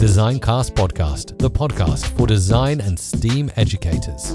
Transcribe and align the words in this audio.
Designcast 0.00 0.70
Podcast, 0.70 1.38
the 1.38 1.50
podcast 1.50 2.06
for 2.16 2.26
design 2.26 2.80
and 2.80 2.98
STEAM 2.98 3.50
educators. 3.56 4.34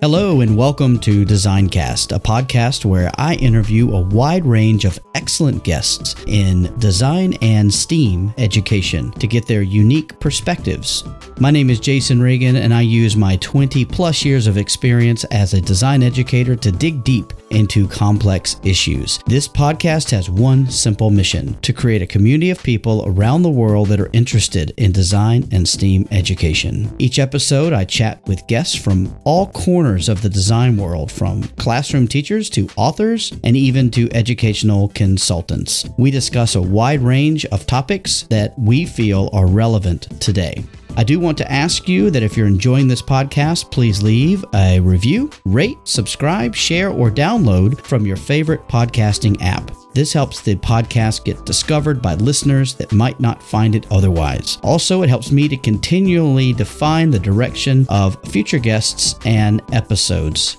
Hello, 0.00 0.42
and 0.42 0.56
welcome 0.56 1.00
to 1.00 1.24
Designcast, 1.24 2.14
a 2.14 2.20
podcast 2.20 2.84
where 2.84 3.10
I 3.18 3.34
interview 3.34 3.92
a 3.92 4.00
wide 4.00 4.46
range 4.46 4.84
of 4.84 5.00
excellent 5.16 5.64
guests 5.64 6.14
in 6.28 6.72
design 6.78 7.34
and 7.42 7.74
STEAM 7.74 8.32
education 8.38 9.10
to 9.14 9.26
get 9.26 9.48
their 9.48 9.62
unique 9.62 10.20
perspectives. 10.20 11.02
My 11.40 11.50
name 11.50 11.68
is 11.68 11.80
Jason 11.80 12.22
Reagan, 12.22 12.54
and 12.54 12.72
I 12.72 12.82
use 12.82 13.16
my 13.16 13.34
20 13.38 13.84
plus 13.86 14.24
years 14.24 14.46
of 14.46 14.56
experience 14.56 15.24
as 15.24 15.52
a 15.52 15.60
design 15.60 16.04
educator 16.04 16.54
to 16.54 16.70
dig 16.70 17.02
deep 17.02 17.32
into 17.50 17.86
complex 17.88 18.56
issues. 18.64 19.18
This 19.26 19.46
podcast 19.46 20.10
has 20.10 20.30
one 20.30 20.68
simple 20.70 21.10
mission 21.10 21.54
to 21.60 21.72
create 21.72 22.02
a 22.02 22.06
community 22.06 22.50
of 22.50 22.62
people 22.62 23.04
around 23.06 23.42
the 23.42 23.50
world 23.50 23.88
that 23.88 24.00
are 24.00 24.10
interested 24.12 24.72
in 24.76 24.92
design 24.92 25.48
and 25.52 25.68
STEAM 25.68 26.06
education. 26.10 26.94
Each 26.98 27.18
episode, 27.18 27.72
I 27.72 27.84
chat 27.84 28.26
with 28.26 28.46
guests 28.46 28.74
from 28.74 29.14
all 29.24 29.48
corners 29.48 30.08
of 30.08 30.22
the 30.22 30.28
design 30.28 30.76
world, 30.76 31.10
from 31.10 31.42
classroom 31.58 32.06
teachers 32.08 32.48
to 32.50 32.68
authors 32.76 33.32
and 33.44 33.56
even 33.56 33.90
to 33.92 34.08
educational 34.12 34.88
consultants. 34.88 35.88
We 35.98 36.10
discuss 36.10 36.54
a 36.54 36.62
wide 36.62 37.02
range 37.02 37.44
of 37.46 37.66
topics 37.66 38.22
that 38.30 38.58
we 38.58 38.86
feel 38.86 39.30
are 39.32 39.46
relevant 39.46 40.20
today. 40.20 40.64
I 40.96 41.04
do 41.04 41.18
want 41.18 41.38
to 41.38 41.50
ask 41.50 41.88
you 41.88 42.10
that 42.10 42.22
if 42.22 42.36
you're 42.36 42.46
enjoying 42.46 42.88
this 42.88 43.02
podcast, 43.02 43.70
please 43.70 44.02
leave 44.02 44.44
a 44.54 44.80
review, 44.80 45.30
rate, 45.44 45.78
subscribe, 45.84 46.54
share, 46.54 46.90
or 46.90 47.10
download 47.10 47.80
from 47.80 48.06
your 48.06 48.16
favorite 48.16 48.66
podcasting 48.68 49.40
app. 49.40 49.70
This 49.92 50.12
helps 50.12 50.40
the 50.40 50.56
podcast 50.56 51.24
get 51.24 51.44
discovered 51.44 52.00
by 52.00 52.14
listeners 52.14 52.74
that 52.74 52.92
might 52.92 53.18
not 53.18 53.42
find 53.42 53.74
it 53.74 53.86
otherwise. 53.90 54.58
Also, 54.62 55.02
it 55.02 55.08
helps 55.08 55.32
me 55.32 55.48
to 55.48 55.56
continually 55.56 56.52
define 56.52 57.10
the 57.10 57.18
direction 57.18 57.86
of 57.88 58.22
future 58.24 58.58
guests 58.58 59.16
and 59.24 59.62
episodes. 59.72 60.58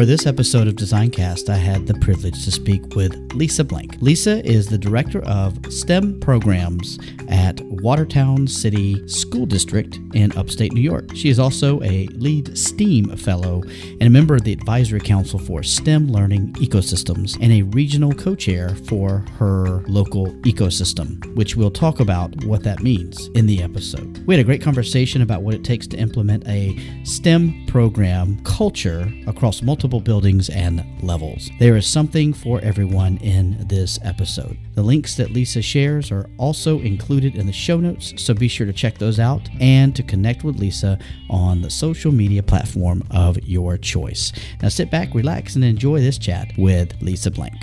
For 0.00 0.06
this 0.06 0.24
episode 0.24 0.66
of 0.66 0.76
Designcast, 0.76 1.50
I 1.50 1.56
had 1.56 1.86
the 1.86 1.92
privilege 1.92 2.46
to 2.46 2.50
speak 2.50 2.96
with 2.96 3.34
Lisa 3.34 3.62
Blank. 3.62 4.00
Lisa 4.00 4.42
is 4.46 4.66
the 4.66 4.78
director 4.78 5.22
of 5.24 5.58
STEM 5.70 6.20
programs 6.20 6.98
at 7.28 7.60
Watertown 7.60 8.46
City 8.46 9.06
School 9.06 9.44
District 9.44 9.98
in 10.14 10.32
upstate 10.38 10.72
New 10.72 10.80
York. 10.80 11.14
She 11.14 11.28
is 11.28 11.38
also 11.38 11.82
a 11.82 12.06
lead 12.14 12.56
STEAM 12.56 13.14
fellow 13.18 13.62
and 13.62 14.04
a 14.04 14.08
member 14.08 14.34
of 14.34 14.42
the 14.42 14.54
advisory 14.54 15.00
council 15.00 15.38
for 15.38 15.62
STEM 15.62 16.08
learning 16.08 16.54
ecosystems 16.54 17.36
and 17.42 17.52
a 17.52 17.60
regional 17.60 18.14
co 18.14 18.34
chair 18.34 18.70
for 18.86 19.22
her 19.36 19.82
local 19.86 20.28
ecosystem, 20.44 21.22
which 21.36 21.56
we'll 21.56 21.70
talk 21.70 22.00
about 22.00 22.34
what 22.46 22.62
that 22.62 22.82
means 22.82 23.28
in 23.34 23.44
the 23.44 23.62
episode. 23.62 24.26
We 24.26 24.34
had 24.34 24.40
a 24.40 24.46
great 24.46 24.62
conversation 24.62 25.20
about 25.20 25.42
what 25.42 25.52
it 25.52 25.62
takes 25.62 25.86
to 25.88 25.98
implement 25.98 26.48
a 26.48 26.74
STEM 27.04 27.66
program 27.66 28.42
culture 28.44 29.12
across 29.26 29.60
multiple 29.60 29.89
buildings 29.98 30.48
and 30.48 30.84
levels. 31.02 31.50
There 31.58 31.76
is 31.76 31.86
something 31.86 32.32
for 32.32 32.60
everyone 32.60 33.16
in 33.16 33.66
this 33.66 33.98
episode. 34.04 34.56
The 34.74 34.82
links 34.82 35.16
that 35.16 35.32
Lisa 35.32 35.62
shares 35.62 36.12
are 36.12 36.30
also 36.38 36.78
included 36.80 37.34
in 37.34 37.46
the 37.46 37.52
show 37.52 37.78
notes, 37.80 38.14
so 38.16 38.34
be 38.34 38.46
sure 38.46 38.66
to 38.66 38.72
check 38.72 38.98
those 38.98 39.18
out 39.18 39.48
and 39.58 39.96
to 39.96 40.02
connect 40.04 40.44
with 40.44 40.60
Lisa 40.60 40.98
on 41.28 41.62
the 41.62 41.70
social 41.70 42.12
media 42.12 42.42
platform 42.42 43.02
of 43.10 43.38
your 43.42 43.76
choice. 43.76 44.32
Now 44.62 44.68
sit 44.68 44.90
back, 44.90 45.14
relax, 45.14 45.56
and 45.56 45.64
enjoy 45.64 46.00
this 46.00 46.18
chat 46.18 46.52
with 46.56 46.94
Lisa 47.02 47.30
Blank. 47.32 47.56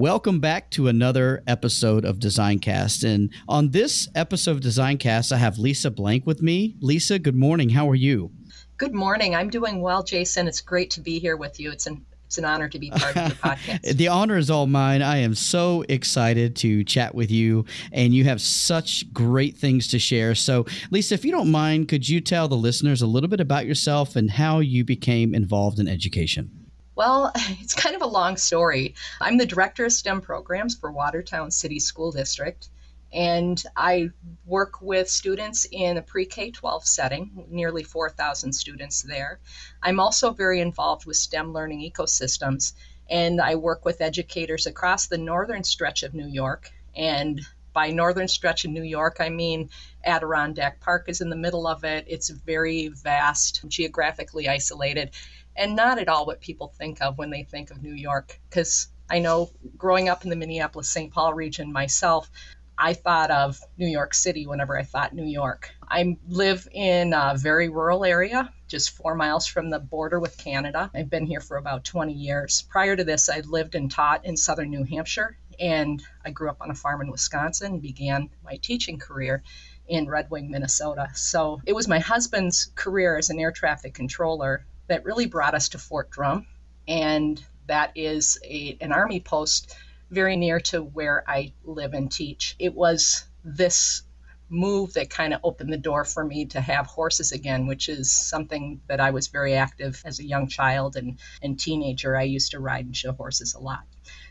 Welcome 0.00 0.40
back 0.40 0.70
to 0.70 0.88
another 0.88 1.42
episode 1.46 2.06
of 2.06 2.18
Designcast. 2.18 3.04
And 3.04 3.30
on 3.46 3.72
this 3.72 4.08
episode 4.14 4.52
of 4.52 4.60
Designcast, 4.60 5.30
I 5.30 5.36
have 5.36 5.58
Lisa 5.58 5.90
Blank 5.90 6.26
with 6.26 6.40
me. 6.40 6.74
Lisa, 6.80 7.18
good 7.18 7.34
morning. 7.36 7.68
How 7.68 7.86
are 7.90 7.94
you? 7.94 8.30
Good 8.78 8.94
morning. 8.94 9.34
I'm 9.34 9.50
doing 9.50 9.82
well, 9.82 10.02
Jason. 10.02 10.48
It's 10.48 10.62
great 10.62 10.90
to 10.92 11.02
be 11.02 11.18
here 11.18 11.36
with 11.36 11.60
you. 11.60 11.70
It's 11.70 11.86
an 11.86 12.06
it's 12.24 12.38
an 12.38 12.46
honor 12.46 12.66
to 12.70 12.78
be 12.78 12.90
part 12.90 13.14
of 13.14 13.28
the 13.28 13.34
podcast. 13.42 13.96
the 13.98 14.08
honor 14.08 14.38
is 14.38 14.48
all 14.48 14.66
mine. 14.66 15.02
I 15.02 15.18
am 15.18 15.34
so 15.34 15.84
excited 15.86 16.56
to 16.56 16.82
chat 16.82 17.14
with 17.14 17.30
you, 17.30 17.66
and 17.92 18.14
you 18.14 18.24
have 18.24 18.40
such 18.40 19.12
great 19.12 19.58
things 19.58 19.86
to 19.88 19.98
share. 19.98 20.34
So, 20.34 20.64
Lisa, 20.90 21.12
if 21.12 21.26
you 21.26 21.30
don't 21.32 21.50
mind, 21.50 21.88
could 21.88 22.08
you 22.08 22.22
tell 22.22 22.48
the 22.48 22.56
listeners 22.56 23.02
a 23.02 23.06
little 23.06 23.28
bit 23.28 23.40
about 23.40 23.66
yourself 23.66 24.16
and 24.16 24.30
how 24.30 24.60
you 24.60 24.82
became 24.82 25.34
involved 25.34 25.78
in 25.78 25.88
education? 25.88 26.59
Well, 27.00 27.32
it's 27.62 27.72
kind 27.72 27.96
of 27.96 28.02
a 28.02 28.06
long 28.06 28.36
story. 28.36 28.94
I'm 29.22 29.38
the 29.38 29.46
director 29.46 29.86
of 29.86 29.92
STEM 29.94 30.20
programs 30.20 30.74
for 30.74 30.92
Watertown 30.92 31.50
City 31.50 31.80
School 31.80 32.12
District, 32.12 32.68
and 33.10 33.64
I 33.74 34.10
work 34.44 34.82
with 34.82 35.08
students 35.08 35.66
in 35.72 35.96
a 35.96 36.02
pre 36.02 36.26
K 36.26 36.50
12 36.50 36.84
setting, 36.84 37.46
nearly 37.48 37.84
4,000 37.84 38.52
students 38.52 39.00
there. 39.00 39.40
I'm 39.82 39.98
also 39.98 40.32
very 40.32 40.60
involved 40.60 41.06
with 41.06 41.16
STEM 41.16 41.54
learning 41.54 41.90
ecosystems, 41.90 42.74
and 43.08 43.40
I 43.40 43.54
work 43.54 43.86
with 43.86 44.02
educators 44.02 44.66
across 44.66 45.06
the 45.06 45.16
northern 45.16 45.64
stretch 45.64 46.02
of 46.02 46.12
New 46.12 46.28
York. 46.28 46.70
And 46.94 47.40
by 47.72 47.90
northern 47.92 48.28
stretch 48.28 48.66
of 48.66 48.72
New 48.72 48.82
York, 48.82 49.16
I 49.20 49.30
mean 49.30 49.70
Adirondack 50.04 50.80
Park 50.80 51.04
is 51.08 51.22
in 51.22 51.30
the 51.30 51.36
middle 51.36 51.66
of 51.66 51.84
it. 51.84 52.04
It's 52.08 52.28
very 52.28 52.88
vast, 52.88 53.66
geographically 53.68 54.48
isolated 54.48 55.12
and 55.60 55.76
not 55.76 55.98
at 55.98 56.08
all 56.08 56.24
what 56.24 56.40
people 56.40 56.68
think 56.68 57.02
of 57.02 57.18
when 57.18 57.28
they 57.28 57.42
think 57.42 57.70
of 57.70 57.82
New 57.82 57.92
York. 57.92 58.40
Because 58.48 58.88
I 59.10 59.18
know 59.18 59.50
growing 59.76 60.08
up 60.08 60.24
in 60.24 60.30
the 60.30 60.36
Minneapolis 60.36 60.88
St. 60.88 61.12
Paul 61.12 61.34
region 61.34 61.70
myself, 61.70 62.30
I 62.78 62.94
thought 62.94 63.30
of 63.30 63.60
New 63.76 63.86
York 63.86 64.14
City 64.14 64.46
whenever 64.46 64.78
I 64.78 64.84
thought 64.84 65.14
New 65.14 65.26
York. 65.26 65.70
I 65.86 66.16
live 66.26 66.66
in 66.72 67.12
a 67.12 67.34
very 67.36 67.68
rural 67.68 68.06
area, 68.06 68.50
just 68.68 68.96
four 68.96 69.14
miles 69.14 69.46
from 69.46 69.68
the 69.68 69.78
border 69.78 70.18
with 70.18 70.38
Canada. 70.38 70.90
I've 70.94 71.10
been 71.10 71.26
here 71.26 71.42
for 71.42 71.58
about 71.58 71.84
20 71.84 72.14
years. 72.14 72.62
Prior 72.70 72.96
to 72.96 73.04
this, 73.04 73.28
I 73.28 73.40
lived 73.40 73.74
and 73.74 73.90
taught 73.90 74.24
in 74.24 74.38
southern 74.38 74.70
New 74.70 74.84
Hampshire, 74.84 75.36
and 75.58 76.02
I 76.24 76.30
grew 76.30 76.48
up 76.48 76.62
on 76.62 76.70
a 76.70 76.74
farm 76.74 77.02
in 77.02 77.10
Wisconsin 77.10 77.72
and 77.74 77.82
began 77.82 78.30
my 78.42 78.56
teaching 78.62 78.98
career 78.98 79.42
in 79.86 80.08
Red 80.08 80.30
Wing, 80.30 80.50
Minnesota. 80.50 81.08
So 81.14 81.60
it 81.66 81.74
was 81.74 81.86
my 81.86 81.98
husband's 81.98 82.72
career 82.76 83.18
as 83.18 83.28
an 83.28 83.38
air 83.38 83.52
traffic 83.52 83.92
controller 83.92 84.64
that 84.90 85.04
really 85.04 85.26
brought 85.26 85.54
us 85.54 85.68
to 85.68 85.78
Fort 85.78 86.10
Drum. 86.10 86.46
And 86.88 87.42
that 87.68 87.92
is 87.94 88.40
a, 88.44 88.76
an 88.80 88.92
Army 88.92 89.20
post 89.20 89.76
very 90.10 90.36
near 90.36 90.58
to 90.58 90.82
where 90.82 91.22
I 91.28 91.52
live 91.62 91.94
and 91.94 92.10
teach. 92.10 92.56
It 92.58 92.74
was 92.74 93.24
this 93.44 94.02
move 94.48 94.94
that 94.94 95.08
kind 95.08 95.32
of 95.32 95.40
opened 95.44 95.72
the 95.72 95.78
door 95.78 96.04
for 96.04 96.24
me 96.24 96.46
to 96.46 96.60
have 96.60 96.88
horses 96.88 97.30
again, 97.30 97.68
which 97.68 97.88
is 97.88 98.10
something 98.10 98.80
that 98.88 98.98
I 98.98 99.12
was 99.12 99.28
very 99.28 99.54
active 99.54 100.02
as 100.04 100.18
a 100.18 100.26
young 100.26 100.48
child 100.48 100.96
and, 100.96 101.20
and 101.40 101.56
teenager. 101.56 102.16
I 102.16 102.24
used 102.24 102.50
to 102.50 102.58
ride 102.58 102.84
and 102.84 102.96
show 102.96 103.12
horses 103.12 103.54
a 103.54 103.60
lot. 103.60 103.84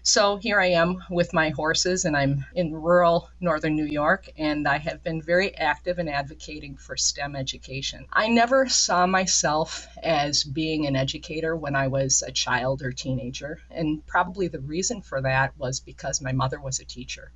So 0.04 0.38
here 0.38 0.62
I 0.62 0.68
am 0.68 1.04
with 1.10 1.34
my 1.34 1.50
horses, 1.50 2.06
and 2.06 2.16
I'm 2.16 2.46
in 2.56 2.74
rural 2.74 3.30
northern 3.42 3.76
New 3.76 3.86
York, 3.86 4.30
and 4.38 4.66
I 4.66 4.78
have 4.78 5.04
been 5.04 5.22
very 5.22 5.54
active 5.58 6.00
in 6.00 6.08
advocating 6.08 6.78
for 6.78 6.96
STEM 6.96 7.36
education. 7.36 8.06
I 8.14 8.30
never 8.30 8.70
saw 8.70 9.06
myself 9.06 9.88
as 10.02 10.46
being 10.46 10.88
an 10.88 10.96
educator 10.96 11.56
when 11.56 11.76
I 11.76 11.90
was 11.90 12.24
a 12.26 12.32
child 12.32 12.82
or 12.82 12.94
teenager, 12.94 13.60
and 13.70 14.06
probably 14.08 14.48
the 14.48 14.62
reason 14.62 15.02
for 15.02 15.22
that 15.22 15.58
was 15.58 15.82
because 15.82 16.22
my 16.22 16.32
mother 16.32 16.62
was 16.62 16.80
a 16.80 16.86
teacher. 16.86 17.32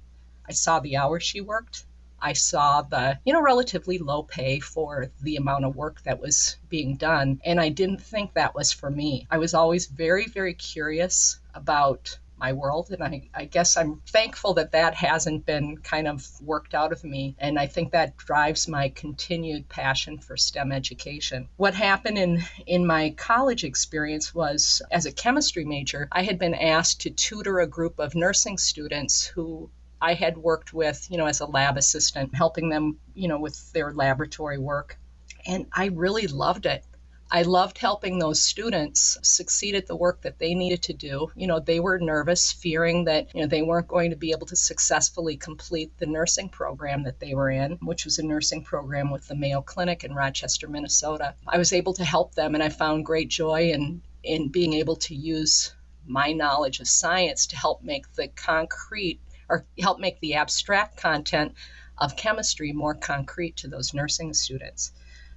I 0.48 0.54
saw 0.54 0.80
the 0.80 0.96
hours 0.96 1.24
she 1.24 1.42
worked. 1.42 1.86
I 2.22 2.32
saw 2.32 2.82
the, 2.82 3.20
you 3.26 3.34
know, 3.34 3.42
relatively 3.42 3.98
low 3.98 4.24
pay 4.24 4.62
for 4.62 5.12
the 5.22 5.36
amount 5.36 5.66
of 5.66 5.76
work 5.76 6.02
that 6.04 6.22
was 6.22 6.56
being 6.70 6.96
done. 6.96 7.42
And 7.44 7.60
I 7.60 7.68
didn't 7.68 8.02
think 8.02 8.34
that 8.34 8.56
was 8.56 8.72
for 8.72 8.90
me. 8.90 9.28
I 9.30 9.38
was 9.38 9.54
always 9.54 9.88
very, 9.88 10.28
very 10.28 10.54
curious 10.54 11.40
about 11.54 12.18
my 12.44 12.52
world. 12.52 12.92
And 12.92 13.02
I, 13.02 13.30
I 13.34 13.46
guess 13.46 13.78
I'm 13.78 14.02
thankful 14.06 14.56
that 14.56 14.74
that 14.74 14.96
hasn't 14.96 15.46
been 15.46 15.78
kind 15.78 16.10
of 16.10 16.28
worked 16.42 16.74
out 16.74 16.92
of 16.92 17.02
me. 17.02 17.38
And 17.40 17.58
I 17.58 17.68
think 17.68 17.92
that 17.92 18.18
drives 18.18 18.68
my 18.68 18.90
continued 18.90 19.70
passion 19.70 20.18
for 20.18 20.36
STEM 20.36 20.74
education. 20.74 21.48
What 21.56 21.74
happened 21.74 22.18
in, 22.18 22.44
in 22.68 22.86
my 22.86 23.12
college 23.12 23.64
experience 23.64 24.36
was 24.36 24.82
as 24.92 25.06
a 25.06 25.12
chemistry 25.14 25.64
major, 25.64 26.10
I 26.12 26.24
had 26.24 26.38
been 26.38 26.54
asked 26.54 27.00
to 27.02 27.12
tutor 27.12 27.62
a 27.62 27.68
group 27.68 28.00
of 28.00 28.14
nursing 28.14 28.58
students 28.58 29.26
who 29.26 29.70
I 30.02 30.14
had 30.14 30.38
worked 30.38 30.74
with, 30.74 31.08
you 31.10 31.18
know, 31.18 31.28
as 31.28 31.40
a 31.40 31.46
lab 31.46 31.78
assistant, 31.78 32.36
helping 32.36 32.68
them, 32.68 33.00
you 33.14 33.30
know, 33.30 33.40
with 33.40 33.72
their 33.72 33.94
laboratory 33.94 34.58
work. 34.58 34.98
And 35.46 35.68
I 35.72 35.86
really 35.86 36.28
loved 36.28 36.66
it. 36.66 36.84
I 37.36 37.42
loved 37.42 37.80
helping 37.80 38.20
those 38.20 38.44
students 38.44 39.18
succeed 39.24 39.74
at 39.74 39.88
the 39.88 39.96
work 39.96 40.22
that 40.22 40.38
they 40.38 40.54
needed 40.54 40.84
to 40.84 40.94
do. 40.94 41.32
You 41.36 41.48
know, 41.48 41.60
they 41.60 41.80
were 41.80 41.98
nervous, 41.98 42.52
fearing 42.52 43.06
that, 43.06 43.34
you 43.34 43.42
know, 43.42 43.48
they 43.48 43.64
weren't 43.64 43.88
going 43.88 44.12
to 44.12 44.16
be 44.16 44.30
able 44.30 44.46
to 44.46 44.56
successfully 44.56 45.36
complete 45.36 45.98
the 45.98 46.06
nursing 46.06 46.48
program 46.48 47.02
that 47.06 47.20
they 47.20 47.34
were 47.34 47.50
in, 47.50 47.80
which 47.82 48.06
was 48.06 48.20
a 48.20 48.24
nursing 48.24 48.64
program 48.64 49.10
with 49.10 49.28
the 49.28 49.34
Mayo 49.34 49.64
Clinic 49.64 50.04
in 50.04 50.14
Rochester, 50.14 50.68
Minnesota. 50.68 51.34
I 51.48 51.58
was 51.58 51.74
able 51.74 51.94
to 51.96 52.04
help 52.04 52.36
them 52.36 52.54
and 52.54 52.64
I 52.64 52.70
found 52.70 53.04
great 53.04 53.30
joy 53.30 53.72
in 53.72 54.04
in 54.24 54.50
being 54.50 54.74
able 54.74 54.98
to 54.98 55.16
use 55.16 55.74
my 56.06 56.34
knowledge 56.34 56.80
of 56.80 56.88
science 56.88 57.48
to 57.48 57.58
help 57.58 57.82
make 57.82 58.14
the 58.14 58.28
concrete 58.28 59.20
or 59.50 59.66
help 59.80 60.00
make 60.00 60.20
the 60.20 60.36
abstract 60.36 60.98
content 60.98 61.56
of 61.98 62.16
chemistry 62.16 62.74
more 62.74 62.94
concrete 62.94 63.58
to 63.58 63.68
those 63.68 63.92
nursing 63.92 64.36
students. 64.36 64.92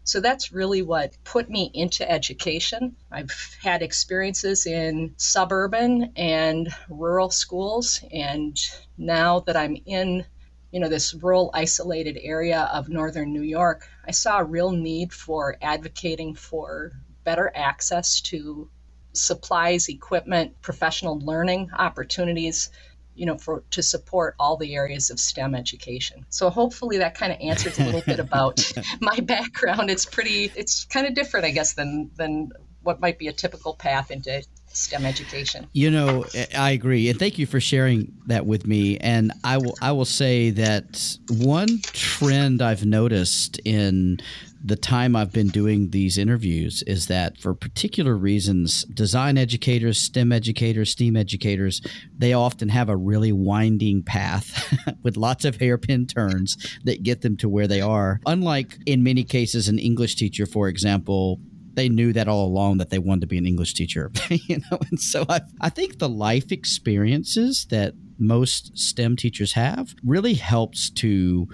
So 0.06 0.20
that's 0.20 0.52
really 0.52 0.82
what 0.82 1.16
put 1.24 1.50
me 1.50 1.68
into 1.74 2.08
education. 2.08 2.94
I've 3.10 3.32
had 3.60 3.82
experiences 3.82 4.64
in 4.64 5.14
suburban 5.16 6.12
and 6.14 6.72
rural 6.88 7.28
schools, 7.28 8.00
and 8.12 8.56
now 8.96 9.40
that 9.40 9.56
I'm 9.56 9.76
in 9.84 10.24
you 10.70 10.78
know 10.78 10.88
this 10.88 11.12
rural 11.12 11.50
isolated 11.54 12.18
area 12.22 12.70
of 12.72 12.88
northern 12.88 13.32
New 13.32 13.42
York, 13.42 13.88
I 14.06 14.12
saw 14.12 14.38
a 14.38 14.44
real 14.44 14.70
need 14.70 15.12
for 15.12 15.56
advocating 15.60 16.36
for 16.36 16.92
better 17.24 17.50
access 17.56 18.20
to 18.30 18.70
supplies, 19.12 19.88
equipment, 19.88 20.62
professional 20.62 21.18
learning 21.18 21.70
opportunities 21.76 22.70
you 23.16 23.26
know, 23.26 23.38
for 23.38 23.62
to 23.70 23.82
support 23.82 24.34
all 24.38 24.56
the 24.56 24.74
areas 24.74 25.10
of 25.10 25.18
STEM 25.18 25.54
education. 25.54 26.24
So 26.28 26.50
hopefully 26.50 26.98
that 26.98 27.14
kind 27.14 27.32
of 27.32 27.38
answers 27.40 27.78
a 27.78 27.84
little 27.84 28.02
bit 28.02 28.20
about 28.20 28.72
my 29.00 29.18
background. 29.20 29.90
It's 29.90 30.04
pretty, 30.04 30.52
it's 30.54 30.84
kind 30.84 31.06
of 31.06 31.14
different, 31.14 31.46
I 31.46 31.50
guess, 31.50 31.74
than 31.74 32.10
than 32.16 32.52
what 32.82 33.00
might 33.00 33.18
be 33.18 33.26
a 33.26 33.32
typical 33.32 33.74
path 33.74 34.10
into 34.10 34.44
STEM 34.68 35.04
education. 35.04 35.66
You 35.72 35.90
know, 35.90 36.24
I 36.56 36.70
agree, 36.70 37.08
and 37.08 37.18
thank 37.18 37.38
you 37.38 37.46
for 37.46 37.60
sharing 37.60 38.12
that 38.26 38.46
with 38.46 38.66
me. 38.66 38.98
And 38.98 39.32
I 39.42 39.58
will, 39.58 39.74
I 39.82 39.92
will 39.92 40.04
say 40.04 40.50
that 40.50 41.18
one 41.28 41.80
trend 41.92 42.62
I've 42.62 42.84
noticed 42.84 43.58
in 43.64 44.20
the 44.66 44.76
time 44.76 45.14
I've 45.14 45.32
been 45.32 45.46
doing 45.46 45.90
these 45.90 46.18
interviews 46.18 46.82
is 46.88 47.06
that 47.06 47.38
for 47.38 47.54
particular 47.54 48.16
reasons, 48.16 48.84
design 48.86 49.38
educators, 49.38 49.96
STEM 49.96 50.32
educators, 50.32 50.90
STEAM 50.90 51.16
educators, 51.16 51.80
they 52.18 52.32
often 52.32 52.68
have 52.70 52.88
a 52.88 52.96
really 52.96 53.30
winding 53.30 54.02
path 54.02 54.76
with 55.04 55.16
lots 55.16 55.44
of 55.44 55.60
hairpin 55.60 56.04
turns 56.08 56.78
that 56.82 57.04
get 57.04 57.20
them 57.22 57.36
to 57.36 57.48
where 57.48 57.68
they 57.68 57.80
are. 57.80 58.20
Unlike 58.26 58.78
in 58.86 59.04
many 59.04 59.22
cases, 59.22 59.68
an 59.68 59.78
English 59.78 60.16
teacher, 60.16 60.46
for 60.46 60.66
example, 60.66 61.38
they 61.74 61.88
knew 61.88 62.12
that 62.12 62.26
all 62.26 62.46
along 62.46 62.78
that 62.78 62.90
they 62.90 62.98
wanted 62.98 63.20
to 63.20 63.26
be 63.28 63.38
an 63.38 63.46
English 63.46 63.74
teacher, 63.74 64.10
you 64.30 64.58
know. 64.58 64.80
And 64.90 64.98
so 64.98 65.24
I, 65.28 65.42
I 65.60 65.68
think 65.68 66.00
the 66.00 66.08
life 66.08 66.50
experiences 66.50 67.66
that 67.70 67.94
most 68.18 68.76
STEM 68.76 69.14
teachers 69.14 69.52
have 69.52 69.94
really 70.02 70.34
helps 70.34 70.90
to 70.90 71.46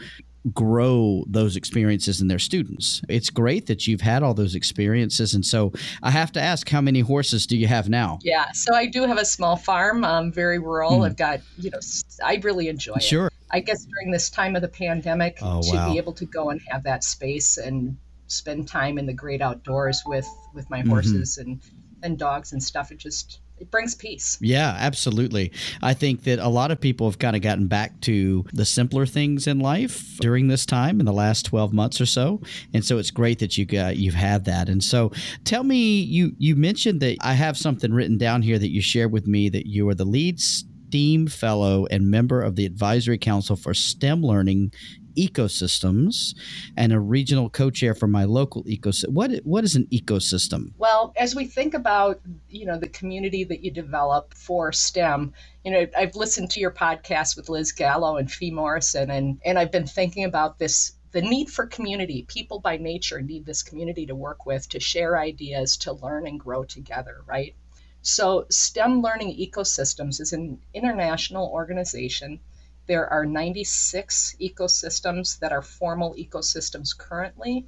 grow 0.52 1.24
those 1.28 1.56
experiences 1.56 2.20
in 2.20 2.28
their 2.28 2.38
students. 2.38 3.00
It's 3.08 3.30
great 3.30 3.66
that 3.66 3.86
you've 3.86 4.00
had 4.00 4.22
all 4.22 4.34
those 4.34 4.54
experiences. 4.54 5.34
And 5.34 5.46
so 5.46 5.72
I 6.02 6.10
have 6.10 6.32
to 6.32 6.40
ask, 6.40 6.68
how 6.68 6.80
many 6.80 7.00
horses 7.00 7.46
do 7.46 7.56
you 7.56 7.68
have 7.68 7.88
now? 7.88 8.18
Yeah, 8.22 8.46
so 8.52 8.74
I 8.74 8.86
do 8.86 9.02
have 9.02 9.18
a 9.18 9.24
small 9.24 9.56
farm, 9.56 10.04
um, 10.04 10.32
very 10.32 10.58
rural. 10.58 10.98
Mm. 10.98 11.06
I've 11.06 11.16
got, 11.16 11.40
you 11.58 11.70
know, 11.70 11.78
I 12.24 12.40
really 12.42 12.68
enjoy 12.68 12.94
it. 12.94 13.02
Sure. 13.02 13.30
I 13.52 13.60
guess 13.60 13.84
during 13.84 14.10
this 14.10 14.30
time 14.30 14.56
of 14.56 14.62
the 14.62 14.68
pandemic, 14.68 15.38
oh, 15.42 15.62
to 15.62 15.76
wow. 15.76 15.92
be 15.92 15.98
able 15.98 16.14
to 16.14 16.24
go 16.24 16.50
and 16.50 16.60
have 16.68 16.82
that 16.84 17.04
space 17.04 17.58
and 17.58 17.96
spend 18.26 18.66
time 18.66 18.98
in 18.98 19.06
the 19.06 19.12
great 19.12 19.42
outdoors 19.42 20.02
with 20.06 20.26
with 20.54 20.68
my 20.70 20.80
mm-hmm. 20.80 20.88
horses 20.88 21.36
and 21.36 21.60
and 22.02 22.18
dogs 22.18 22.52
and 22.52 22.62
stuff, 22.62 22.90
it 22.90 22.98
just 22.98 23.40
it 23.62 23.70
brings 23.70 23.94
peace. 23.94 24.38
Yeah, 24.40 24.74
absolutely. 24.76 25.52
I 25.82 25.94
think 25.94 26.24
that 26.24 26.40
a 26.40 26.48
lot 26.48 26.72
of 26.72 26.80
people 26.80 27.08
have 27.08 27.20
kind 27.20 27.36
of 27.36 27.42
gotten 27.42 27.68
back 27.68 28.00
to 28.02 28.44
the 28.52 28.64
simpler 28.64 29.06
things 29.06 29.46
in 29.46 29.60
life 29.60 30.18
during 30.18 30.48
this 30.48 30.66
time 30.66 30.98
in 30.98 31.06
the 31.06 31.12
last 31.12 31.46
12 31.46 31.72
months 31.72 32.00
or 32.00 32.06
so. 32.06 32.40
And 32.74 32.84
so 32.84 32.98
it's 32.98 33.12
great 33.12 33.38
that 33.38 33.56
you 33.56 33.64
got 33.64 33.96
you've 33.96 34.14
had 34.14 34.46
that. 34.46 34.68
And 34.68 34.82
so 34.82 35.12
tell 35.44 35.62
me 35.62 36.00
you 36.00 36.32
you 36.38 36.56
mentioned 36.56 37.00
that 37.02 37.18
I 37.20 37.34
have 37.34 37.56
something 37.56 37.92
written 37.92 38.18
down 38.18 38.42
here 38.42 38.58
that 38.58 38.70
you 38.70 38.82
shared 38.82 39.12
with 39.12 39.28
me 39.28 39.48
that 39.50 39.66
you 39.66 39.88
are 39.88 39.94
the 39.94 40.04
lead 40.04 40.40
STEAM 40.40 41.28
fellow 41.28 41.86
and 41.86 42.10
member 42.10 42.42
of 42.42 42.56
the 42.56 42.66
advisory 42.66 43.16
council 43.16 43.54
for 43.54 43.74
STEM 43.74 44.24
learning 44.24 44.72
ecosystems 45.16 46.34
and 46.76 46.92
a 46.92 47.00
regional 47.00 47.50
co-chair 47.50 47.94
for 47.94 48.06
my 48.06 48.24
local 48.24 48.64
ecosystem. 48.64 49.10
What 49.10 49.32
what 49.44 49.64
is 49.64 49.76
an 49.76 49.86
ecosystem? 49.92 50.72
Well, 50.78 51.12
as 51.16 51.34
we 51.34 51.46
think 51.46 51.74
about 51.74 52.20
you 52.48 52.66
know 52.66 52.78
the 52.78 52.88
community 52.88 53.44
that 53.44 53.62
you 53.64 53.70
develop 53.70 54.34
for 54.34 54.72
STEM, 54.72 55.32
you 55.64 55.70
know 55.72 55.86
I've 55.96 56.16
listened 56.16 56.50
to 56.52 56.60
your 56.60 56.70
podcast 56.70 57.36
with 57.36 57.48
Liz 57.48 57.72
Gallo 57.72 58.16
and 58.16 58.30
Fee 58.30 58.50
Morrison, 58.50 59.10
and 59.10 59.40
and 59.44 59.58
I've 59.58 59.72
been 59.72 59.86
thinking 59.86 60.24
about 60.24 60.58
this 60.58 60.92
the 61.12 61.20
need 61.22 61.50
for 61.50 61.66
community. 61.66 62.24
People 62.26 62.58
by 62.58 62.78
nature 62.78 63.20
need 63.20 63.44
this 63.44 63.62
community 63.62 64.06
to 64.06 64.14
work 64.14 64.46
with, 64.46 64.68
to 64.70 64.80
share 64.80 65.18
ideas, 65.18 65.76
to 65.78 65.92
learn 65.92 66.26
and 66.26 66.40
grow 66.40 66.64
together, 66.64 67.22
right? 67.26 67.54
So, 68.00 68.46
STEM 68.50 69.00
Learning 69.00 69.36
Ecosystems 69.36 70.20
is 70.20 70.32
an 70.32 70.58
international 70.74 71.48
organization 71.52 72.40
there 72.86 73.08
are 73.08 73.24
96 73.24 74.36
ecosystems 74.40 75.38
that 75.38 75.52
are 75.52 75.62
formal 75.62 76.14
ecosystems 76.14 76.96
currently 76.96 77.66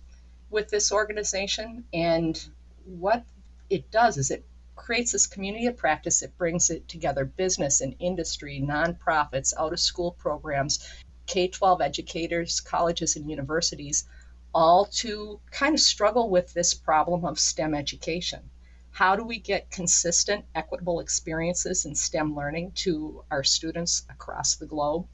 with 0.50 0.68
this 0.70 0.92
organization. 0.92 1.84
And 1.92 2.42
what 2.84 3.24
it 3.70 3.90
does 3.90 4.16
is 4.16 4.30
it 4.30 4.44
creates 4.76 5.12
this 5.12 5.26
community 5.26 5.66
of 5.66 5.76
practice. 5.76 6.22
It 6.22 6.36
brings 6.36 6.70
it 6.70 6.88
together 6.88 7.24
business 7.24 7.80
and 7.80 7.94
industry, 8.00 8.60
nonprofits, 8.60 9.54
out 9.58 9.72
of 9.72 9.80
school 9.80 10.12
programs, 10.12 10.88
K 11.26 11.48
12 11.48 11.80
educators, 11.80 12.60
colleges, 12.60 13.16
and 13.16 13.30
universities, 13.30 14.06
all 14.54 14.86
to 14.86 15.40
kind 15.50 15.74
of 15.74 15.80
struggle 15.80 16.28
with 16.28 16.52
this 16.52 16.74
problem 16.74 17.24
of 17.24 17.38
STEM 17.38 17.74
education. 17.74 18.50
How 18.94 19.16
do 19.16 19.24
we 19.24 19.40
get 19.40 19.72
consistent, 19.72 20.44
equitable 20.54 21.00
experiences 21.00 21.84
in 21.84 21.96
STEM 21.96 22.36
learning 22.36 22.70
to 22.86 23.24
our 23.28 23.42
students 23.42 24.06
across 24.08 24.54
the 24.54 24.66
globe? 24.66 25.08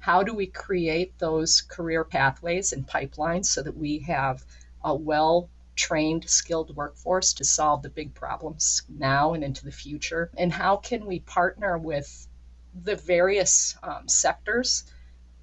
How 0.00 0.22
do 0.22 0.34
we 0.34 0.48
create 0.48 1.18
those 1.18 1.62
career 1.62 2.04
pathways 2.04 2.74
and 2.74 2.86
pipelines 2.86 3.46
so 3.46 3.62
that 3.62 3.74
we 3.74 4.00
have 4.00 4.44
a 4.84 4.94
well 4.94 5.48
trained, 5.74 6.28
skilled 6.28 6.76
workforce 6.76 7.32
to 7.32 7.44
solve 7.46 7.80
the 7.80 7.88
big 7.88 8.12
problems 8.12 8.82
now 8.86 9.32
and 9.32 9.42
into 9.42 9.64
the 9.64 9.72
future? 9.72 10.30
And 10.36 10.52
how 10.52 10.76
can 10.76 11.06
we 11.06 11.20
partner 11.20 11.78
with 11.78 12.28
the 12.74 12.96
various 12.96 13.78
um, 13.82 14.08
sectors 14.08 14.84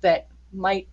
that 0.02 0.28
might 0.54 0.88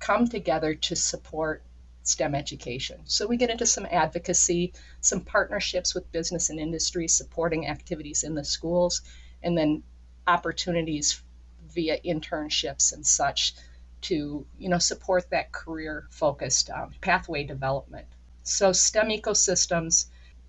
come 0.00 0.28
together 0.28 0.74
to 0.74 0.96
support 0.96 1.62
STEM 2.02 2.34
education. 2.34 3.00
So 3.04 3.26
we 3.26 3.36
get 3.36 3.50
into 3.50 3.66
some 3.66 3.86
advocacy, 3.90 4.72
some 5.00 5.20
partnerships 5.20 5.94
with 5.94 6.10
business 6.12 6.50
and 6.50 6.58
industry 6.58 7.08
supporting 7.08 7.68
activities 7.68 8.24
in 8.24 8.34
the 8.34 8.44
schools, 8.44 9.02
and 9.42 9.56
then 9.56 9.82
opportunities 10.26 11.22
via 11.70 11.98
internships 12.00 12.92
and 12.92 13.06
such 13.06 13.54
to 14.02 14.44
you 14.58 14.68
know 14.68 14.78
support 14.78 15.30
that 15.30 15.52
career 15.52 16.06
focused 16.10 16.70
um, 16.70 16.90
pathway 17.00 17.44
development. 17.44 18.06
So 18.42 18.72
STEM 18.72 19.08
ecosystems 19.08 20.06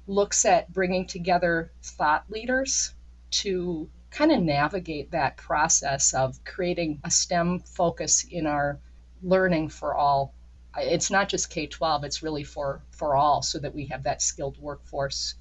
looks 0.07 0.45
at 0.45 0.73
bringing 0.73 1.05
together 1.05 1.71
thought 1.81 2.25
leaders 2.29 2.93
to 3.31 3.89
kind 4.09 4.31
of 4.31 4.41
navigate 4.41 5.11
that 5.11 5.37
process 5.37 6.13
of 6.13 6.43
creating 6.43 6.99
a 7.03 7.11
STEM 7.11 7.59
focus 7.59 8.25
in 8.29 8.45
our 8.45 8.79
learning 9.21 9.69
for 9.69 9.95
all 9.95 10.33
it's 10.77 11.11
not 11.11 11.29
just 11.29 11.49
K-12 11.49 12.03
it's 12.03 12.23
really 12.23 12.43
for 12.43 12.81
for 12.91 13.15
all 13.15 13.41
so 13.41 13.59
that 13.59 13.75
we 13.75 13.85
have 13.87 14.03
that 14.03 14.21
skilled 14.21 14.57
workforce 14.59 15.35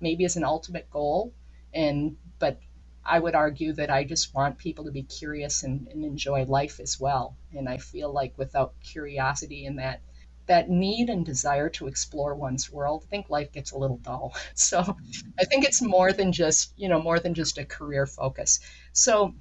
maybe 0.00 0.24
as 0.24 0.36
an 0.36 0.44
ultimate 0.44 0.90
goal 0.90 1.32
and 1.72 2.16
but 2.38 2.58
I 3.04 3.18
would 3.18 3.34
argue 3.34 3.72
that 3.74 3.90
I 3.90 4.04
just 4.04 4.34
want 4.34 4.58
people 4.58 4.84
to 4.84 4.92
be 4.92 5.02
curious 5.02 5.64
and, 5.64 5.88
and 5.88 6.04
enjoy 6.04 6.44
life 6.44 6.78
as 6.78 7.00
well. 7.00 7.36
And 7.52 7.68
I 7.68 7.78
feel 7.78 8.12
like 8.12 8.38
without 8.38 8.74
curiosity 8.80 9.66
and 9.66 9.78
that 9.78 10.00
that 10.46 10.68
need 10.68 11.08
and 11.08 11.24
desire 11.24 11.68
to 11.70 11.86
explore 11.86 12.34
one's 12.34 12.70
world, 12.70 13.04
I 13.06 13.10
think 13.10 13.30
life 13.30 13.52
gets 13.52 13.70
a 13.72 13.78
little 13.78 13.98
dull. 13.98 14.34
So 14.54 14.96
I 15.38 15.44
think 15.44 15.64
it's 15.64 15.80
more 15.80 16.12
than 16.12 16.32
just, 16.32 16.72
you 16.76 16.88
know, 16.88 17.00
more 17.00 17.18
than 17.18 17.34
just 17.34 17.58
a 17.58 17.64
career 17.64 18.06
focus. 18.06 18.60
So 18.92 19.34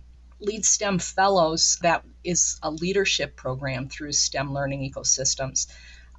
Lead 0.44 0.66
STEM 0.66 0.98
Fellows, 0.98 1.78
that 1.84 2.04
is 2.24 2.60
a 2.64 2.72
leadership 2.72 3.36
program 3.36 3.88
through 3.88 4.12
STEM 4.12 4.52
Learning 4.52 4.82
Ecosystems. 4.82 5.68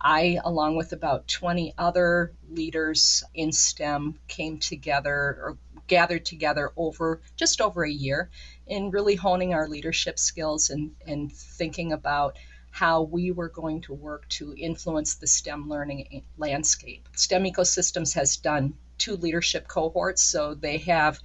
I, 0.01 0.39
along 0.45 0.77
with 0.77 0.93
about 0.93 1.27
20 1.27 1.75
other 1.77 2.33
leaders 2.49 3.25
in 3.35 3.51
STEM, 3.51 4.21
came 4.29 4.59
together 4.59 5.11
or 5.13 5.59
gathered 5.89 6.25
together 6.25 6.71
over 6.77 7.21
just 7.35 7.61
over 7.61 7.85
a 7.85 7.91
year 7.91 8.31
in 8.69 8.93
really 8.93 9.17
honing 9.17 9.55
our 9.55 9.69
leadership 9.69 10.21
skills 10.21 10.71
and, 10.71 10.95
and 11.05 11.33
thinking 11.33 11.93
about 11.93 12.37
how 12.71 13.03
we 13.03 13.33
were 13.33 13.49
going 13.49 13.81
to 13.83 13.93
work 13.93 14.29
to 14.29 14.55
influence 14.57 15.17
the 15.17 15.27
STEM 15.27 15.69
learning 15.69 16.23
landscape. 16.39 17.09
STEM 17.17 17.43
Ecosystems 17.43 18.15
has 18.15 18.37
done 18.37 18.75
two 18.99 19.17
leadership 19.17 19.67
cohorts, 19.67 20.23
so 20.23 20.55
they 20.55 20.79
have 20.79 21.19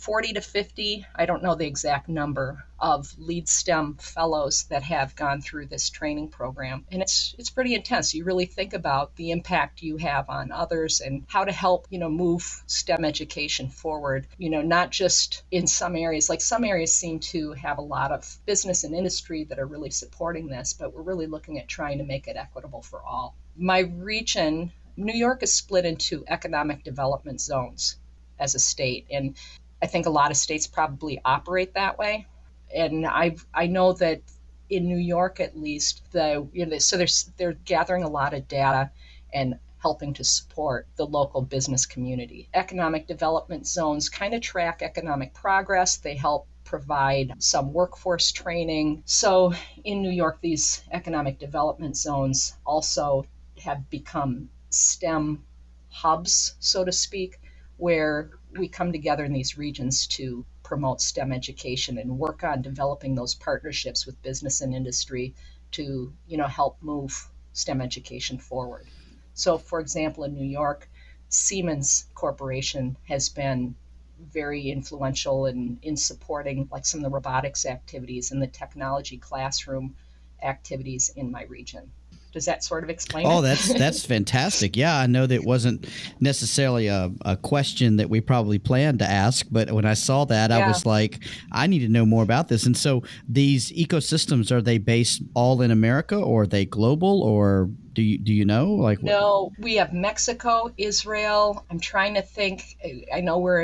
40 0.00 0.32
to 0.32 0.40
50, 0.40 1.06
I 1.14 1.26
don't 1.26 1.42
know 1.42 1.54
the 1.54 1.66
exact 1.66 2.08
number, 2.08 2.64
of 2.78 3.14
lead 3.18 3.46
STEM 3.46 3.96
fellows 4.00 4.64
that 4.70 4.82
have 4.82 5.14
gone 5.14 5.42
through 5.42 5.66
this 5.66 5.90
training 5.90 6.28
program. 6.28 6.86
And 6.90 7.02
it's 7.02 7.34
it's 7.38 7.50
pretty 7.50 7.74
intense. 7.74 8.14
You 8.14 8.24
really 8.24 8.46
think 8.46 8.72
about 8.72 9.14
the 9.16 9.30
impact 9.30 9.82
you 9.82 9.98
have 9.98 10.30
on 10.30 10.52
others 10.52 11.02
and 11.02 11.26
how 11.28 11.44
to 11.44 11.52
help, 11.52 11.86
you 11.90 11.98
know, 11.98 12.08
move 12.08 12.62
STEM 12.66 13.04
education 13.04 13.68
forward, 13.68 14.26
you 14.38 14.48
know, 14.48 14.62
not 14.62 14.90
just 14.90 15.42
in 15.50 15.66
some 15.66 15.94
areas. 15.94 16.30
Like 16.30 16.40
some 16.40 16.64
areas 16.64 16.94
seem 16.94 17.20
to 17.20 17.52
have 17.52 17.76
a 17.76 17.82
lot 17.82 18.10
of 18.10 18.38
business 18.46 18.84
and 18.84 18.94
industry 18.94 19.44
that 19.44 19.58
are 19.58 19.66
really 19.66 19.90
supporting 19.90 20.46
this, 20.46 20.72
but 20.72 20.94
we're 20.94 21.02
really 21.02 21.26
looking 21.26 21.58
at 21.58 21.68
trying 21.68 21.98
to 21.98 22.04
make 22.04 22.26
it 22.26 22.36
equitable 22.36 22.80
for 22.80 23.02
all. 23.02 23.36
My 23.54 23.80
region 23.80 24.72
New 24.96 25.14
York 25.14 25.42
is 25.42 25.52
split 25.52 25.84
into 25.84 26.24
economic 26.26 26.84
development 26.84 27.40
zones 27.40 27.96
as 28.38 28.54
a 28.54 28.58
state. 28.58 29.06
And 29.10 29.36
I 29.82 29.86
think 29.86 30.06
a 30.06 30.10
lot 30.10 30.30
of 30.30 30.36
states 30.36 30.66
probably 30.66 31.20
operate 31.24 31.74
that 31.74 31.98
way. 31.98 32.26
And 32.74 33.06
I 33.06 33.36
I 33.54 33.66
know 33.66 33.92
that 33.94 34.22
in 34.68 34.86
New 34.86 34.98
York 34.98 35.40
at 35.40 35.58
least 35.58 36.02
the 36.12 36.46
you 36.52 36.66
know 36.66 36.78
so 36.78 36.96
they're 36.96 37.06
they're 37.36 37.52
gathering 37.64 38.04
a 38.04 38.08
lot 38.08 38.34
of 38.34 38.46
data 38.48 38.90
and 39.32 39.58
helping 39.78 40.12
to 40.14 40.24
support 40.24 40.86
the 40.96 41.06
local 41.06 41.40
business 41.40 41.86
community. 41.86 42.48
Economic 42.52 43.06
development 43.06 43.66
zones 43.66 44.08
kind 44.08 44.34
of 44.34 44.42
track 44.42 44.82
economic 44.82 45.32
progress. 45.32 45.96
They 45.96 46.14
help 46.14 46.46
provide 46.64 47.32
some 47.38 47.72
workforce 47.72 48.30
training. 48.30 49.02
So 49.06 49.54
in 49.82 50.02
New 50.02 50.10
York, 50.10 50.38
these 50.40 50.82
economic 50.92 51.38
development 51.38 51.96
zones 51.96 52.54
also 52.64 53.26
have 53.64 53.88
become 53.90 54.50
STEM 54.68 55.42
hubs, 55.88 56.54
so 56.60 56.84
to 56.84 56.92
speak, 56.92 57.40
where 57.76 58.30
we 58.58 58.68
come 58.68 58.92
together 58.92 59.24
in 59.24 59.32
these 59.32 59.56
regions 59.56 60.06
to 60.08 60.44
promote 60.62 61.00
STEM 61.00 61.32
education 61.32 61.98
and 61.98 62.18
work 62.18 62.42
on 62.44 62.62
developing 62.62 63.14
those 63.14 63.34
partnerships 63.34 64.06
with 64.06 64.22
business 64.22 64.60
and 64.60 64.74
industry 64.74 65.34
to, 65.72 66.12
you 66.26 66.36
know, 66.36 66.46
help 66.46 66.82
move 66.82 67.28
STEM 67.52 67.80
education 67.80 68.38
forward. 68.38 68.86
So, 69.34 69.58
for 69.58 69.80
example, 69.80 70.24
in 70.24 70.34
New 70.34 70.46
York, 70.46 70.88
Siemens 71.28 72.06
Corporation 72.14 72.96
has 73.08 73.28
been 73.28 73.74
very 74.18 74.70
influential 74.70 75.46
in, 75.46 75.78
in 75.82 75.96
supporting 75.96 76.68
like 76.70 76.84
some 76.84 77.00
of 77.00 77.04
the 77.04 77.14
robotics 77.14 77.64
activities 77.64 78.32
and 78.32 78.42
the 78.42 78.46
technology 78.46 79.16
classroom 79.16 79.94
activities 80.42 81.10
in 81.16 81.30
my 81.30 81.44
region. 81.44 81.90
Does 82.32 82.44
that 82.44 82.62
sort 82.62 82.84
of 82.84 82.90
explain 82.90 83.26
oh, 83.26 83.40
it? 83.40 83.42
that's 83.42 83.74
that's 83.78 84.04
fantastic. 84.04 84.76
Yeah, 84.76 84.96
I 84.96 85.06
know 85.06 85.26
that 85.26 85.34
it 85.34 85.44
wasn't 85.44 85.86
necessarily 86.20 86.86
a, 86.86 87.10
a 87.24 87.36
question 87.36 87.96
that 87.96 88.08
we 88.08 88.20
probably 88.20 88.58
planned 88.58 89.00
to 89.00 89.04
ask, 89.04 89.46
but 89.50 89.70
when 89.70 89.84
I 89.84 89.94
saw 89.94 90.24
that, 90.26 90.50
yeah. 90.50 90.58
I 90.58 90.68
was 90.68 90.86
like, 90.86 91.20
I 91.52 91.66
need 91.66 91.80
to 91.80 91.88
know 91.88 92.06
more 92.06 92.22
about 92.22 92.48
this. 92.48 92.66
And 92.66 92.76
so, 92.76 93.02
these 93.28 93.72
ecosystems 93.72 94.50
are 94.50 94.62
they 94.62 94.78
based 94.78 95.22
all 95.34 95.62
in 95.62 95.70
America, 95.70 96.16
or 96.16 96.42
are 96.42 96.46
they 96.46 96.64
global, 96.64 97.22
or 97.22 97.68
do 97.92 98.02
you 98.02 98.18
do 98.18 98.32
you 98.32 98.44
know? 98.44 98.72
Like, 98.72 99.02
no, 99.02 99.52
we 99.58 99.76
have 99.76 99.92
Mexico, 99.92 100.72
Israel. 100.78 101.64
I'm 101.70 101.80
trying 101.80 102.14
to 102.14 102.22
think. 102.22 102.76
I 103.12 103.20
know 103.20 103.38
where 103.38 103.62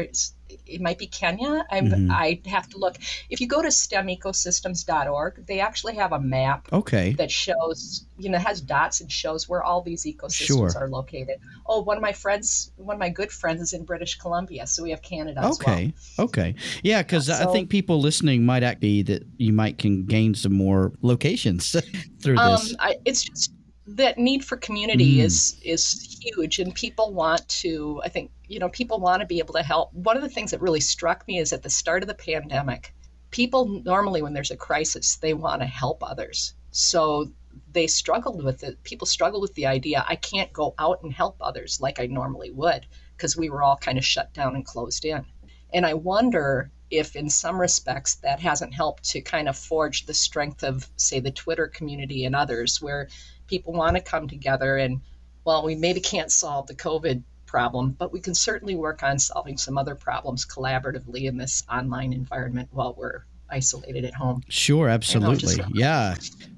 it 0.66 0.80
might 0.80 0.98
be 0.98 1.06
Kenya. 1.06 1.64
I'm, 1.70 1.88
mm-hmm. 1.88 2.10
I 2.10 2.40
have 2.46 2.68
to 2.70 2.78
look. 2.78 2.96
If 3.30 3.40
you 3.40 3.46
go 3.46 3.62
to 3.62 3.68
stemecosystems.org, 3.68 5.46
they 5.46 5.60
actually 5.60 5.94
have 5.96 6.12
a 6.12 6.20
map 6.20 6.68
okay. 6.72 7.12
that 7.14 7.30
shows, 7.30 8.06
you 8.18 8.30
know, 8.30 8.38
has 8.38 8.60
dots 8.60 9.00
and 9.00 9.10
shows 9.10 9.48
where 9.48 9.62
all 9.62 9.82
these 9.82 10.04
ecosystems 10.04 10.46
sure. 10.46 10.72
are 10.76 10.88
located. 10.88 11.38
Oh, 11.66 11.82
one 11.82 11.96
of 11.96 12.02
my 12.02 12.12
friends, 12.12 12.72
one 12.76 12.94
of 12.94 13.00
my 13.00 13.10
good 13.10 13.30
friends 13.30 13.60
is 13.60 13.72
in 13.72 13.84
British 13.84 14.16
Columbia, 14.18 14.66
so 14.66 14.82
we 14.82 14.90
have 14.90 15.02
Canada 15.02 15.46
okay. 15.46 15.94
Well. 16.18 16.26
Okay. 16.26 16.46
Okay. 16.50 16.54
Yeah, 16.82 17.02
because 17.02 17.28
yeah, 17.28 17.38
so, 17.38 17.48
I 17.48 17.52
think 17.52 17.70
people 17.70 18.00
listening 18.00 18.44
might 18.44 18.80
be 18.80 19.02
that 19.02 19.22
you 19.38 19.52
might 19.52 19.78
can 19.78 20.04
gain 20.04 20.34
some 20.34 20.52
more 20.52 20.92
locations 21.02 21.74
through 22.22 22.38
um, 22.38 22.52
this. 22.52 22.74
I, 22.78 22.96
it's 23.04 23.22
just 23.22 23.52
that 23.86 24.18
need 24.18 24.44
for 24.44 24.56
community 24.56 25.18
mm. 25.18 25.24
is 25.24 25.60
is 25.62 26.18
huge 26.20 26.58
and 26.58 26.74
people 26.74 27.12
want 27.12 27.46
to 27.48 28.00
i 28.04 28.08
think 28.08 28.30
you 28.48 28.58
know 28.58 28.68
people 28.68 28.98
want 28.98 29.20
to 29.20 29.26
be 29.26 29.38
able 29.38 29.54
to 29.54 29.62
help. 29.62 29.92
One 29.92 30.16
of 30.16 30.22
the 30.22 30.28
things 30.28 30.50
that 30.50 30.60
really 30.60 30.80
struck 30.80 31.26
me 31.26 31.38
is 31.38 31.52
at 31.52 31.62
the 31.62 31.70
start 31.70 32.02
of 32.02 32.08
the 32.08 32.14
pandemic 32.14 32.92
people 33.30 33.66
normally 33.84 34.22
when 34.22 34.32
there's 34.32 34.50
a 34.50 34.56
crisis 34.56 35.16
they 35.16 35.34
want 35.34 35.60
to 35.60 35.66
help 35.66 36.02
others. 36.02 36.54
So 36.70 37.32
they 37.72 37.86
struggled 37.86 38.44
with 38.44 38.62
it 38.64 38.82
people 38.84 39.06
struggled 39.06 39.40
with 39.40 39.54
the 39.54 39.66
idea 39.66 40.04
i 40.06 40.14
can't 40.14 40.52
go 40.52 40.74
out 40.78 41.02
and 41.02 41.12
help 41.12 41.36
others 41.40 41.80
like 41.80 41.98
i 41.98 42.04
normally 42.04 42.50
would 42.50 42.86
because 43.16 43.34
we 43.34 43.48
were 43.48 43.62
all 43.62 43.78
kind 43.78 43.96
of 43.96 44.04
shut 44.04 44.32
down 44.34 44.54
and 44.54 44.66
closed 44.66 45.04
in. 45.04 45.24
And 45.72 45.86
i 45.86 45.94
wonder 45.94 46.70
if 46.90 47.16
in 47.16 47.28
some 47.28 47.60
respects 47.60 48.16
that 48.16 48.40
hasn't 48.40 48.74
helped 48.74 49.04
to 49.04 49.20
kind 49.20 49.48
of 49.48 49.56
forge 49.56 50.06
the 50.06 50.14
strength 50.14 50.62
of 50.62 50.88
say 50.96 51.20
the 51.20 51.30
twitter 51.30 51.66
community 51.66 52.24
and 52.24 52.34
others 52.34 52.80
where 52.80 53.08
people 53.46 53.72
want 53.72 53.96
to 53.96 54.02
come 54.02 54.28
together 54.28 54.76
and 54.76 55.00
well 55.44 55.64
we 55.64 55.74
maybe 55.74 56.00
can't 56.00 56.30
solve 56.30 56.66
the 56.66 56.74
covid 56.74 57.22
problem 57.46 57.90
but 57.90 58.12
we 58.12 58.20
can 58.20 58.34
certainly 58.34 58.74
work 58.74 59.02
on 59.02 59.18
solving 59.18 59.56
some 59.56 59.78
other 59.78 59.94
problems 59.94 60.44
collaboratively 60.44 61.22
in 61.24 61.36
this 61.36 61.62
online 61.72 62.12
environment 62.12 62.68
while 62.72 62.94
we're 62.98 63.24
isolated 63.48 64.04
at 64.04 64.12
home. 64.12 64.42
Sure 64.48 64.88
absolutely. 64.88 65.62
Yeah 65.72 66.16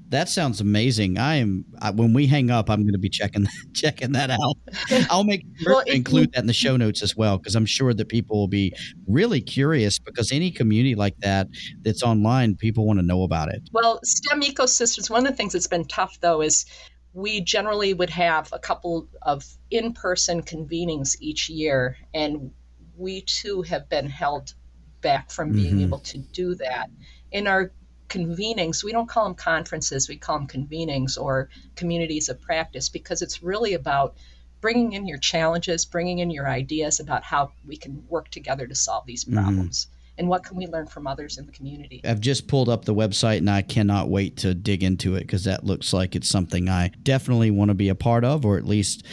that 0.09 0.27
sounds 0.27 0.59
amazing. 0.59 1.17
I 1.17 1.35
am 1.35 1.65
I, 1.79 1.91
when 1.91 2.13
we 2.13 2.25
hang 2.25 2.49
up, 2.49 2.69
I'm 2.69 2.81
going 2.81 2.93
to 2.93 2.99
be 2.99 3.09
checking 3.09 3.47
checking 3.73 4.11
that 4.13 4.29
out. 4.31 4.57
I'll 5.09 5.23
make 5.23 5.43
sure 5.59 5.75
well, 5.75 5.85
to 5.85 5.95
include 5.95 6.33
that 6.33 6.39
in 6.41 6.47
the 6.47 6.53
show 6.53 6.77
notes 6.77 7.01
as 7.01 7.15
well 7.15 7.37
because 7.37 7.55
I'm 7.55 7.65
sure 7.65 7.93
that 7.93 8.09
people 8.09 8.37
will 8.37 8.47
be 8.47 8.73
really 9.07 9.41
curious 9.41 9.99
because 9.99 10.31
any 10.31 10.51
community 10.51 10.95
like 10.95 11.17
that 11.19 11.47
that's 11.81 12.03
online, 12.03 12.55
people 12.55 12.85
want 12.85 12.99
to 12.99 13.05
know 13.05 13.23
about 13.23 13.49
it. 13.49 13.61
Well, 13.71 13.99
STEM 14.03 14.41
ecosystems. 14.41 15.09
One 15.09 15.25
of 15.25 15.31
the 15.31 15.37
things 15.37 15.53
that's 15.53 15.67
been 15.67 15.85
tough 15.85 16.19
though 16.21 16.41
is 16.41 16.65
we 17.13 17.41
generally 17.41 17.93
would 17.93 18.09
have 18.09 18.49
a 18.51 18.59
couple 18.59 19.07
of 19.21 19.45
in-person 19.71 20.43
convenings 20.43 21.15
each 21.19 21.49
year, 21.49 21.97
and 22.13 22.51
we 22.97 23.21
too 23.21 23.61
have 23.63 23.89
been 23.89 24.07
held 24.07 24.53
back 25.01 25.31
from 25.31 25.51
being 25.51 25.75
mm-hmm. 25.75 25.83
able 25.85 25.99
to 25.99 26.17
do 26.17 26.55
that. 26.55 26.89
In 27.31 27.47
our 27.47 27.71
convenings, 28.09 28.83
we 28.83 28.91
don't 28.91 29.07
call 29.07 29.25
them 29.25 29.35
conferences, 29.35 30.09
we 30.09 30.17
call 30.17 30.39
them 30.39 30.47
convenings 30.47 31.17
or 31.17 31.49
communities 31.75 32.29
of 32.29 32.41
practice 32.41 32.89
because 32.89 33.21
it's 33.21 33.41
really 33.41 33.73
about 33.73 34.15
bringing 34.61 34.93
in 34.93 35.07
your 35.07 35.17
challenges, 35.17 35.85
bringing 35.85 36.19
in 36.19 36.29
your 36.29 36.47
ideas 36.47 36.99
about 36.99 37.23
how 37.23 37.51
we 37.65 37.77
can 37.77 38.03
work 38.09 38.29
together 38.29 38.67
to 38.67 38.75
solve 38.75 39.05
these 39.05 39.23
mm-hmm. 39.23 39.35
problems. 39.35 39.85
Mm-hmm. 39.85 39.95
And 40.19 40.27
what 40.27 40.43
can 40.43 40.57
we 40.57 40.67
learn 40.67 40.87
from 40.87 41.07
others 41.07 41.37
in 41.37 41.45
the 41.45 41.53
community? 41.53 42.01
I've 42.03 42.19
just 42.19 42.49
pulled 42.49 42.67
up 42.67 42.83
the 42.83 42.93
website 42.93 43.37
and 43.37 43.49
I 43.49 43.61
cannot 43.61 44.09
wait 44.09 44.35
to 44.37 44.53
dig 44.53 44.83
into 44.83 45.15
it 45.15 45.21
because 45.21 45.45
that 45.45 45.63
looks 45.63 45.93
like 45.93 46.13
it's 46.13 46.27
something 46.27 46.67
I 46.67 46.91
definitely 47.03 47.51
want 47.51 47.69
to 47.69 47.75
be 47.75 47.87
a 47.87 47.95
part 47.95 48.25
of 48.25 48.45
or 48.45 48.57
at 48.57 48.65
least 48.65 49.05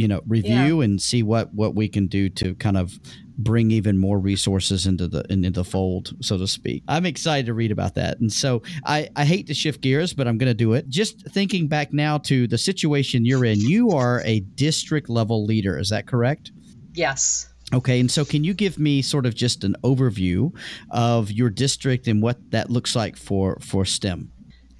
you 0.00 0.08
know 0.08 0.22
review 0.26 0.78
yeah. 0.78 0.84
and 0.84 1.02
see 1.02 1.22
what 1.22 1.52
what 1.52 1.74
we 1.74 1.86
can 1.86 2.06
do 2.06 2.30
to 2.30 2.54
kind 2.54 2.78
of 2.78 2.98
bring 3.36 3.70
even 3.70 3.98
more 3.98 4.18
resources 4.18 4.86
into 4.86 5.06
the 5.06 5.22
into 5.30 5.50
the 5.50 5.64
fold, 5.64 6.14
so 6.24 6.38
to 6.38 6.46
speak. 6.46 6.82
I'm 6.88 7.04
excited 7.04 7.46
to 7.46 7.54
read 7.54 7.70
about 7.70 7.94
that. 7.96 8.18
And 8.18 8.32
so 8.32 8.62
I, 8.86 9.10
I 9.14 9.26
hate 9.26 9.46
to 9.48 9.54
shift 9.54 9.82
gears, 9.82 10.14
but 10.14 10.26
I'm 10.26 10.38
going 10.38 10.48
to 10.50 10.54
do 10.54 10.72
it. 10.72 10.88
Just 10.88 11.28
thinking 11.30 11.68
back 11.68 11.92
now 11.92 12.16
to 12.18 12.46
the 12.46 12.56
situation 12.56 13.26
you're 13.26 13.44
in, 13.44 13.60
you 13.60 13.90
are 13.90 14.22
a 14.24 14.40
district 14.40 15.10
level 15.10 15.44
leader. 15.44 15.78
Is 15.78 15.90
that 15.90 16.06
correct? 16.06 16.50
Yes. 16.94 17.52
Okay, 17.74 18.00
and 18.00 18.10
so 18.10 18.24
can 18.24 18.42
you 18.42 18.54
give 18.54 18.78
me 18.78 19.02
sort 19.02 19.26
of 19.26 19.34
just 19.34 19.64
an 19.64 19.76
overview 19.84 20.52
of 20.90 21.30
your 21.30 21.50
district 21.50 22.08
and 22.08 22.22
what 22.22 22.38
that 22.52 22.70
looks 22.70 22.96
like 22.96 23.16
for 23.16 23.58
for 23.60 23.84
STEM? 23.84 24.32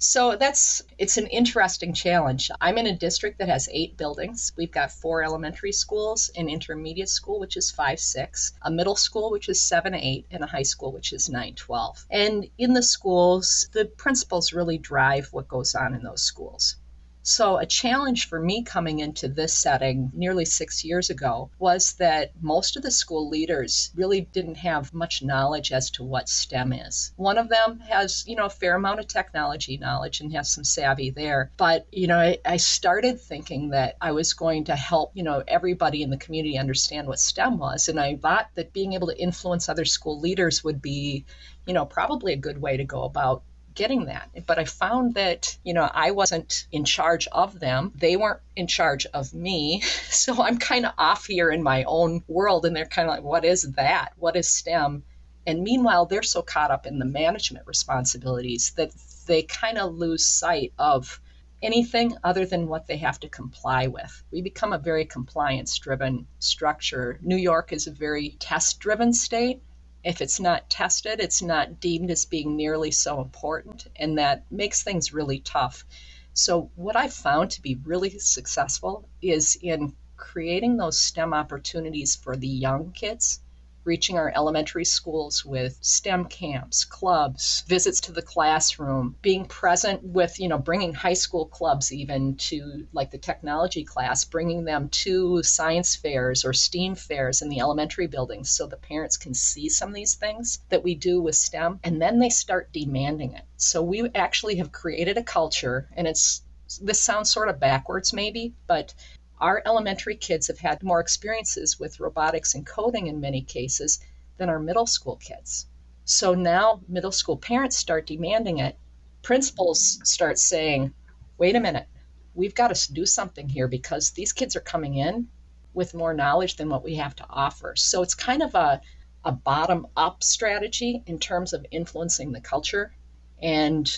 So 0.03 0.35
that's 0.35 0.81
it's 0.97 1.17
an 1.17 1.27
interesting 1.27 1.93
challenge. 1.93 2.49
I'm 2.59 2.79
in 2.79 2.87
a 2.87 2.97
district 2.97 3.37
that 3.37 3.49
has 3.49 3.69
eight 3.71 3.97
buildings. 3.97 4.51
We've 4.57 4.71
got 4.71 4.91
four 4.91 5.23
elementary 5.23 5.71
schools, 5.71 6.31
an 6.35 6.49
intermediate 6.49 7.07
school 7.07 7.39
which 7.39 7.55
is 7.55 7.69
five 7.69 7.99
six, 7.99 8.51
a 8.63 8.71
middle 8.71 8.95
school 8.95 9.29
which 9.29 9.47
is 9.47 9.61
seven 9.61 9.93
eight, 9.93 10.25
and 10.31 10.43
a 10.43 10.47
high 10.47 10.63
school 10.63 10.91
which 10.91 11.13
is 11.13 11.29
nine 11.29 11.53
twelve. 11.53 12.03
And 12.09 12.49
in 12.57 12.73
the 12.73 12.81
schools, 12.81 13.69
the 13.73 13.85
principals 13.85 14.53
really 14.53 14.79
drive 14.79 15.27
what 15.33 15.47
goes 15.47 15.75
on 15.75 15.93
in 15.93 16.01
those 16.01 16.23
schools. 16.23 16.77
So, 17.23 17.57
a 17.59 17.67
challenge 17.67 18.27
for 18.27 18.39
me 18.39 18.63
coming 18.63 18.97
into 18.97 19.27
this 19.27 19.53
setting 19.53 20.09
nearly 20.11 20.43
six 20.43 20.83
years 20.83 21.11
ago 21.11 21.51
was 21.59 21.93
that 21.93 22.31
most 22.41 22.75
of 22.75 22.81
the 22.81 22.89
school 22.89 23.29
leaders 23.29 23.91
really 23.93 24.21
didn't 24.21 24.55
have 24.55 24.91
much 24.91 25.21
knowledge 25.21 25.71
as 25.71 25.91
to 25.91 26.03
what 26.03 26.27
STEM 26.27 26.73
is. 26.73 27.13
One 27.17 27.37
of 27.37 27.47
them 27.47 27.79
has, 27.81 28.23
you 28.25 28.35
know, 28.35 28.45
a 28.45 28.49
fair 28.49 28.75
amount 28.75 29.01
of 29.01 29.07
technology 29.07 29.77
knowledge 29.77 30.19
and 30.19 30.33
has 30.33 30.51
some 30.51 30.63
savvy 30.63 31.11
there. 31.11 31.51
But, 31.57 31.85
you 31.91 32.07
know, 32.07 32.17
I, 32.17 32.39
I 32.43 32.57
started 32.57 33.21
thinking 33.21 33.69
that 33.69 33.97
I 34.01 34.13
was 34.13 34.33
going 34.33 34.63
to 34.65 34.75
help, 34.75 35.11
you 35.13 35.21
know, 35.21 35.43
everybody 35.47 36.01
in 36.01 36.09
the 36.09 36.17
community 36.17 36.57
understand 36.57 37.07
what 37.07 37.19
STEM 37.19 37.59
was. 37.59 37.87
And 37.87 37.99
I 37.99 38.15
thought 38.15 38.49
that 38.55 38.73
being 38.73 38.93
able 38.93 39.07
to 39.07 39.21
influence 39.21 39.69
other 39.69 39.85
school 39.85 40.19
leaders 40.19 40.63
would 40.63 40.81
be, 40.81 41.25
you 41.67 41.73
know, 41.75 41.85
probably 41.85 42.33
a 42.33 42.37
good 42.37 42.59
way 42.59 42.77
to 42.77 42.83
go 42.83 43.03
about 43.03 43.43
getting 43.73 44.05
that. 44.05 44.29
But 44.45 44.59
I 44.59 44.65
found 44.65 45.15
that, 45.15 45.57
you 45.63 45.73
know, 45.73 45.89
I 45.91 46.11
wasn't 46.11 46.67
in 46.71 46.85
charge 46.85 47.27
of 47.27 47.59
them. 47.59 47.91
They 47.95 48.15
weren't 48.15 48.41
in 48.55 48.67
charge 48.67 49.05
of 49.07 49.33
me. 49.33 49.83
So 50.11 50.43
I'm 50.43 50.59
kind 50.59 50.85
of 50.85 50.93
off 50.97 51.25
here 51.25 51.49
in 51.49 51.63
my 51.63 51.83
own 51.85 52.23
world. 52.27 52.65
And 52.65 52.75
they're 52.75 52.85
kind 52.85 53.07
of 53.07 53.15
like, 53.15 53.23
what 53.23 53.43
is 53.43 53.63
that? 53.73 54.13
What 54.17 54.35
is 54.35 54.47
STEM? 54.47 55.03
And 55.47 55.63
meanwhile, 55.63 56.05
they're 56.05 56.21
so 56.21 56.43
caught 56.43 56.69
up 56.69 56.85
in 56.85 56.99
the 56.99 57.05
management 57.05 57.65
responsibilities 57.65 58.71
that 58.75 58.91
they 59.25 59.41
kind 59.41 59.79
of 59.79 59.95
lose 59.95 60.25
sight 60.25 60.73
of 60.77 61.19
anything 61.61 62.15
other 62.23 62.45
than 62.45 62.67
what 62.67 62.87
they 62.87 62.97
have 62.97 63.19
to 63.21 63.29
comply 63.29 63.87
with. 63.87 64.23
We 64.31 64.41
become 64.41 64.73
a 64.73 64.77
very 64.77 65.05
compliance 65.05 65.77
driven 65.77 66.27
structure. 66.39 67.19
New 67.21 67.37
York 67.37 67.71
is 67.71 67.87
a 67.87 67.91
very 67.91 68.35
test 68.39 68.79
driven 68.79 69.13
state 69.13 69.61
if 70.03 70.21
it's 70.21 70.39
not 70.39 70.69
tested, 70.69 71.19
it's 71.19 71.41
not 71.41 71.79
deemed 71.79 72.09
as 72.09 72.25
being 72.25 72.55
nearly 72.55 72.91
so 72.91 73.21
important, 73.21 73.87
and 73.95 74.17
that 74.17 74.43
makes 74.51 74.83
things 74.83 75.13
really 75.13 75.39
tough. 75.39 75.85
So, 76.33 76.71
what 76.75 76.95
I've 76.95 77.13
found 77.13 77.51
to 77.51 77.61
be 77.61 77.79
really 77.83 78.17
successful 78.19 79.07
is 79.21 79.57
in 79.61 79.95
creating 80.17 80.77
those 80.77 80.99
STEM 80.99 81.33
opportunities 81.33 82.15
for 82.15 82.35
the 82.35 82.47
young 82.47 82.91
kids 82.91 83.41
reaching 83.83 84.17
our 84.17 84.31
elementary 84.35 84.85
schools 84.85 85.45
with 85.45 85.77
STEM 85.81 86.25
camps, 86.25 86.85
clubs, 86.85 87.63
visits 87.67 88.01
to 88.01 88.11
the 88.11 88.21
classroom, 88.21 89.15
being 89.21 89.45
present 89.45 90.03
with, 90.03 90.39
you 90.39 90.47
know, 90.47 90.57
bringing 90.57 90.93
high 90.93 91.13
school 91.13 91.45
clubs 91.45 91.91
even 91.91 92.35
to 92.35 92.87
like 92.93 93.11
the 93.11 93.17
technology 93.17 93.83
class, 93.83 94.23
bringing 94.23 94.65
them 94.65 94.89
to 94.89 95.41
science 95.43 95.95
fairs 95.95 96.45
or 96.45 96.53
STEAM 96.53 96.95
fairs 96.95 97.41
in 97.41 97.49
the 97.49 97.59
elementary 97.59 98.07
buildings 98.07 98.49
so 98.49 98.67
the 98.67 98.77
parents 98.77 99.17
can 99.17 99.33
see 99.33 99.69
some 99.69 99.89
of 99.89 99.95
these 99.95 100.15
things 100.15 100.59
that 100.69 100.83
we 100.83 100.95
do 100.95 101.21
with 101.21 101.35
STEM 101.35 101.79
and 101.83 102.01
then 102.01 102.19
they 102.19 102.29
start 102.29 102.71
demanding 102.71 103.33
it. 103.33 103.43
So 103.57 103.81
we 103.81 104.09
actually 104.15 104.55
have 104.55 104.71
created 104.71 105.17
a 105.17 105.23
culture 105.23 105.89
and 105.93 106.07
it's 106.07 106.41
this 106.79 107.01
sounds 107.01 107.29
sort 107.29 107.49
of 107.49 107.59
backwards 107.59 108.13
maybe, 108.13 108.53
but 108.67 108.93
our 109.41 109.61
elementary 109.65 110.15
kids 110.15 110.47
have 110.47 110.59
had 110.59 110.83
more 110.83 110.99
experiences 110.99 111.79
with 111.79 111.99
robotics 111.99 112.53
and 112.53 112.65
coding 112.65 113.07
in 113.07 113.19
many 113.19 113.41
cases 113.41 113.99
than 114.37 114.49
our 114.49 114.59
middle 114.59 114.85
school 114.85 115.15
kids. 115.15 115.65
So 116.05 116.35
now 116.35 116.81
middle 116.87 117.11
school 117.11 117.37
parents 117.37 117.75
start 117.75 118.05
demanding 118.05 118.59
it. 118.59 118.77
Principals 119.23 119.99
start 120.03 120.37
saying, 120.37 120.93
wait 121.37 121.55
a 121.55 121.59
minute, 121.59 121.87
we've 122.35 122.55
got 122.55 122.73
to 122.73 122.93
do 122.93 123.05
something 123.05 123.49
here 123.49 123.67
because 123.67 124.11
these 124.11 124.31
kids 124.31 124.55
are 124.55 124.61
coming 124.61 124.95
in 124.95 125.27
with 125.73 125.95
more 125.95 126.13
knowledge 126.13 126.55
than 126.55 126.69
what 126.69 126.83
we 126.83 126.95
have 126.95 127.15
to 127.15 127.25
offer. 127.29 127.75
So 127.75 128.03
it's 128.03 128.15
kind 128.15 128.43
of 128.43 128.53
a, 128.53 128.81
a 129.25 129.31
bottom 129.31 129.87
up 129.97 130.23
strategy 130.23 131.03
in 131.07 131.17
terms 131.17 131.53
of 131.53 131.65
influencing 131.71 132.31
the 132.31 132.41
culture. 132.41 132.93
And 133.41 133.89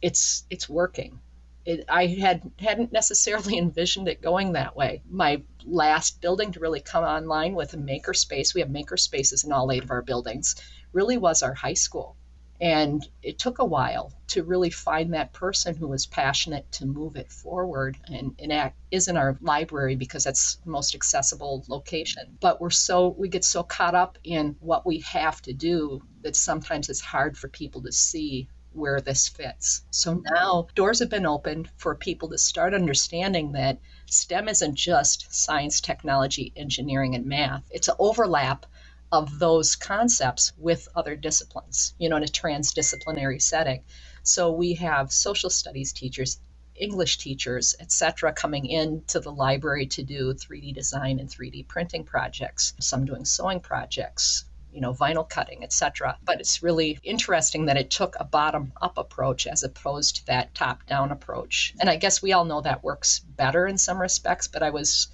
it's 0.00 0.44
it's 0.50 0.68
working 0.68 1.20
it, 1.66 1.84
I 1.88 2.06
had 2.06 2.50
hadn't 2.58 2.92
necessarily 2.92 3.58
envisioned 3.58 4.08
it 4.08 4.22
going 4.22 4.52
that 4.52 4.76
way. 4.76 5.02
My 5.10 5.42
last 5.64 6.20
building 6.20 6.52
to 6.52 6.60
really 6.60 6.80
come 6.80 7.04
online 7.04 7.54
with 7.54 7.74
a 7.74 7.76
makerspace, 7.76 8.54
we 8.54 8.60
have 8.60 8.70
makerspaces 8.70 9.44
in 9.44 9.52
all 9.52 9.70
eight 9.72 9.82
of 9.82 9.90
our 9.90 10.02
buildings, 10.02 10.54
really 10.92 11.18
was 11.18 11.42
our 11.42 11.54
high 11.54 11.74
school. 11.74 12.16
And 12.58 13.06
it 13.22 13.38
took 13.38 13.58
a 13.58 13.64
while 13.66 14.14
to 14.28 14.42
really 14.42 14.70
find 14.70 15.12
that 15.12 15.34
person 15.34 15.76
who 15.76 15.88
was 15.88 16.06
passionate 16.06 16.72
to 16.72 16.86
move 16.86 17.16
it 17.16 17.30
forward 17.30 17.98
and, 18.06 18.34
and 18.38 18.50
act, 18.50 18.78
is 18.90 19.08
in 19.08 19.18
our 19.18 19.36
library 19.42 19.94
because 19.94 20.24
that's 20.24 20.54
the 20.64 20.70
most 20.70 20.94
accessible 20.94 21.66
location. 21.68 22.38
But 22.40 22.58
we're 22.58 22.70
so, 22.70 23.08
we 23.08 23.28
get 23.28 23.44
so 23.44 23.62
caught 23.62 23.94
up 23.94 24.16
in 24.24 24.56
what 24.60 24.86
we 24.86 25.00
have 25.00 25.42
to 25.42 25.52
do 25.52 26.00
that 26.22 26.34
sometimes 26.34 26.88
it's 26.88 27.02
hard 27.02 27.36
for 27.36 27.48
people 27.48 27.82
to 27.82 27.92
see 27.92 28.48
where 28.76 29.00
this 29.00 29.28
fits. 29.28 29.82
So 29.90 30.22
now 30.30 30.68
doors 30.74 31.00
have 31.00 31.10
been 31.10 31.26
opened 31.26 31.68
for 31.76 31.94
people 31.94 32.28
to 32.28 32.38
start 32.38 32.74
understanding 32.74 33.52
that 33.52 33.80
STEM 34.06 34.48
isn't 34.48 34.74
just 34.74 35.34
science, 35.34 35.80
technology, 35.80 36.52
engineering, 36.56 37.14
and 37.14 37.26
math. 37.26 37.64
It's 37.70 37.88
an 37.88 37.96
overlap 37.98 38.66
of 39.12 39.38
those 39.38 39.76
concepts 39.76 40.52
with 40.58 40.88
other 40.94 41.16
disciplines, 41.16 41.94
you 41.98 42.08
know, 42.08 42.16
in 42.16 42.22
a 42.22 42.26
transdisciplinary 42.26 43.40
setting. 43.40 43.84
So 44.22 44.52
we 44.52 44.74
have 44.74 45.12
social 45.12 45.50
studies 45.50 45.92
teachers, 45.92 46.40
English 46.74 47.18
teachers, 47.18 47.74
etc., 47.78 48.32
coming 48.32 48.66
into 48.66 49.20
the 49.20 49.32
library 49.32 49.86
to 49.86 50.02
do 50.02 50.34
3D 50.34 50.74
design 50.74 51.20
and 51.20 51.28
3D 51.28 51.68
printing 51.68 52.04
projects, 52.04 52.74
some 52.80 53.04
doing 53.04 53.24
sewing 53.24 53.60
projects, 53.60 54.44
you 54.76 54.82
know, 54.82 54.92
vinyl 54.92 55.26
cutting, 55.28 55.64
etc. 55.64 56.18
But 56.22 56.38
it's 56.38 56.62
really 56.62 56.98
interesting 57.02 57.64
that 57.64 57.78
it 57.78 57.90
took 57.90 58.14
a 58.20 58.24
bottom 58.24 58.72
up 58.82 58.98
approach 58.98 59.46
as 59.46 59.62
opposed 59.62 60.16
to 60.16 60.26
that 60.26 60.54
top 60.54 60.86
down 60.86 61.10
approach. 61.10 61.74
And 61.80 61.88
I 61.88 61.96
guess 61.96 62.20
we 62.20 62.34
all 62.34 62.44
know 62.44 62.60
that 62.60 62.84
works 62.84 63.20
better 63.20 63.66
in 63.66 63.78
some 63.78 63.98
respects, 63.98 64.48
but 64.48 64.62
I 64.62 64.68
was 64.68 65.08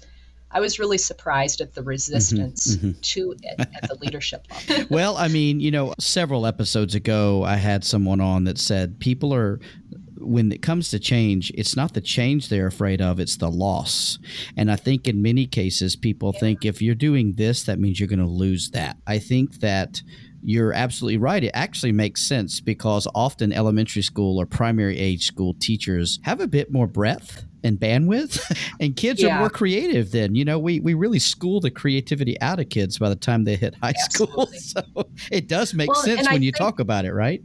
I 0.51 0.59
was 0.59 0.79
really 0.79 0.97
surprised 0.97 1.61
at 1.61 1.73
the 1.73 1.81
resistance 1.81 2.75
mm-hmm, 2.75 2.89
mm-hmm. 2.89 3.01
to 3.01 3.35
it 3.41 3.59
at 3.59 3.87
the 3.87 3.95
leadership 4.01 4.45
level. 4.69 4.85
well, 4.91 5.17
I 5.17 5.29
mean, 5.29 5.61
you 5.61 5.71
know, 5.71 5.95
several 5.97 6.45
episodes 6.45 6.93
ago, 6.93 7.43
I 7.43 7.55
had 7.55 7.85
someone 7.85 8.19
on 8.19 8.43
that 8.43 8.59
said 8.59 8.99
people 8.99 9.33
are 9.33 9.61
when 10.23 10.51
it 10.51 10.61
comes 10.61 10.89
to 10.91 10.99
change, 10.99 11.51
it's 11.55 11.75
not 11.75 11.93
the 11.93 12.01
change 12.01 12.49
they're 12.49 12.67
afraid 12.67 13.01
of, 13.01 13.19
it's 13.19 13.37
the 13.37 13.49
loss. 13.49 14.19
And 14.57 14.71
I 14.71 14.75
think 14.75 15.07
in 15.07 15.21
many 15.21 15.45
cases, 15.45 15.95
people 15.95 16.33
think 16.33 16.65
if 16.65 16.81
you're 16.81 16.95
doing 16.95 17.33
this, 17.33 17.63
that 17.63 17.79
means 17.79 17.99
you're 17.99 18.09
going 18.09 18.19
to 18.19 18.25
lose 18.25 18.71
that. 18.71 18.97
I 19.07 19.19
think 19.19 19.59
that 19.59 20.01
you're 20.43 20.73
absolutely 20.73 21.17
right. 21.17 21.43
It 21.43 21.51
actually 21.53 21.93
makes 21.93 22.21
sense 22.21 22.59
because 22.59 23.07
often 23.15 23.53
elementary 23.53 24.01
school 24.01 24.39
or 24.39 24.45
primary 24.45 24.97
age 24.99 25.25
school 25.25 25.55
teachers 25.59 26.19
have 26.23 26.41
a 26.41 26.47
bit 26.47 26.71
more 26.71 26.87
breadth 26.87 27.45
and 27.63 27.79
bandwidth 27.79 28.41
and 28.79 28.95
kids 28.95 29.21
yeah. 29.21 29.35
are 29.35 29.39
more 29.39 29.49
creative 29.49 30.11
then 30.11 30.35
you 30.35 30.43
know 30.43 30.59
we, 30.59 30.81
we 30.81 30.93
really 30.93 31.17
school 31.17 31.61
the 31.61 31.71
creativity 31.71 32.39
out 32.41 32.59
of 32.59 32.67
kids 32.67 32.99
by 32.99 33.07
the 33.07 33.15
time 33.15 33.45
they 33.45 33.55
hit 33.55 33.73
high 33.81 33.93
Absolutely. 34.03 34.57
school 34.59 34.83
so 34.93 35.07
it 35.31 35.47
does 35.47 35.73
make 35.73 35.89
well, 35.89 36.01
sense 36.01 36.27
when 36.27 36.41
I 36.41 36.43
you 36.43 36.51
think, 36.51 36.57
talk 36.57 36.79
about 36.79 37.05
it 37.05 37.13
right 37.13 37.41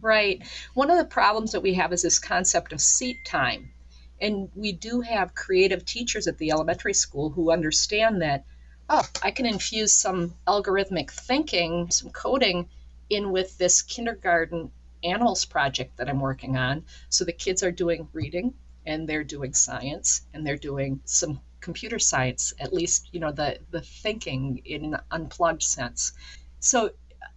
Right. 0.00 0.42
One 0.74 0.90
of 0.90 0.98
the 0.98 1.04
problems 1.04 1.52
that 1.52 1.62
we 1.62 1.74
have 1.74 1.92
is 1.92 2.02
this 2.02 2.18
concept 2.18 2.72
of 2.72 2.80
seat 2.80 3.18
time. 3.26 3.72
And 4.20 4.50
we 4.54 4.72
do 4.72 5.00
have 5.00 5.34
creative 5.34 5.84
teachers 5.84 6.26
at 6.26 6.38
the 6.38 6.50
elementary 6.50 6.94
school 6.94 7.30
who 7.30 7.50
understand 7.50 8.22
that, 8.22 8.44
oh, 8.88 9.06
I 9.22 9.30
can 9.30 9.46
infuse 9.46 9.92
some 9.92 10.34
algorithmic 10.46 11.10
thinking, 11.10 11.90
some 11.90 12.10
coding 12.10 12.68
in 13.08 13.30
with 13.30 13.56
this 13.58 13.82
kindergarten 13.82 14.70
animals 15.02 15.44
project 15.44 15.96
that 15.96 16.08
I'm 16.08 16.20
working 16.20 16.56
on. 16.56 16.84
So 17.08 17.24
the 17.24 17.32
kids 17.32 17.62
are 17.62 17.72
doing 17.72 18.08
reading 18.12 18.54
and 18.86 19.08
they're 19.08 19.24
doing 19.24 19.54
science 19.54 20.22
and 20.32 20.46
they're 20.46 20.56
doing 20.56 21.00
some 21.04 21.40
computer 21.60 21.98
science, 21.98 22.54
at 22.58 22.72
least, 22.72 23.08
you 23.12 23.20
know, 23.20 23.32
the, 23.32 23.58
the 23.70 23.80
thinking 23.80 24.62
in 24.64 24.94
an 24.94 25.00
unplugged 25.10 25.62
sense. 25.62 26.12
So 26.58 26.90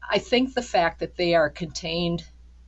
I 0.10 0.20
think 0.20 0.54
the 0.54 0.62
fact 0.62 1.00
that 1.00 1.16
they 1.16 1.36
are 1.36 1.50
contained 1.50 2.24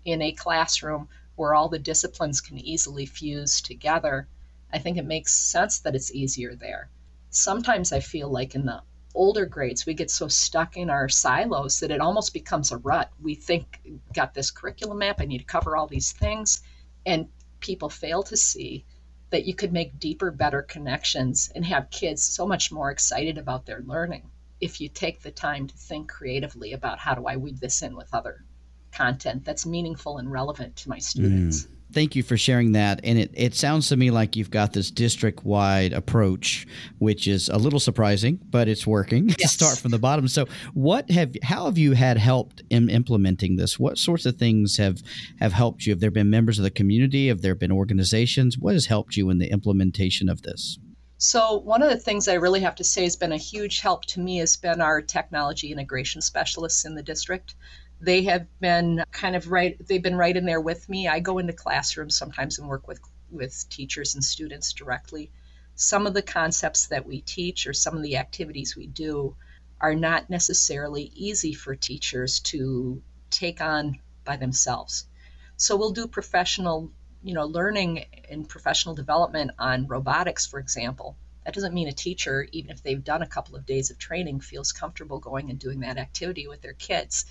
in 0.05 0.21
a 0.21 0.31
classroom 0.31 1.09
where 1.35 1.53
all 1.53 1.67
the 1.67 1.79
disciplines 1.79 2.39
can 2.39 2.57
easily 2.59 3.05
fuse 3.05 3.59
together, 3.59 4.27
I 4.71 4.77
think 4.79 4.97
it 4.97 5.05
makes 5.05 5.33
sense 5.33 5.79
that 5.79 5.95
it's 5.95 6.13
easier 6.13 6.55
there. 6.55 6.89
Sometimes 7.31 7.91
I 7.91 7.99
feel 7.99 8.29
like 8.29 8.55
in 8.55 8.65
the 8.65 8.83
older 9.15 9.45
grades, 9.45 9.85
we 9.85 9.93
get 9.93 10.11
so 10.11 10.27
stuck 10.27 10.77
in 10.77 10.89
our 10.89 11.09
silos 11.09 11.79
that 11.79 11.91
it 11.91 12.01
almost 12.01 12.33
becomes 12.33 12.71
a 12.71 12.77
rut. 12.77 13.11
We 13.21 13.35
think, 13.35 13.81
got 14.13 14.33
this 14.33 14.51
curriculum 14.51 14.99
map, 14.99 15.19
I 15.19 15.25
need 15.25 15.39
to 15.39 15.45
cover 15.45 15.75
all 15.75 15.87
these 15.87 16.11
things. 16.11 16.61
And 17.05 17.27
people 17.59 17.89
fail 17.89 18.23
to 18.23 18.37
see 18.37 18.85
that 19.31 19.45
you 19.45 19.55
could 19.55 19.73
make 19.73 19.99
deeper, 19.99 20.31
better 20.31 20.61
connections 20.61 21.51
and 21.55 21.65
have 21.65 21.89
kids 21.89 22.23
so 22.23 22.45
much 22.45 22.71
more 22.71 22.91
excited 22.91 23.37
about 23.37 23.65
their 23.65 23.81
learning 23.81 24.29
if 24.61 24.79
you 24.79 24.87
take 24.87 25.21
the 25.21 25.31
time 25.31 25.67
to 25.67 25.75
think 25.75 26.09
creatively 26.09 26.73
about 26.73 26.99
how 26.99 27.15
do 27.15 27.25
I 27.25 27.37
weave 27.37 27.59
this 27.59 27.81
in 27.81 27.95
with 27.95 28.13
other 28.13 28.45
content 28.95 29.43
that's 29.43 29.65
meaningful 29.65 30.17
and 30.17 30.31
relevant 30.31 30.75
to 30.77 30.89
my 30.89 30.99
students. 30.99 31.63
Mm. 31.63 31.69
thank 31.91 32.15
you 32.15 32.23
for 32.23 32.36
sharing 32.36 32.73
that. 32.73 32.99
And 33.03 33.17
it, 33.17 33.31
it 33.34 33.55
sounds 33.55 33.88
to 33.89 33.95
me 33.95 34.12
like 34.12 34.36
you've 34.36 34.49
got 34.49 34.73
this 34.73 34.91
district 34.91 35.45
wide 35.45 35.93
approach, 35.93 36.67
which 36.97 37.27
is 37.27 37.47
a 37.47 37.58
little 37.58 37.79
surprising, 37.79 38.39
but 38.49 38.67
it's 38.67 38.86
working 38.86 39.29
yes. 39.38 39.38
to 39.38 39.47
start 39.47 39.77
from 39.77 39.91
the 39.91 39.99
bottom. 39.99 40.27
So, 40.27 40.45
what 40.73 41.10
have 41.12 41.36
how 41.43 41.65
have 41.65 41.77
you 41.77 41.93
had 41.93 42.17
helped 42.17 42.63
in 42.69 42.89
implementing 42.89 43.55
this? 43.55 43.79
What 43.79 43.97
sorts 43.97 44.25
of 44.25 44.38
things 44.38 44.77
have 44.77 45.01
have 45.39 45.53
helped 45.53 45.86
you? 45.86 45.93
Have 45.93 45.99
there 45.99 46.12
been 46.12 46.29
members 46.29 46.60
of 46.60 46.63
the 46.63 46.71
community? 46.71 47.27
Have 47.27 47.41
there 47.41 47.55
been 47.55 47.71
organizations? 47.71 48.58
What 48.58 48.73
has 48.73 48.88
helped 48.88 49.15
you 49.15 49.29
in 49.29 49.38
the 49.38 49.51
implementation 49.51 50.27
of 50.27 50.41
this? 50.41 50.77
So, 51.17 51.60
one 51.60 51.81
of 51.81 51.89
the 51.89 51.97
things 51.97 52.27
I 52.27 52.34
really 52.34 52.60
have 52.60 52.75
to 52.75 52.84
say 52.84 53.03
has 53.03 53.15
been 53.15 53.31
a 53.31 53.38
huge 53.38 53.79
help 53.79 54.05
to 54.08 54.19
me 54.19 54.38
has 54.38 54.58
been 54.58 54.81
our 54.81 55.01
technology 55.01 55.71
integration 55.71 56.21
specialists 56.21 56.84
in 56.84 56.95
the 56.95 57.03
district 57.03 57.55
they 58.01 58.23
have 58.23 58.47
been 58.60 59.03
kind 59.12 59.36
of 59.36 59.51
right 59.51 59.77
they've 59.88 60.03
been 60.03 60.15
right 60.15 60.36
in 60.36 60.45
there 60.45 60.62
with 60.62 60.88
me. 60.89 61.08
I 61.08 61.19
go 61.19 61.38
into 61.38 61.53
classrooms 61.53 62.17
sometimes 62.17 62.60
and 62.60 62.67
work 62.67 62.88
with 62.88 62.99
with 63.31 63.67
teachers 63.69 64.15
and 64.15 64.23
students 64.23 64.73
directly. 64.73 65.31
Some 65.75 66.08
of 66.08 66.13
the 66.13 66.21
concepts 66.21 66.88
that 66.88 67.05
we 67.05 67.21
teach 67.21 67.67
or 67.67 67.73
some 67.73 67.95
of 67.95 68.03
the 68.03 68.17
activities 68.17 68.75
we 68.75 68.88
do 68.88 69.36
are 69.81 69.95
not 69.95 70.29
necessarily 70.29 71.12
easy 71.15 71.53
for 71.53 71.75
teachers 71.75 72.39
to 72.39 73.01
take 73.29 73.62
on 73.62 73.99
by 74.23 74.38
themselves. 74.38 75.05
So 75.58 75.75
we'll 75.75 75.91
do 75.91 76.08
professional 76.08 76.91
you 77.23 77.34
know 77.34 77.45
learning 77.45 78.05
and 78.29 78.47
professional 78.47 78.95
development 78.95 79.51
on 79.58 79.88
robotics 79.88 80.45
for 80.45 80.60
example. 80.60 81.15
That 81.45 81.53
doesn't 81.53 81.73
mean 81.73 81.88
a 81.88 81.93
teacher 81.93 82.47
even 82.51 82.71
if 82.71 82.84
they've 82.84 83.03
done 83.03 83.21
a 83.21 83.27
couple 83.27 83.55
of 83.55 83.65
days 83.65 83.89
of 83.89 83.99
training 83.99 84.41
feels 84.41 84.71
comfortable 84.71 85.19
going 85.19 85.49
and 85.49 85.60
doing 85.60 85.81
that 85.81 85.97
activity 85.97 86.47
with 86.47 86.62
their 86.62 86.73
kids 86.73 87.25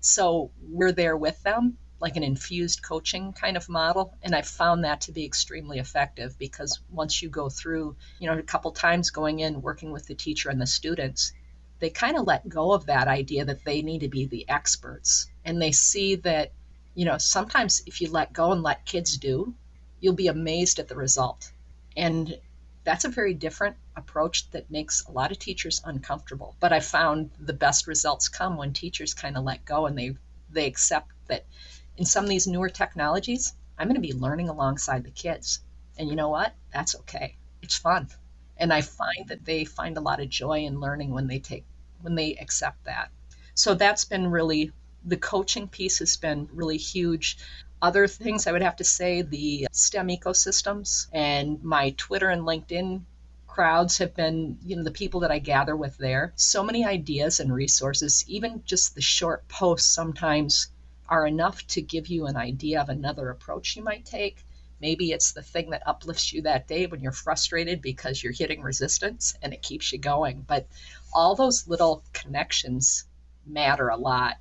so 0.00 0.50
we're 0.62 0.92
there 0.92 1.16
with 1.16 1.42
them, 1.42 1.76
like 2.00 2.16
an 2.16 2.22
infused 2.22 2.82
coaching 2.82 3.32
kind 3.32 3.56
of 3.56 3.68
model. 3.68 4.14
And 4.22 4.34
I 4.34 4.42
found 4.42 4.84
that 4.84 5.02
to 5.02 5.12
be 5.12 5.24
extremely 5.24 5.78
effective 5.78 6.38
because 6.38 6.80
once 6.90 7.22
you 7.22 7.28
go 7.28 7.48
through, 7.48 7.96
you 8.18 8.26
know, 8.26 8.38
a 8.38 8.42
couple 8.42 8.72
times 8.72 9.10
going 9.10 9.40
in, 9.40 9.62
working 9.62 9.92
with 9.92 10.06
the 10.06 10.14
teacher 10.14 10.48
and 10.48 10.60
the 10.60 10.66
students, 10.66 11.32
they 11.78 11.90
kind 11.90 12.16
of 12.16 12.26
let 12.26 12.48
go 12.48 12.72
of 12.72 12.86
that 12.86 13.08
idea 13.08 13.44
that 13.44 13.64
they 13.64 13.82
need 13.82 14.00
to 14.00 14.08
be 14.08 14.26
the 14.26 14.48
experts. 14.48 15.30
And 15.44 15.60
they 15.60 15.72
see 15.72 16.16
that, 16.16 16.52
you 16.94 17.04
know, 17.04 17.18
sometimes 17.18 17.82
if 17.86 18.00
you 18.00 18.10
let 18.10 18.32
go 18.32 18.52
and 18.52 18.62
let 18.62 18.86
kids 18.86 19.16
do, 19.18 19.54
you'll 20.00 20.14
be 20.14 20.28
amazed 20.28 20.78
at 20.78 20.88
the 20.88 20.96
result. 20.96 21.52
And 21.96 22.38
that's 22.90 23.04
a 23.04 23.08
very 23.08 23.34
different 23.34 23.76
approach 23.94 24.50
that 24.50 24.68
makes 24.68 25.04
a 25.04 25.12
lot 25.12 25.30
of 25.30 25.38
teachers 25.38 25.80
uncomfortable. 25.84 26.56
But 26.58 26.72
I 26.72 26.80
found 26.80 27.30
the 27.38 27.52
best 27.52 27.86
results 27.86 28.28
come 28.28 28.56
when 28.56 28.72
teachers 28.72 29.14
kind 29.14 29.36
of 29.36 29.44
let 29.44 29.64
go 29.64 29.86
and 29.86 29.96
they 29.96 30.16
they 30.50 30.66
accept 30.66 31.12
that 31.28 31.44
in 31.96 32.04
some 32.04 32.24
of 32.24 32.30
these 32.30 32.48
newer 32.48 32.68
technologies, 32.68 33.54
I'm 33.78 33.86
going 33.86 33.94
to 33.94 34.00
be 34.00 34.12
learning 34.12 34.48
alongside 34.48 35.04
the 35.04 35.12
kids. 35.12 35.60
And 35.98 36.08
you 36.08 36.16
know 36.16 36.30
what? 36.30 36.52
That's 36.74 36.96
okay. 36.96 37.36
It's 37.62 37.76
fun. 37.76 38.08
And 38.56 38.72
I 38.72 38.80
find 38.80 39.28
that 39.28 39.44
they 39.44 39.64
find 39.64 39.96
a 39.96 40.00
lot 40.00 40.18
of 40.18 40.28
joy 40.28 40.64
in 40.64 40.80
learning 40.80 41.10
when 41.10 41.28
they 41.28 41.38
take 41.38 41.64
when 42.00 42.16
they 42.16 42.34
accept 42.34 42.82
that. 42.86 43.12
So 43.54 43.74
that's 43.74 44.04
been 44.04 44.32
really 44.32 44.72
the 45.04 45.16
coaching 45.16 45.68
piece 45.68 46.00
has 46.00 46.16
been 46.16 46.48
really 46.52 46.76
huge. 46.76 47.38
Other 47.82 48.06
things 48.06 48.46
I 48.46 48.52
would 48.52 48.62
have 48.62 48.76
to 48.76 48.84
say 48.84 49.22
the 49.22 49.66
STEM 49.72 50.08
ecosystems 50.08 51.06
and 51.12 51.62
my 51.64 51.90
Twitter 51.96 52.28
and 52.28 52.42
LinkedIn 52.42 53.02
crowds 53.46 53.98
have 53.98 54.14
been, 54.14 54.58
you 54.64 54.76
know, 54.76 54.84
the 54.84 54.90
people 54.90 55.20
that 55.20 55.30
I 55.30 55.38
gather 55.38 55.74
with 55.76 55.96
there. 55.96 56.32
So 56.36 56.62
many 56.62 56.84
ideas 56.84 57.40
and 57.40 57.52
resources, 57.52 58.24
even 58.28 58.62
just 58.64 58.94
the 58.94 59.00
short 59.00 59.48
posts 59.48 59.88
sometimes 59.88 60.68
are 61.08 61.26
enough 61.26 61.66
to 61.68 61.82
give 61.82 62.06
you 62.06 62.26
an 62.26 62.36
idea 62.36 62.80
of 62.80 62.88
another 62.88 63.30
approach 63.30 63.76
you 63.76 63.82
might 63.82 64.04
take. 64.04 64.44
Maybe 64.80 65.12
it's 65.12 65.32
the 65.32 65.42
thing 65.42 65.70
that 65.70 65.86
uplifts 65.86 66.32
you 66.32 66.42
that 66.42 66.68
day 66.68 66.86
when 66.86 67.00
you're 67.00 67.12
frustrated 67.12 67.82
because 67.82 68.22
you're 68.22 68.32
hitting 68.32 68.62
resistance 68.62 69.34
and 69.42 69.52
it 69.52 69.62
keeps 69.62 69.92
you 69.92 69.98
going. 69.98 70.44
But 70.46 70.66
all 71.12 71.34
those 71.34 71.66
little 71.66 72.04
connections 72.12 73.04
matter 73.46 73.88
a 73.88 73.96
lot. 73.96 74.36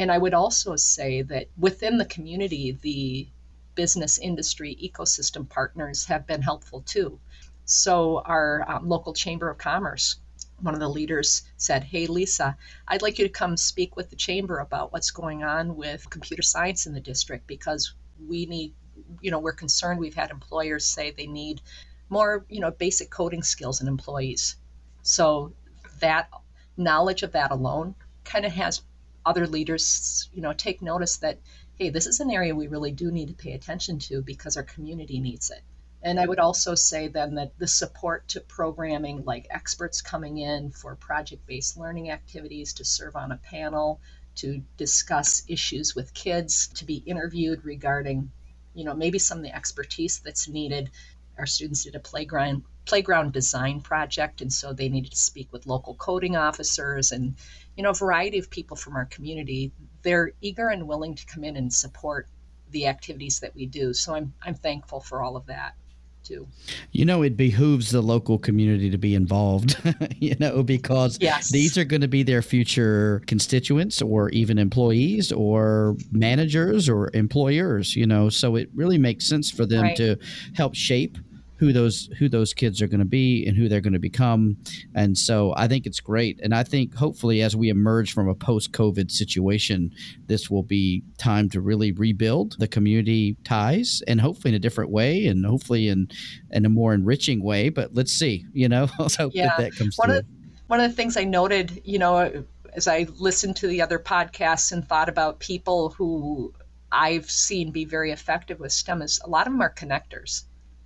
And 0.00 0.10
I 0.10 0.16
would 0.16 0.32
also 0.32 0.76
say 0.76 1.20
that 1.20 1.48
within 1.58 1.98
the 1.98 2.06
community, 2.06 2.72
the 2.80 3.28
business 3.74 4.16
industry 4.16 4.74
ecosystem 4.82 5.46
partners 5.46 6.06
have 6.06 6.26
been 6.26 6.40
helpful 6.40 6.80
too. 6.80 7.20
So, 7.66 8.20
our 8.20 8.64
um, 8.66 8.88
local 8.88 9.12
chamber 9.12 9.50
of 9.50 9.58
commerce, 9.58 10.16
one 10.62 10.72
of 10.72 10.80
the 10.80 10.88
leaders 10.88 11.42
said, 11.58 11.84
Hey, 11.84 12.06
Lisa, 12.06 12.56
I'd 12.88 13.02
like 13.02 13.18
you 13.18 13.26
to 13.26 13.30
come 13.30 13.58
speak 13.58 13.94
with 13.94 14.08
the 14.08 14.16
chamber 14.16 14.60
about 14.60 14.90
what's 14.90 15.10
going 15.10 15.44
on 15.44 15.76
with 15.76 16.08
computer 16.08 16.42
science 16.42 16.86
in 16.86 16.94
the 16.94 17.00
district 17.00 17.46
because 17.46 17.92
we 18.26 18.46
need, 18.46 18.72
you 19.20 19.30
know, 19.30 19.38
we're 19.38 19.52
concerned. 19.52 20.00
We've 20.00 20.14
had 20.14 20.30
employers 20.30 20.86
say 20.86 21.10
they 21.10 21.26
need 21.26 21.60
more, 22.08 22.46
you 22.48 22.60
know, 22.60 22.70
basic 22.70 23.10
coding 23.10 23.42
skills 23.42 23.82
in 23.82 23.86
employees. 23.86 24.56
So, 25.02 25.52
that 25.98 26.30
knowledge 26.78 27.22
of 27.22 27.32
that 27.32 27.50
alone 27.50 27.94
kind 28.24 28.46
of 28.46 28.52
has 28.52 28.80
other 29.24 29.46
leaders, 29.46 30.28
you 30.32 30.42
know, 30.42 30.52
take 30.52 30.82
notice 30.82 31.18
that, 31.18 31.38
hey, 31.78 31.90
this 31.90 32.06
is 32.06 32.20
an 32.20 32.30
area 32.30 32.54
we 32.54 32.68
really 32.68 32.92
do 32.92 33.10
need 33.10 33.28
to 33.28 33.34
pay 33.34 33.52
attention 33.52 33.98
to 33.98 34.22
because 34.22 34.56
our 34.56 34.62
community 34.62 35.20
needs 35.20 35.50
it. 35.50 35.62
And 36.02 36.18
I 36.18 36.26
would 36.26 36.38
also 36.38 36.74
say 36.74 37.08
then 37.08 37.34
that 37.34 37.58
the 37.58 37.68
support 37.68 38.26
to 38.28 38.40
programming, 38.40 39.24
like 39.24 39.46
experts 39.50 40.00
coming 40.00 40.38
in 40.38 40.70
for 40.70 40.94
project 40.96 41.46
based 41.46 41.76
learning 41.76 42.10
activities 42.10 42.72
to 42.74 42.84
serve 42.84 43.16
on 43.16 43.32
a 43.32 43.36
panel, 43.36 44.00
to 44.36 44.62
discuss 44.78 45.42
issues 45.46 45.94
with 45.94 46.14
kids, 46.14 46.68
to 46.68 46.86
be 46.86 46.96
interviewed 46.96 47.64
regarding, 47.64 48.30
you 48.74 48.84
know, 48.84 48.94
maybe 48.94 49.18
some 49.18 49.38
of 49.38 49.44
the 49.44 49.54
expertise 49.54 50.20
that's 50.20 50.48
needed. 50.48 50.90
Our 51.36 51.46
students 51.46 51.84
did 51.84 51.94
a 51.94 52.00
playground 52.00 52.62
playground 52.86 53.32
design 53.32 53.82
project, 53.82 54.40
and 54.40 54.52
so 54.52 54.72
they 54.72 54.88
needed 54.88 55.10
to 55.10 55.16
speak 55.16 55.52
with 55.52 55.66
local 55.66 55.94
coding 55.94 56.34
officers 56.34 57.12
and 57.12 57.36
you 57.80 57.84
know, 57.84 57.90
a 57.92 57.94
variety 57.94 58.38
of 58.38 58.50
people 58.50 58.76
from 58.76 58.94
our 58.94 59.06
community. 59.06 59.72
They're 60.02 60.32
eager 60.42 60.68
and 60.68 60.86
willing 60.86 61.14
to 61.14 61.24
come 61.24 61.44
in 61.44 61.56
and 61.56 61.72
support 61.72 62.28
the 62.72 62.86
activities 62.86 63.40
that 63.40 63.54
we 63.54 63.64
do. 63.64 63.94
So 63.94 64.14
I'm 64.14 64.34
I'm 64.42 64.54
thankful 64.54 65.00
for 65.00 65.22
all 65.22 65.34
of 65.34 65.46
that. 65.46 65.76
Too. 66.22 66.46
You 66.92 67.06
know, 67.06 67.22
it 67.22 67.38
behooves 67.38 67.90
the 67.90 68.02
local 68.02 68.38
community 68.38 68.90
to 68.90 68.98
be 68.98 69.14
involved, 69.14 69.80
you 70.18 70.36
know, 70.38 70.62
because 70.62 71.16
yes. 71.22 71.50
these 71.50 71.78
are 71.78 71.84
going 71.84 72.02
to 72.02 72.08
be 72.08 72.22
their 72.22 72.42
future 72.42 73.22
constituents 73.26 74.02
or 74.02 74.28
even 74.28 74.58
employees 74.58 75.32
or 75.32 75.96
managers 76.12 76.86
or 76.86 77.08
employers, 77.14 77.96
you 77.96 78.04
know. 78.04 78.28
So 78.28 78.56
it 78.56 78.68
really 78.74 78.98
makes 78.98 79.26
sense 79.26 79.50
for 79.50 79.64
them 79.64 79.84
right. 79.84 79.96
to 79.96 80.18
help 80.54 80.74
shape 80.74 81.16
who 81.60 81.74
those 81.74 82.08
who 82.18 82.26
those 82.26 82.54
kids 82.54 82.80
are 82.80 82.88
going 82.88 83.00
to 83.00 83.04
be 83.04 83.46
and 83.46 83.54
who 83.54 83.68
they're 83.68 83.82
going 83.82 83.92
to 83.92 83.98
become. 83.98 84.56
And 84.94 85.16
so 85.16 85.52
i 85.58 85.68
think 85.68 85.84
it's 85.84 86.00
great. 86.00 86.40
And 86.42 86.54
i 86.54 86.62
think 86.62 86.94
hopefully 86.94 87.42
as 87.42 87.54
we 87.54 87.68
emerge 87.68 88.14
from 88.14 88.28
a 88.28 88.34
post-covid 88.34 89.10
situation 89.10 89.90
this 90.26 90.50
will 90.50 90.62
be 90.62 91.04
time 91.18 91.50
to 91.50 91.60
really 91.60 91.92
rebuild 91.92 92.56
the 92.58 92.66
community 92.66 93.36
ties 93.44 94.02
and 94.08 94.22
hopefully 94.22 94.52
in 94.52 94.54
a 94.54 94.58
different 94.58 94.90
way 94.90 95.26
and 95.26 95.44
hopefully 95.44 95.88
in 95.88 96.08
in 96.50 96.64
a 96.64 96.70
more 96.70 96.94
enriching 96.94 97.44
way. 97.44 97.68
But 97.68 97.94
let's 97.94 98.12
see 98.12 98.46
you 98.54 98.68
know 98.68 98.88
let's 98.98 99.16
hope 99.16 99.32
yeah. 99.34 99.48
that 99.48 99.58
that 99.58 99.76
comes 99.76 99.98
one 99.98 100.10
of, 100.10 100.24
one 100.68 100.80
of 100.80 100.90
the 100.90 100.96
things 100.96 101.18
i 101.18 101.24
noted 101.24 101.82
you 101.84 101.98
know 101.98 102.42
as 102.72 102.88
i 102.88 103.06
listened 103.18 103.56
to 103.56 103.66
the 103.66 103.82
other 103.82 103.98
podcasts 103.98 104.72
and 104.72 104.88
thought 104.88 105.10
about 105.10 105.40
people 105.40 105.90
who 105.90 106.54
I've 106.92 107.30
seen 107.30 107.70
be 107.70 107.84
very 107.84 108.10
effective 108.10 108.58
with 108.58 108.72
STEM 108.72 109.02
is 109.02 109.20
a 109.24 109.30
lot 109.30 109.46
of 109.46 109.52
them 109.52 109.60
are 109.60 109.72
connectors 109.72 110.42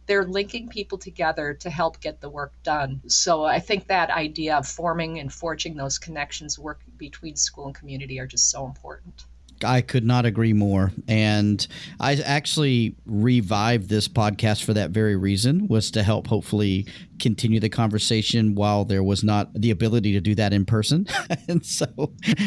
they're 0.06 0.24
linking 0.24 0.68
people 0.68 0.98
together 0.98 1.54
to 1.54 1.70
help 1.70 2.00
get 2.00 2.20
the 2.20 2.28
work 2.28 2.52
done. 2.62 3.00
So 3.06 3.44
I 3.44 3.60
think 3.60 3.86
that 3.86 4.10
idea 4.10 4.56
of 4.56 4.66
forming 4.66 5.18
and 5.18 5.32
forging 5.32 5.76
those 5.76 5.98
connections 5.98 6.58
work 6.58 6.80
between 6.96 7.36
school 7.36 7.66
and 7.66 7.74
community 7.74 8.20
are 8.20 8.26
just 8.26 8.50
so 8.50 8.66
important. 8.66 9.24
I 9.62 9.80
could 9.80 10.04
not 10.04 10.24
agree 10.24 10.52
more. 10.52 10.92
And 11.08 11.66
I 12.00 12.14
actually 12.14 12.96
revived 13.06 13.88
this 13.88 14.08
podcast 14.08 14.64
for 14.64 14.74
that 14.74 14.90
very 14.90 15.16
reason 15.16 15.68
was 15.68 15.90
to 15.92 16.02
help 16.02 16.26
hopefully 16.26 16.86
continue 17.18 17.60
the 17.60 17.68
conversation 17.68 18.54
while 18.54 18.84
there 18.84 19.02
was 19.02 19.22
not 19.22 19.48
the 19.54 19.70
ability 19.70 20.12
to 20.12 20.20
do 20.20 20.34
that 20.34 20.52
in 20.52 20.64
person. 20.64 21.06
and 21.48 21.64
so 21.64 21.86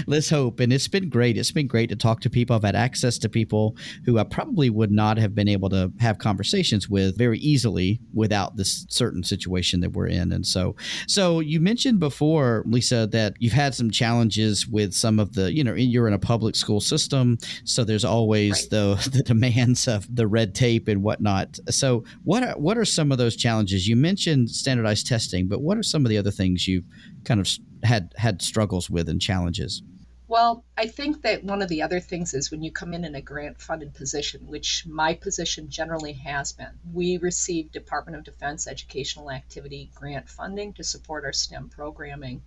let's 0.08 0.30
hope. 0.30 0.60
And 0.60 0.74
it's 0.74 0.88
been 0.88 1.10
great. 1.10 1.38
It's 1.38 1.52
been 1.52 1.67
great 1.67 1.89
to 1.89 1.96
talk 1.96 2.20
to 2.22 2.30
people. 2.30 2.56
I've 2.56 2.63
had 2.63 2.76
access 2.76 3.17
to 3.20 3.30
people 3.30 3.76
who 4.06 4.20
I 4.20 4.24
probably 4.24 4.70
would 4.70 4.91
not 4.91 5.17
have 5.17 5.34
been 5.36 5.48
able 5.48 5.70
to 5.70 5.91
have 6.00 6.17
conversations 6.17 6.89
with 6.89 7.17
very 7.17 7.39
easily 7.39 8.00
without 8.13 8.58
this 8.58 8.86
certain 8.89 9.24
situation 9.24 9.80
that 9.82 9.91
we're 9.91 10.08
in. 10.08 10.32
And 10.32 10.46
so, 10.46 10.76
so 11.08 11.39
you 11.39 11.60
mentioned 11.60 12.00
before, 12.00 12.63
Lisa, 12.67 13.08
that 13.08 13.36
you've 13.39 13.54
had 13.54 13.74
some 13.74 13.89
challenges 13.89 14.67
with 14.67 14.93
some 14.93 15.20
of 15.20 15.34
the, 15.34 15.54
you 15.54 15.63
know, 15.63 15.74
you're 15.74 16.08
in 16.08 16.13
a 16.13 16.20
public 16.20 16.56
school 16.56 16.80
system. 16.80 16.97
So 17.00 17.84
there's 17.84 18.06
always 18.06 18.54
right. 18.54 18.70
the, 18.70 19.10
the 19.14 19.24
demands 19.24 19.88
of 19.88 20.14
the 20.14 20.28
red 20.28 20.56
tape 20.56 20.88
and 20.88 21.04
whatnot. 21.04 21.60
So 21.70 22.04
what 22.24 22.44
are, 22.44 22.58
what 22.58 22.78
are 22.78 22.86
some 22.86 23.12
of 23.12 23.18
those 23.18 23.36
challenges? 23.36 23.88
You 23.88 23.96
mentioned 23.96 24.50
standardized 24.50 25.08
testing, 25.08 25.48
but 25.48 25.62
what 25.62 25.78
are 25.78 25.84
some 25.84 26.06
of 26.06 26.10
the 26.10 26.18
other 26.18 26.32
things 26.32 26.68
you've 26.68 26.86
kind 27.24 27.40
of 27.40 27.50
had 27.84 28.14
had 28.18 28.42
struggles 28.42 28.90
with 28.90 29.10
and 29.10 29.22
challenges? 29.22 29.82
Well, 30.30 30.66
I 30.78 30.88
think 30.88 31.22
that 31.22 31.46
one 31.46 31.62
of 31.62 31.70
the 31.70 31.82
other 31.82 32.02
things 32.02 32.34
is 32.34 32.52
when 32.52 32.62
you 32.62 32.70
come 32.70 32.94
in 32.94 33.06
in 33.06 33.16
a 33.16 33.22
grant 33.22 33.62
funded 33.62 33.94
position, 33.94 34.46
which 34.46 34.86
my 34.86 35.14
position 35.14 35.70
generally 35.70 36.12
has 36.14 36.52
been, 36.52 36.80
we 36.94 37.16
receive 37.16 37.72
Department 37.72 38.18
of 38.18 38.26
Defense 38.26 38.68
educational 38.68 39.32
activity 39.32 39.90
grant 39.96 40.28
funding 40.28 40.74
to 40.74 40.84
support 40.84 41.24
our 41.24 41.32
STEM 41.32 41.70
programming. 41.70 42.42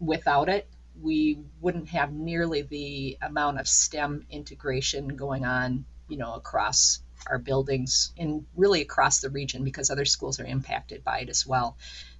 Without 0.00 0.48
it, 0.48 0.66
we 1.00 1.38
wouldn't 1.60 1.88
have 1.88 2.12
nearly 2.12 2.62
the 2.62 3.18
amount 3.22 3.60
of 3.60 3.68
STEM 3.68 4.26
integration 4.30 5.08
going 5.08 5.44
on, 5.44 5.84
you 6.08 6.16
know, 6.16 6.34
across 6.34 7.00
our 7.26 7.38
buildings 7.38 8.12
and 8.18 8.46
really 8.54 8.80
across 8.80 9.20
the 9.20 9.30
region 9.30 9.64
because 9.64 9.90
other 9.90 10.04
schools 10.04 10.38
are 10.40 10.44
impacted 10.44 11.02
by 11.02 11.20
it 11.20 11.28
as 11.28 11.46
well. 11.46 11.76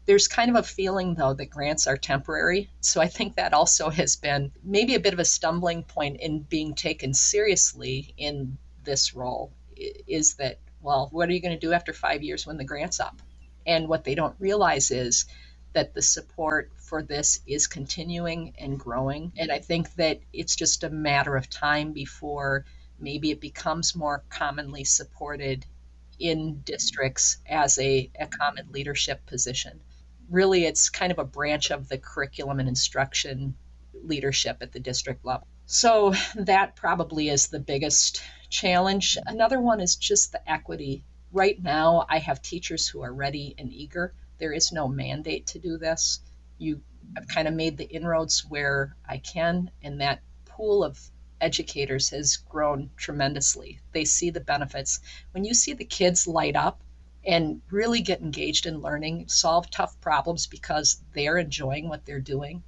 There's 0.06 0.28
kind 0.28 0.50
of 0.50 0.56
a 0.56 0.62
feeling, 0.62 1.14
though, 1.14 1.34
that 1.34 1.46
grants 1.46 1.86
are 1.86 1.96
temporary. 1.96 2.70
So 2.80 3.00
I 3.00 3.08
think 3.08 3.36
that 3.36 3.52
also 3.52 3.90
has 4.02 4.16
been 4.16 4.52
maybe 4.62 4.94
a 4.94 5.00
bit 5.00 5.12
of 5.12 5.18
a 5.18 5.24
stumbling 5.24 5.82
point 5.82 6.20
in 6.20 6.40
being 6.40 6.74
taken 6.74 7.14
seriously 7.14 8.14
in 8.16 8.58
this 8.84 9.14
role 9.14 9.52
is 9.76 10.34
that, 10.34 10.58
well, 10.80 11.08
what 11.12 11.28
are 11.28 11.32
you 11.32 11.40
going 11.40 11.58
to 11.58 11.66
do 11.66 11.72
after 11.72 11.92
five 11.92 12.22
years 12.22 12.46
when 12.46 12.56
the 12.56 12.64
grant's 12.64 13.00
up? 13.00 13.20
And 13.66 13.88
what 13.88 14.04
they 14.04 14.14
don't 14.14 14.36
realize 14.38 14.90
is 14.90 15.26
that 15.72 15.92
the 15.92 16.02
support 16.02 16.70
for 16.86 17.02
this 17.02 17.40
is 17.46 17.66
continuing 17.66 18.54
and 18.58 18.78
growing. 18.78 19.32
And 19.36 19.50
I 19.50 19.58
think 19.58 19.94
that 19.96 20.20
it's 20.32 20.56
just 20.56 20.84
a 20.84 20.90
matter 20.90 21.36
of 21.36 21.50
time 21.50 21.92
before 21.92 22.64
maybe 22.98 23.30
it 23.30 23.40
becomes 23.40 23.94
more 23.94 24.24
commonly 24.30 24.84
supported 24.84 25.66
in 26.18 26.60
districts 26.64 27.38
as 27.46 27.78
a, 27.78 28.10
a 28.18 28.26
common 28.26 28.68
leadership 28.72 29.26
position 29.26 29.80
really 30.30 30.64
it's 30.64 30.90
kind 30.90 31.12
of 31.12 31.18
a 31.18 31.24
branch 31.24 31.70
of 31.70 31.88
the 31.88 31.98
curriculum 31.98 32.60
and 32.60 32.68
instruction 32.68 33.54
leadership 34.02 34.58
at 34.60 34.72
the 34.72 34.80
district 34.80 35.24
level. 35.24 35.46
So 35.66 36.14
that 36.34 36.76
probably 36.76 37.28
is 37.28 37.48
the 37.48 37.58
biggest 37.58 38.22
challenge. 38.48 39.18
Another 39.26 39.60
one 39.60 39.80
is 39.80 39.96
just 39.96 40.32
the 40.32 40.50
equity. 40.50 41.04
Right 41.32 41.60
now, 41.60 42.06
I 42.08 42.18
have 42.18 42.40
teachers 42.40 42.86
who 42.86 43.02
are 43.02 43.12
ready 43.12 43.54
and 43.58 43.72
eager. 43.72 44.14
There 44.38 44.52
is 44.52 44.72
no 44.72 44.88
mandate 44.88 45.46
to 45.48 45.58
do 45.58 45.78
this. 45.78 46.20
You 46.58 46.82
have 47.14 47.28
kind 47.28 47.48
of 47.48 47.54
made 47.54 47.76
the 47.76 47.88
inroads 47.88 48.44
where 48.48 48.96
I 49.08 49.18
can, 49.18 49.70
and 49.82 50.00
that 50.00 50.22
pool 50.44 50.82
of 50.82 50.98
educators 51.40 52.10
has 52.10 52.36
grown 52.36 52.90
tremendously. 52.96 53.80
They 53.92 54.04
see 54.04 54.30
the 54.30 54.40
benefits. 54.40 55.00
When 55.32 55.44
you 55.44 55.54
see 55.54 55.74
the 55.74 55.84
kids 55.84 56.26
light 56.26 56.56
up 56.56 56.82
and 57.24 57.60
really 57.70 58.00
get 58.00 58.20
engaged 58.20 58.66
in 58.66 58.80
learning, 58.80 59.28
solve 59.28 59.70
tough 59.70 60.00
problems 60.00 60.46
because 60.46 61.02
they're 61.12 61.38
enjoying 61.38 61.88
what 61.88 62.04
they're 62.04 62.20
doing. 62.20 62.62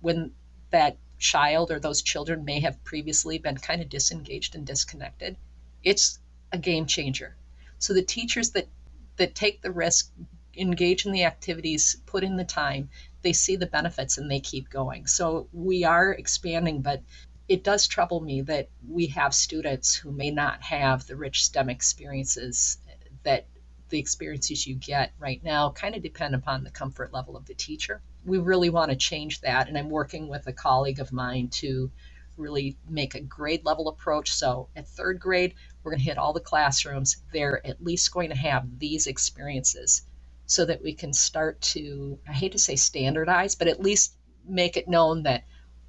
When 0.00 0.32
that 0.70 0.96
child 1.18 1.70
or 1.70 1.78
those 1.78 2.02
children 2.02 2.44
may 2.44 2.60
have 2.60 2.82
previously 2.84 3.38
been 3.38 3.56
kind 3.56 3.82
of 3.82 3.88
disengaged 3.88 4.54
and 4.54 4.66
disconnected, 4.66 5.36
it's 5.82 6.18
a 6.52 6.58
game 6.58 6.86
changer. 6.86 7.36
So 7.78 7.92
the 7.94 8.02
teachers 8.02 8.50
that 8.50 8.68
that 9.16 9.34
take 9.34 9.60
the 9.60 9.72
risk, 9.72 10.12
engage 10.58 11.06
in 11.06 11.12
the 11.12 11.24
activities, 11.24 12.00
put 12.06 12.24
in 12.24 12.36
the 12.36 12.44
time, 12.44 12.90
they 13.22 13.32
see 13.32 13.56
the 13.56 13.66
benefits 13.66 14.18
and 14.18 14.30
they 14.30 14.40
keep 14.40 14.70
going. 14.70 15.06
So 15.06 15.48
we 15.52 15.84
are 15.84 16.12
expanding, 16.12 16.82
but 16.82 17.02
it 17.48 17.64
does 17.64 17.88
trouble 17.88 18.20
me 18.20 18.42
that 18.42 18.68
we 18.86 19.06
have 19.08 19.34
students 19.34 19.94
who 19.94 20.12
may 20.12 20.30
not 20.30 20.62
have 20.62 21.06
the 21.06 21.16
rich 21.16 21.44
STEM 21.44 21.70
experiences 21.70 22.78
that 23.22 23.46
the 23.88 23.98
experiences 23.98 24.66
you 24.66 24.74
get 24.74 25.12
right 25.18 25.42
now 25.42 25.70
kind 25.70 25.94
of 25.94 26.02
depend 26.02 26.34
upon 26.34 26.62
the 26.62 26.70
comfort 26.70 27.12
level 27.12 27.36
of 27.36 27.46
the 27.46 27.54
teacher. 27.54 28.02
We 28.24 28.38
really 28.38 28.68
want 28.68 28.90
to 28.90 28.96
change 28.96 29.40
that, 29.40 29.68
and 29.68 29.78
I'm 29.78 29.88
working 29.88 30.28
with 30.28 30.46
a 30.46 30.52
colleague 30.52 31.00
of 31.00 31.10
mine 31.10 31.48
to 31.48 31.90
really 32.36 32.76
make 32.88 33.14
a 33.14 33.20
grade 33.20 33.64
level 33.64 33.88
approach. 33.88 34.32
So 34.32 34.68
at 34.76 34.86
third 34.86 35.18
grade, 35.18 35.54
we're 35.82 35.92
going 35.92 36.00
to 36.00 36.04
hit 36.04 36.18
all 36.18 36.34
the 36.34 36.40
classrooms. 36.40 37.16
They're 37.32 37.66
at 37.66 37.82
least 37.82 38.12
going 38.12 38.28
to 38.28 38.36
have 38.36 38.78
these 38.78 39.06
experiences 39.06 40.02
so 40.48 40.64
that 40.64 40.82
we 40.82 40.94
can 40.94 41.12
start 41.12 41.60
to, 41.60 42.18
I 42.28 42.32
hate 42.32 42.52
to 42.52 42.58
say 42.58 42.74
standardize, 42.74 43.54
but 43.54 43.68
at 43.68 43.80
least 43.80 44.14
make 44.44 44.76
it 44.76 44.88
known 44.88 45.22
that 45.22 45.44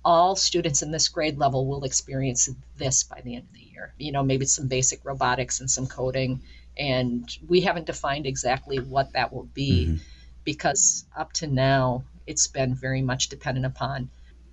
all 0.05 0.35
students 0.35 0.83
in 0.83 0.91
this 0.91 1.07
grade 1.07 1.39
level 1.39 1.65
will 1.65 1.83
experience 1.83 2.47
this 2.77 3.03
by 3.03 3.21
the 3.21 3.35
end 3.35 3.45
of 3.47 3.53
the 3.53 3.71
year. 3.71 3.93
You 3.97 4.11
know, 4.11 4.21
maybe 4.21 4.45
some 4.45 4.67
basic 4.67 5.03
robotics 5.03 5.59
and 5.59 5.71
some 5.71 5.87
coding 5.87 6.41
and 6.79 7.37
we 7.47 7.61
haven't 7.61 7.85
defined 7.85 8.25
exactly 8.25 8.77
what 8.77 9.11
that 9.11 9.33
will 9.33 9.49
be 9.53 9.85
mm-hmm. 9.85 9.97
because 10.45 11.05
up 11.15 11.33
to 11.33 11.47
now 11.47 12.03
it's 12.25 12.47
been 12.47 12.73
very 12.73 13.01
much 13.01 13.27
dependent 13.27 13.65
upon 13.65 14.09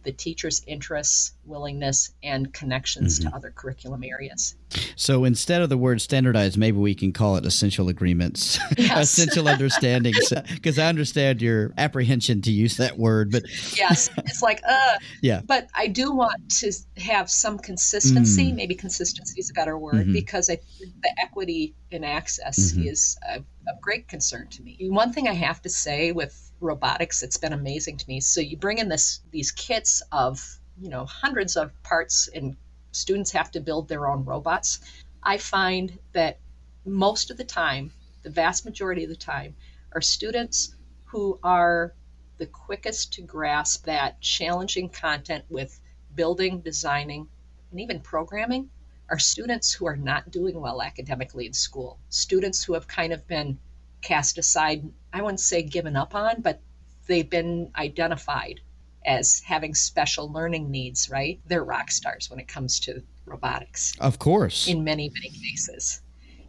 the 0.07 0.13
teacher's 0.13 0.63
interests, 0.69 1.33
willingness, 1.45 2.15
and 2.23 2.55
connections 2.55 3.19
mm-hmm. 3.19 3.29
to 3.29 3.37
other 3.37 3.51
curriculum 3.51 4.05
areas. 4.05 4.55
So 4.95 5.25
instead 5.25 5.63
of 5.63 5.69
the 5.69 5.77
word 5.77 6.01
standardized, 6.01 6.57
maybe 6.57 6.79
we 6.79 6.95
can 6.95 7.13
call 7.13 7.37
it 7.37 7.45
essential 7.45 7.89
agreements, 7.89 8.59
yes. 8.79 9.03
essential 9.03 9.49
understandings, 9.49 10.33
because 10.55 10.79
I 10.79 10.87
understand 10.87 11.43
your 11.43 11.75
apprehension 11.77 12.41
to 12.43 12.53
use 12.53 12.77
that 12.77 12.97
word. 12.97 13.33
But 13.33 13.43
yes, 13.77 14.09
it's 14.19 14.43
like, 14.43 14.63
uh, 14.67 14.95
yeah. 15.23 15.41
But 15.45 15.69
I 15.75 15.89
do 15.89 16.13
want 16.13 16.51
to 16.61 16.73
have 16.99 17.29
some 17.29 17.59
consistency. 17.59 18.53
Mm. 18.53 18.57
Maybe 18.57 18.75
consistency 18.77 19.41
is 19.41 19.51
a 19.51 19.55
better 19.55 19.77
word 19.77 19.97
mm-hmm. 19.97 20.13
because 20.13 20.49
I, 20.49 20.59
the 20.79 21.11
equity 21.21 21.75
in 21.91 22.05
access 22.05 22.73
mm-hmm. 22.73 22.89
is 22.89 23.17
a, 23.29 23.37
of 23.37 23.81
great 23.81 24.09
concern 24.09 24.49
to 24.49 24.63
me. 24.63 24.77
One 24.89 25.13
thing 25.13 25.29
I 25.29 25.35
have 25.35 25.63
to 25.63 25.69
say 25.69 26.13
with 26.13 26.47
robotics 26.61 27.23
it's 27.23 27.37
been 27.37 27.53
amazing 27.53 27.97
to 27.99 28.09
me 28.09 28.21
so 28.21 28.41
you 28.41 28.57
bring 28.57 28.79
in 28.79 28.89
this 28.89 29.21
these 29.31 29.51
kits 29.53 30.03
of 30.11 30.59
you 30.81 30.89
know 30.89 31.05
hundreds 31.05 31.57
of 31.57 31.71
parts 31.83 32.29
and 32.35 32.57
students 32.93 33.31
have 33.31 33.51
to 33.51 33.61
build 33.61 33.89
their 33.89 34.07
own 34.07 34.25
robots 34.25 34.81
i 35.23 35.37
find 35.37 35.99
that 36.13 36.39
most 36.85 37.31
of 37.31 37.37
the 37.37 37.45
time 37.45 37.93
the 38.23 38.31
vast 38.31 38.65
majority 38.65 39.05
of 39.05 39.11
the 39.11 39.17
time 39.17 39.55
are 39.95 40.01
students 40.01 40.75
who 41.05 41.39
are 41.43 41.93
the 42.39 42.47
quickest 42.47 43.13
to 43.13 43.23
grasp 43.23 43.85
that 43.85 44.21
challenging 44.21 44.89
content 44.89 45.45
with 45.49 45.79
building 46.15 46.61
designing 46.61 47.29
and 47.71 47.81
even 47.81 48.01
programming 48.01 48.71
are 49.09 49.19
students 49.19 49.73
who 49.73 49.87
are 49.87 49.97
not 49.97 50.31
doing 50.31 50.61
well 50.61 50.83
academically 50.83 51.47
in 51.47 51.53
school 51.53 51.99
students 52.09 52.65
who 52.65 52.75
have 52.75 52.89
kind 52.89 53.13
of 53.13 53.27
been 53.29 53.59
cast 54.03 54.39
aside, 54.39 54.89
I 55.13 55.23
wouldn't 55.23 55.41
say 55.41 55.63
given 55.63 55.97
up 55.97 56.15
on, 56.15 56.41
but 56.41 56.61
they've 57.07 57.29
been 57.29 57.71
identified 57.77 58.61
as 59.05 59.41
having 59.41 59.75
special 59.75 60.31
learning 60.31 60.71
needs, 60.71 61.11
right? 61.11 61.41
They're 61.47 61.65
rock 61.65 61.91
stars 61.91 62.31
when 62.31 62.39
it 62.39 62.49
comes 62.49 62.81
to 62.81 63.03
robotics. 63.25 63.95
Of 64.01 64.19
course. 64.19 64.69
In 64.69 64.85
many, 64.85 65.11
many 65.15 65.31
cases. 65.31 66.01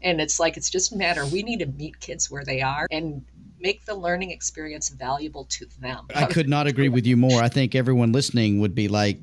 And 0.04 0.22
it's 0.22 0.39
like, 0.39 0.58
it's 0.58 0.70
just 0.70 0.93
a 0.93 0.98
matter, 0.98 1.26
we 1.26 1.43
need 1.43 1.60
to 1.60 1.65
meet 1.65 2.00
kids 2.00 2.30
where 2.30 2.43
they 2.43 2.62
are 2.62 2.88
and 2.91 3.26
make 3.60 3.84
the 3.86 3.96
learning 3.96 4.30
experience 4.32 4.89
valuable 4.89 5.46
to 5.46 5.65
them. 5.82 6.06
I 6.13 6.26
could 6.26 6.48
not 6.48 6.67
agree 6.67 6.89
with 6.89 7.08
you 7.08 7.17
more. 7.17 7.41
I 7.41 7.50
think 7.50 7.74
everyone 7.74 8.12
listening 8.12 8.60
would 8.60 8.76
be 8.76 8.88
like, 8.88 9.20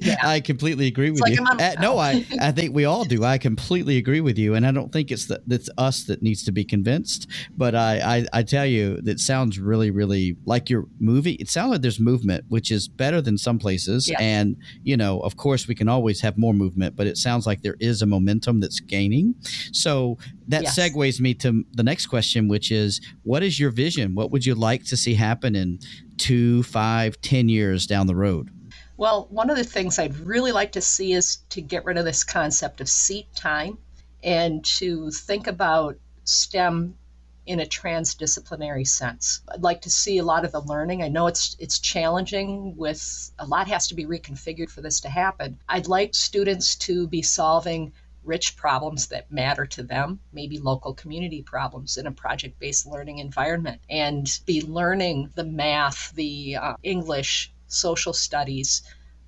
yeah. 0.00 0.16
I 0.22 0.40
completely 0.40 0.86
agree 0.86 1.10
with 1.10 1.22
you. 1.26 1.44
Uh, 1.44 1.74
no, 1.80 1.98
I, 1.98 2.24
I 2.40 2.52
think 2.52 2.74
we 2.74 2.84
all 2.84 3.04
do. 3.04 3.24
I 3.24 3.38
completely 3.38 3.96
agree 3.98 4.20
with 4.20 4.38
you. 4.38 4.54
And 4.54 4.66
I 4.66 4.72
don't 4.72 4.92
think 4.92 5.10
it's 5.10 5.26
that 5.26 5.42
it's 5.48 5.68
us 5.78 6.04
that 6.04 6.22
needs 6.22 6.44
to 6.44 6.52
be 6.52 6.64
convinced. 6.64 7.28
But 7.56 7.74
I, 7.74 8.16
I, 8.18 8.26
I 8.32 8.42
tell 8.42 8.66
you, 8.66 9.00
that 9.02 9.20
sounds 9.20 9.58
really, 9.58 9.90
really 9.90 10.36
like 10.44 10.70
your 10.70 10.86
movie. 10.98 11.32
It 11.32 11.48
sounds 11.48 11.70
like 11.70 11.82
there's 11.82 12.00
movement, 12.00 12.44
which 12.48 12.70
is 12.70 12.88
better 12.88 13.20
than 13.20 13.36
some 13.38 13.58
places. 13.58 14.08
Yeah. 14.08 14.16
And, 14.20 14.56
you 14.82 14.96
know, 14.96 15.20
of 15.20 15.36
course, 15.36 15.68
we 15.68 15.74
can 15.74 15.88
always 15.88 16.20
have 16.20 16.38
more 16.38 16.54
movement, 16.54 16.96
but 16.96 17.06
it 17.06 17.16
sounds 17.16 17.46
like 17.46 17.62
there 17.62 17.76
is 17.80 18.02
a 18.02 18.06
momentum 18.06 18.60
that's 18.60 18.80
gaining. 18.80 19.34
So 19.72 20.18
that 20.48 20.62
yes. 20.62 20.78
segues 20.78 21.20
me 21.20 21.34
to 21.34 21.64
the 21.72 21.82
next 21.82 22.06
question, 22.06 22.48
which 22.48 22.70
is 22.70 23.00
what 23.24 23.42
is 23.42 23.58
your 23.60 23.70
vision? 23.70 24.14
What 24.14 24.30
would 24.30 24.46
you 24.46 24.54
like 24.54 24.84
to 24.86 24.96
see 24.96 25.14
happen 25.14 25.54
in 25.54 25.80
two, 26.16 26.62
five, 26.62 27.20
ten 27.20 27.48
years 27.48 27.86
down 27.86 28.06
the 28.06 28.14
road? 28.14 28.50
Well, 28.98 29.26
one 29.30 29.50
of 29.50 29.56
the 29.56 29.64
things 29.64 29.98
I'd 29.98 30.16
really 30.18 30.52
like 30.52 30.72
to 30.72 30.80
see 30.80 31.12
is 31.12 31.38
to 31.50 31.60
get 31.60 31.84
rid 31.84 31.98
of 31.98 32.06
this 32.06 32.24
concept 32.24 32.80
of 32.80 32.88
seat 32.88 33.26
time 33.34 33.76
and 34.22 34.64
to 34.64 35.10
think 35.10 35.46
about 35.46 35.98
STEM 36.24 36.96
in 37.44 37.60
a 37.60 37.66
transdisciplinary 37.66 38.86
sense. 38.86 39.42
I'd 39.48 39.62
like 39.62 39.82
to 39.82 39.90
see 39.90 40.18
a 40.18 40.24
lot 40.24 40.44
of 40.44 40.52
the 40.52 40.60
learning. 40.60 41.02
I 41.02 41.08
know 41.08 41.26
it's 41.26 41.56
it's 41.60 41.78
challenging 41.78 42.74
with 42.76 43.30
a 43.38 43.46
lot 43.46 43.68
has 43.68 43.86
to 43.88 43.94
be 43.94 44.06
reconfigured 44.06 44.70
for 44.70 44.80
this 44.80 45.00
to 45.00 45.08
happen. 45.08 45.58
I'd 45.68 45.86
like 45.86 46.14
students 46.14 46.74
to 46.76 47.06
be 47.06 47.22
solving 47.22 47.92
rich 48.24 48.56
problems 48.56 49.08
that 49.08 49.30
matter 49.30 49.66
to 49.66 49.84
them, 49.84 50.18
maybe 50.32 50.58
local 50.58 50.94
community 50.94 51.42
problems 51.42 51.96
in 51.96 52.06
a 52.06 52.12
project 52.12 52.58
based 52.58 52.86
learning 52.86 53.18
environment, 53.18 53.80
and 53.88 54.40
be 54.46 54.62
learning 54.62 55.30
the 55.36 55.44
math, 55.44 56.12
the 56.14 56.56
uh, 56.56 56.74
English, 56.82 57.52
social 57.66 58.12
studies, 58.12 58.82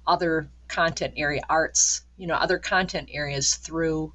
other 0.07 0.51
content 0.69 1.15
area, 1.17 1.43
arts, 1.49 2.03
you 2.17 2.27
know, 2.27 2.35
other 2.35 2.59
content 2.59 3.09
areas 3.13 3.55
through 3.57 4.13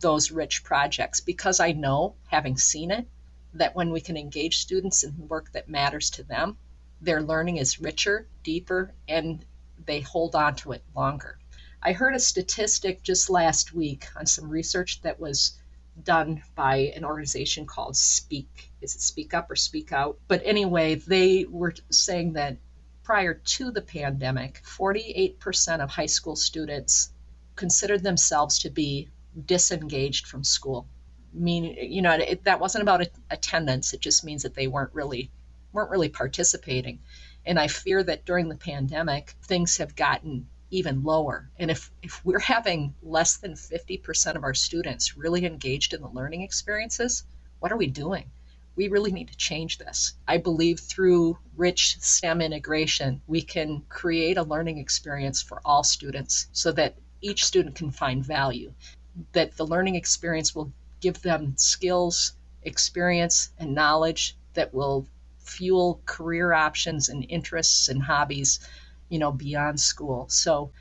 those 0.00 0.30
rich 0.30 0.62
projects 0.64 1.20
because 1.20 1.60
I 1.60 1.72
know, 1.72 2.14
having 2.28 2.56
seen 2.56 2.90
it, 2.90 3.06
that 3.54 3.74
when 3.74 3.90
we 3.90 4.00
can 4.00 4.16
engage 4.16 4.58
students 4.58 5.02
in 5.04 5.28
work 5.28 5.52
that 5.52 5.68
matters 5.68 6.10
to 6.10 6.22
them, 6.22 6.56
their 7.00 7.22
learning 7.22 7.56
is 7.56 7.80
richer, 7.80 8.28
deeper, 8.42 8.92
and 9.08 9.44
they 9.84 10.00
hold 10.00 10.34
on 10.34 10.54
to 10.56 10.72
it 10.72 10.82
longer. 10.94 11.38
I 11.82 11.92
heard 11.92 12.14
a 12.14 12.20
statistic 12.20 13.02
just 13.02 13.30
last 13.30 13.72
week 13.72 14.08
on 14.16 14.26
some 14.26 14.48
research 14.48 15.00
that 15.02 15.20
was 15.20 15.58
done 16.02 16.42
by 16.54 16.92
an 16.96 17.04
organization 17.04 17.66
called 17.66 17.96
Speak. 17.96 18.70
Is 18.80 18.94
it 18.94 19.00
Speak 19.00 19.34
Up 19.34 19.50
or 19.50 19.56
Speak 19.56 19.92
Out? 19.92 20.18
But 20.28 20.42
anyway, 20.44 20.96
they 20.96 21.44
were 21.44 21.74
saying 21.90 22.34
that 22.34 22.56
prior 23.06 23.34
to 23.34 23.70
the 23.70 23.80
pandemic, 23.80 24.60
48% 24.64 25.78
of 25.78 25.88
high 25.88 26.06
school 26.06 26.34
students 26.34 27.10
considered 27.54 28.02
themselves 28.02 28.58
to 28.58 28.68
be 28.68 29.08
disengaged 29.44 30.26
from 30.26 30.42
school. 30.42 30.88
Meaning, 31.32 31.76
you 31.92 32.02
know, 32.02 32.14
it, 32.14 32.42
that 32.42 32.58
wasn't 32.58 32.82
about 32.82 33.06
attendance. 33.30 33.94
It 33.94 34.00
just 34.00 34.24
means 34.24 34.42
that 34.42 34.56
they 34.56 34.66
weren't 34.66 34.92
really 34.92 35.30
weren't 35.72 35.90
really 35.90 36.08
participating. 36.08 36.98
And 37.44 37.60
I 37.60 37.68
fear 37.68 38.02
that 38.02 38.24
during 38.24 38.48
the 38.48 38.56
pandemic, 38.56 39.36
things 39.40 39.76
have 39.76 39.94
gotten 39.94 40.48
even 40.72 41.04
lower. 41.04 41.48
And 41.60 41.70
if, 41.70 41.92
if 42.02 42.24
we're 42.24 42.40
having 42.40 42.92
less 43.02 43.36
than 43.36 43.52
50% 43.52 44.34
of 44.34 44.42
our 44.42 44.54
students 44.54 45.16
really 45.16 45.46
engaged 45.46 45.94
in 45.94 46.00
the 46.00 46.08
learning 46.08 46.42
experiences, 46.42 47.22
what 47.60 47.70
are 47.70 47.76
we 47.76 47.86
doing? 47.86 48.32
We 48.76 48.88
really 48.88 49.12
need 49.12 49.28
to 49.28 49.36
change 49.36 49.78
this. 49.78 50.14
I 50.28 50.36
believe 50.36 50.78
through 50.78 51.38
rich 51.56 51.96
STEM 52.00 52.40
integration, 52.40 53.22
we 53.26 53.42
can 53.42 53.82
create 53.88 54.36
a 54.36 54.42
learning 54.42 54.78
experience 54.78 55.42
for 55.42 55.60
all 55.64 55.82
students 55.82 56.46
so 56.52 56.72
that 56.72 56.96
each 57.20 57.44
student 57.44 57.74
can 57.74 57.90
find 57.90 58.24
value, 58.24 58.72
that 59.32 59.56
the 59.56 59.66
learning 59.66 59.96
experience 59.96 60.54
will 60.54 60.72
give 61.00 61.22
them 61.22 61.56
skills, 61.56 62.34
experience, 62.62 63.50
and 63.58 63.74
knowledge 63.74 64.36
that 64.54 64.72
will 64.72 65.06
fuel 65.38 66.00
career 66.04 66.52
options 66.52 67.08
and 67.08 67.24
interests 67.28 67.88
and 67.88 68.02
hobbies 68.02 68.60
you 69.08 69.18
know, 69.18 69.32
beyond 69.32 69.80
school. 69.80 70.26
So 70.28 70.72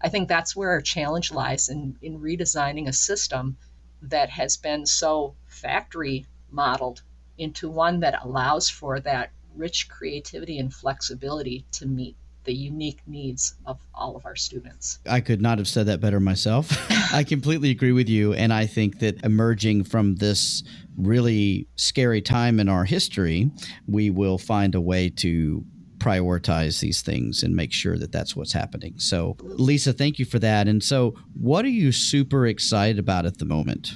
I 0.00 0.08
think 0.08 0.28
that's 0.28 0.56
where 0.56 0.70
our 0.70 0.80
challenge 0.80 1.32
lies 1.32 1.68
in, 1.68 1.96
in 2.02 2.20
redesigning 2.20 2.88
a 2.88 2.92
system 2.92 3.56
that 4.02 4.30
has 4.30 4.56
been 4.56 4.86
so 4.86 5.34
factory 5.46 6.26
modeled 6.50 7.02
into 7.42 7.68
one 7.68 8.00
that 8.00 8.24
allows 8.24 8.68
for 8.68 9.00
that 9.00 9.30
rich 9.54 9.88
creativity 9.88 10.58
and 10.58 10.72
flexibility 10.72 11.64
to 11.72 11.86
meet 11.86 12.16
the 12.44 12.52
unique 12.52 13.00
needs 13.06 13.54
of 13.66 13.78
all 13.94 14.16
of 14.16 14.26
our 14.26 14.34
students. 14.34 14.98
I 15.08 15.20
could 15.20 15.40
not 15.40 15.58
have 15.58 15.68
said 15.68 15.86
that 15.86 16.00
better 16.00 16.18
myself. 16.18 16.70
I 17.12 17.22
completely 17.24 17.70
agree 17.70 17.92
with 17.92 18.08
you. 18.08 18.34
And 18.34 18.52
I 18.52 18.66
think 18.66 18.98
that 18.98 19.22
emerging 19.24 19.84
from 19.84 20.16
this 20.16 20.64
really 20.96 21.68
scary 21.76 22.20
time 22.20 22.58
in 22.58 22.68
our 22.68 22.84
history, 22.84 23.50
we 23.86 24.10
will 24.10 24.38
find 24.38 24.74
a 24.74 24.80
way 24.80 25.08
to 25.10 25.64
prioritize 25.98 26.80
these 26.80 27.00
things 27.00 27.44
and 27.44 27.54
make 27.54 27.72
sure 27.72 27.96
that 27.96 28.10
that's 28.10 28.34
what's 28.34 28.52
happening. 28.52 28.94
So, 28.98 29.36
Lisa, 29.40 29.92
thank 29.92 30.18
you 30.18 30.24
for 30.24 30.40
that. 30.40 30.66
And 30.66 30.82
so, 30.82 31.14
what 31.40 31.64
are 31.64 31.68
you 31.68 31.92
super 31.92 32.46
excited 32.46 32.98
about 32.98 33.24
at 33.24 33.38
the 33.38 33.44
moment? 33.44 33.92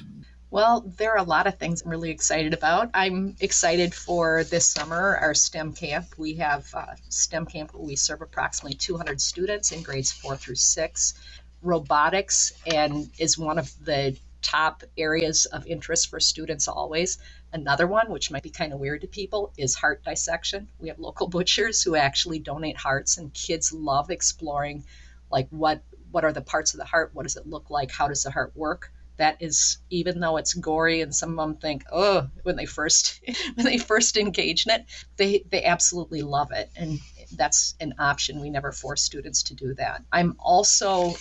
Well, 0.56 0.90
there 0.96 1.12
are 1.12 1.18
a 1.18 1.22
lot 1.22 1.46
of 1.46 1.58
things 1.58 1.82
I'm 1.82 1.90
really 1.90 2.08
excited 2.08 2.54
about. 2.54 2.88
I'm 2.94 3.36
excited 3.40 3.94
for 3.94 4.42
this 4.44 4.66
summer, 4.66 5.18
our 5.18 5.34
STEM 5.34 5.74
camp. 5.74 6.06
We 6.16 6.36
have 6.36 6.66
uh, 6.72 6.94
STEM 7.10 7.44
camp 7.44 7.74
where 7.74 7.84
we 7.84 7.94
serve 7.94 8.22
approximately 8.22 8.78
200 8.78 9.20
students 9.20 9.72
in 9.72 9.82
grades 9.82 10.12
four 10.12 10.34
through 10.34 10.54
six. 10.54 11.12
Robotics 11.60 12.54
and 12.66 13.10
is 13.18 13.36
one 13.36 13.58
of 13.58 13.70
the 13.84 14.16
top 14.40 14.82
areas 14.96 15.44
of 15.44 15.66
interest 15.66 16.08
for 16.08 16.20
students 16.20 16.68
always. 16.68 17.18
Another 17.52 17.86
one, 17.86 18.10
which 18.10 18.30
might 18.30 18.42
be 18.42 18.48
kind 18.48 18.72
of 18.72 18.80
weird 18.80 19.02
to 19.02 19.08
people, 19.08 19.52
is 19.58 19.74
heart 19.74 20.02
dissection. 20.04 20.68
We 20.78 20.88
have 20.88 20.98
local 20.98 21.28
butchers 21.36 21.82
who 21.82 21.96
actually 21.96 22.38
donate 22.38 22.78
hearts, 22.78 23.18
and 23.18 23.30
kids 23.34 23.74
love 23.74 24.10
exploring, 24.10 24.84
like 25.30 25.48
what 25.50 25.82
what 26.12 26.24
are 26.24 26.32
the 26.32 26.40
parts 26.40 26.72
of 26.72 26.78
the 26.78 26.86
heart? 26.86 27.10
What 27.12 27.24
does 27.24 27.36
it 27.36 27.46
look 27.46 27.68
like? 27.68 27.90
How 27.90 28.08
does 28.08 28.22
the 28.22 28.30
heart 28.30 28.56
work? 28.56 28.90
That 29.16 29.36
is, 29.40 29.78
even 29.90 30.20
though 30.20 30.36
it's 30.36 30.54
gory, 30.54 31.00
and 31.00 31.14
some 31.14 31.38
of 31.38 31.48
them 31.48 31.56
think, 31.56 31.84
oh, 31.90 32.28
when 32.42 32.56
they 32.56 32.66
first 32.66 33.20
when 33.54 33.66
they 33.66 33.78
first 33.78 34.16
engage 34.16 34.66
in 34.66 34.72
it, 34.72 34.84
they 35.16 35.44
they 35.50 35.64
absolutely 35.64 36.22
love 36.22 36.52
it, 36.52 36.70
and 36.76 37.00
that's 37.32 37.74
an 37.80 37.94
option. 37.98 38.40
We 38.40 38.50
never 38.50 38.72
force 38.72 39.02
students 39.02 39.42
to 39.44 39.54
do 39.54 39.74
that. 39.74 40.02
I'm 40.12 40.36
also 40.38 41.14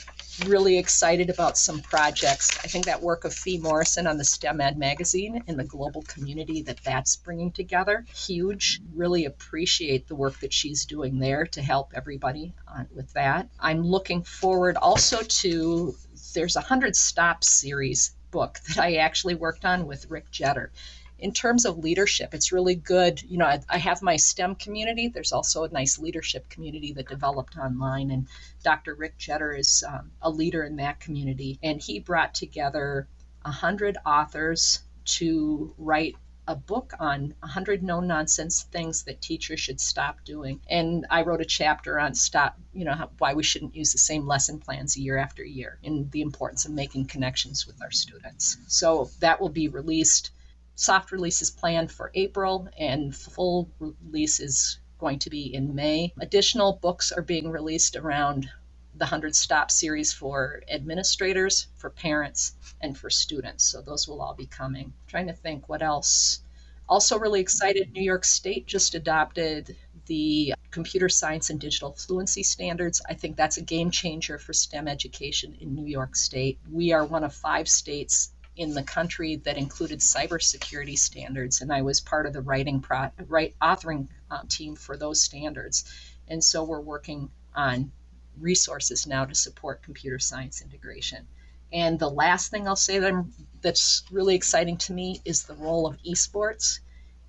really 0.45 0.77
excited 0.77 1.29
about 1.29 1.57
some 1.57 1.81
projects. 1.81 2.57
I 2.63 2.67
think 2.67 2.85
that 2.85 3.01
work 3.01 3.23
of 3.23 3.33
Fee 3.33 3.57
Morrison 3.57 4.05
on 4.07 4.17
the 4.17 4.23
STEM 4.23 4.59
Ed 4.59 4.77
magazine 4.77 5.43
and 5.47 5.57
the 5.57 5.63
global 5.63 6.01
community 6.03 6.61
that 6.63 6.81
that's 6.83 7.15
bringing 7.15 7.51
together, 7.51 8.05
huge. 8.13 8.81
Really 8.93 9.25
appreciate 9.25 10.07
the 10.07 10.15
work 10.15 10.39
that 10.41 10.53
she's 10.53 10.85
doing 10.85 11.19
there 11.19 11.45
to 11.47 11.61
help 11.61 11.93
everybody 11.95 12.53
on, 12.67 12.87
with 12.93 13.11
that. 13.13 13.47
I'm 13.59 13.81
looking 13.81 14.23
forward 14.23 14.77
also 14.77 15.21
to 15.21 15.95
there's 16.35 16.55
a 16.55 16.59
100 16.59 16.95
Stops 16.95 17.49
series 17.49 18.15
book 18.29 18.59
that 18.67 18.77
I 18.77 18.97
actually 18.97 19.35
worked 19.35 19.65
on 19.65 19.87
with 19.87 20.11
Rick 20.11 20.29
Jetter 20.31 20.69
in 21.17 21.31
terms 21.31 21.65
of 21.65 21.77
leadership, 21.77 22.33
it's 22.33 22.51
really 22.51 22.75
good. 22.75 23.21
You 23.23 23.37
know, 23.37 23.45
I, 23.45 23.61
I, 23.69 23.77
have 23.77 24.01
my 24.01 24.17
STEM 24.17 24.55
community. 24.55 25.07
There's 25.07 25.31
also 25.31 25.63
a 25.63 25.69
nice 25.69 25.97
leadership 25.97 26.49
community 26.49 26.91
that 26.93 27.07
developed 27.07 27.57
online, 27.57 28.11
and 28.11 28.27
Dr. 28.63 28.95
Rick 28.95 29.17
Jetter 29.17 29.57
is 29.57 29.83
um, 29.87 30.11
a 30.21 30.29
leader 30.29 30.63
in 30.63 30.75
that 30.77 30.99
community. 30.99 31.57
And 31.63 31.81
he 31.81 31.99
brought 31.99 32.35
together 32.35 33.07
a 33.43 33.51
hundred 33.51 33.97
authors 34.05 34.79
to 35.05 35.73
write 35.77 36.15
a 36.47 36.55
book 36.55 36.93
on 36.99 37.33
100 37.39 37.83
no 37.83 37.99
nonsense 37.99 38.63
things 38.63 39.03
that 39.03 39.21
teachers 39.21 39.59
should 39.59 39.79
stop 39.79 40.23
doing. 40.23 40.59
And 40.69 41.05
I 41.09 41.23
wrote 41.23 41.41
a 41.41 41.45
chapter 41.45 41.99
on 41.99 42.13
stop, 42.13 42.57
you 42.73 42.85
know, 42.85 42.93
how, 42.93 43.09
why 43.17 43.33
we 43.33 43.43
shouldn't 43.43 43.75
use 43.75 43.91
the 43.91 43.97
same 43.97 44.27
lesson 44.27 44.59
plans 44.59 44.97
year 44.97 45.17
after 45.17 45.43
year 45.43 45.79
and 45.83 46.11
the 46.11 46.21
importance 46.21 46.65
of 46.65 46.71
making 46.71 47.05
connections 47.05 47.65
with 47.65 47.81
our 47.81 47.91
students. 47.91 48.57
So 48.67 49.09
that 49.19 49.41
will 49.41 49.49
be 49.49 49.67
released 49.67 50.31
soft 50.75 51.11
release 51.11 51.41
is 51.41 51.49
planned 51.49 51.91
for 51.91 52.11
April 52.13 52.67
and 52.77 53.15
full 53.15 53.69
release 53.79 54.39
is 54.39 54.77
going 54.99 55.19
to 55.19 55.29
be 55.29 55.53
in 55.53 55.75
May. 55.75 56.13
Additional 56.19 56.73
books 56.73 57.11
are 57.11 57.21
being 57.21 57.49
released 57.49 57.95
around 57.95 58.49
the 58.97 59.05
100 59.05 59.35
Stop 59.35 59.71
series 59.71 60.13
for 60.13 60.63
administrators, 60.69 61.67
for 61.77 61.89
parents, 61.89 62.53
and 62.81 62.97
for 62.97 63.09
students. 63.09 63.63
So 63.63 63.81
those 63.81 64.07
will 64.07 64.21
all 64.21 64.33
be 64.33 64.45
coming. 64.45 64.85
I'm 64.85 64.93
trying 65.07 65.27
to 65.27 65.33
think 65.33 65.67
what 65.67 65.81
else. 65.81 66.41
Also, 66.87 67.17
really 67.17 67.41
excited, 67.41 67.91
New 67.91 68.03
York 68.03 68.23
State 68.23 68.67
just 68.67 68.95
adopted 68.95 69.75
the 70.05 70.53
computer 70.69 71.09
science 71.09 71.49
and 71.49 71.59
digital 71.59 71.93
fluency 71.93 72.43
standards. 72.43 73.01
I 73.09 73.15
think 73.15 73.35
that's 73.35 73.57
a 73.57 73.61
game 73.61 73.91
changer 73.91 74.37
for 74.37 74.53
STEM 74.53 74.87
education 74.87 75.57
in 75.59 75.73
New 75.73 75.87
York 75.87 76.15
State. 76.15 76.59
We 76.71 76.91
are 76.91 77.03
one 77.03 77.23
of 77.23 77.33
five 77.33 77.67
states 77.67 78.31
in 78.55 78.73
the 78.73 78.83
country 78.83 79.37
that 79.37 79.57
included 79.57 79.99
cybersecurity 79.99 80.97
standards, 80.97 81.61
and 81.61 81.73
I 81.73 81.81
was 81.81 81.99
part 81.99 82.25
of 82.25 82.33
the 82.33 82.41
writing 82.41 82.79
pro, 82.79 83.09
write 83.27 83.55
authoring 83.61 84.07
uh, 84.31 84.43
team 84.47 84.75
for 84.75 84.95
those 84.95 85.21
standards. 85.21 85.83
And 86.27 86.43
so 86.43 86.63
we're 86.63 86.81
working 86.81 87.29
on 87.53 87.91
resources 88.39 89.07
now 89.07 89.25
to 89.25 89.35
support 89.35 89.83
computer 89.83 90.19
science 90.19 90.61
integration. 90.61 91.27
And 91.73 91.99
the 91.99 92.09
last 92.09 92.51
thing 92.51 92.67
I'll 92.67 92.75
say 92.75 92.99
that 92.99 93.11
I'm, 93.11 93.33
that's 93.61 94.03
really 94.11 94.35
exciting 94.35 94.77
to 94.77 94.93
me 94.93 95.21
is 95.25 95.43
the 95.43 95.55
role 95.55 95.87
of 95.87 95.97
esports. 96.03 96.79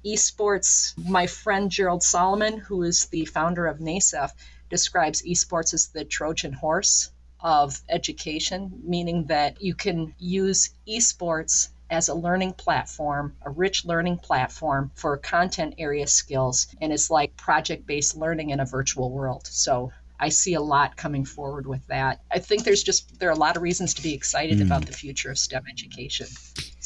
Esports, 0.05 0.97
my 1.09 1.27
friend 1.27 1.71
Gerald 1.71 2.03
Solomon, 2.03 2.59
who 2.59 2.83
is 2.83 3.07
the 3.07 3.25
founder 3.25 3.67
of 3.67 3.79
NASEF, 3.79 4.31
describes 4.71 5.23
esports 5.23 5.75
as 5.75 5.89
the 5.89 6.05
Trojan 6.05 6.53
horse 6.53 7.11
of 7.41 7.81
education, 7.89 8.83
meaning 8.85 9.25
that 9.25 9.61
you 9.63 9.75
can 9.75 10.15
use 10.19 10.71
esports 10.89 11.69
as 11.91 12.09
a 12.09 12.15
learning 12.15 12.53
platform, 12.53 13.37
a 13.43 13.51
rich 13.51 13.85
learning 13.85 14.19
platform 14.19 14.91
for 14.95 15.17
content 15.17 15.75
area 15.79 16.07
skills, 16.07 16.67
and 16.81 16.93
it's 16.93 17.11
like 17.11 17.37
project 17.37 17.87
based 17.87 18.17
learning 18.17 18.51
in 18.51 18.61
a 18.61 18.67
virtual 18.67 19.11
world. 19.11 19.47
So 19.47 19.93
I 20.19 20.31
see 20.31 20.55
a 20.55 20.61
lot 20.61 20.97
coming 20.97 21.25
forward 21.25 21.67
with 21.67 21.87
that. 21.89 22.21
I 22.31 22.39
think 22.39 22.65
there's 22.65 22.83
just 22.83 23.19
there 23.19 23.29
are 23.29 23.33
a 23.33 23.39
lot 23.39 23.57
of 23.57 23.63
reasons 23.63 23.95
to 23.95 24.03
be 24.03 24.15
excited 24.15 24.59
mm. 24.59 24.63
about 24.63 24.87
the 24.87 24.93
future 24.93 25.31
of 25.31 25.39
STEM 25.39 25.65
education. 25.71 26.27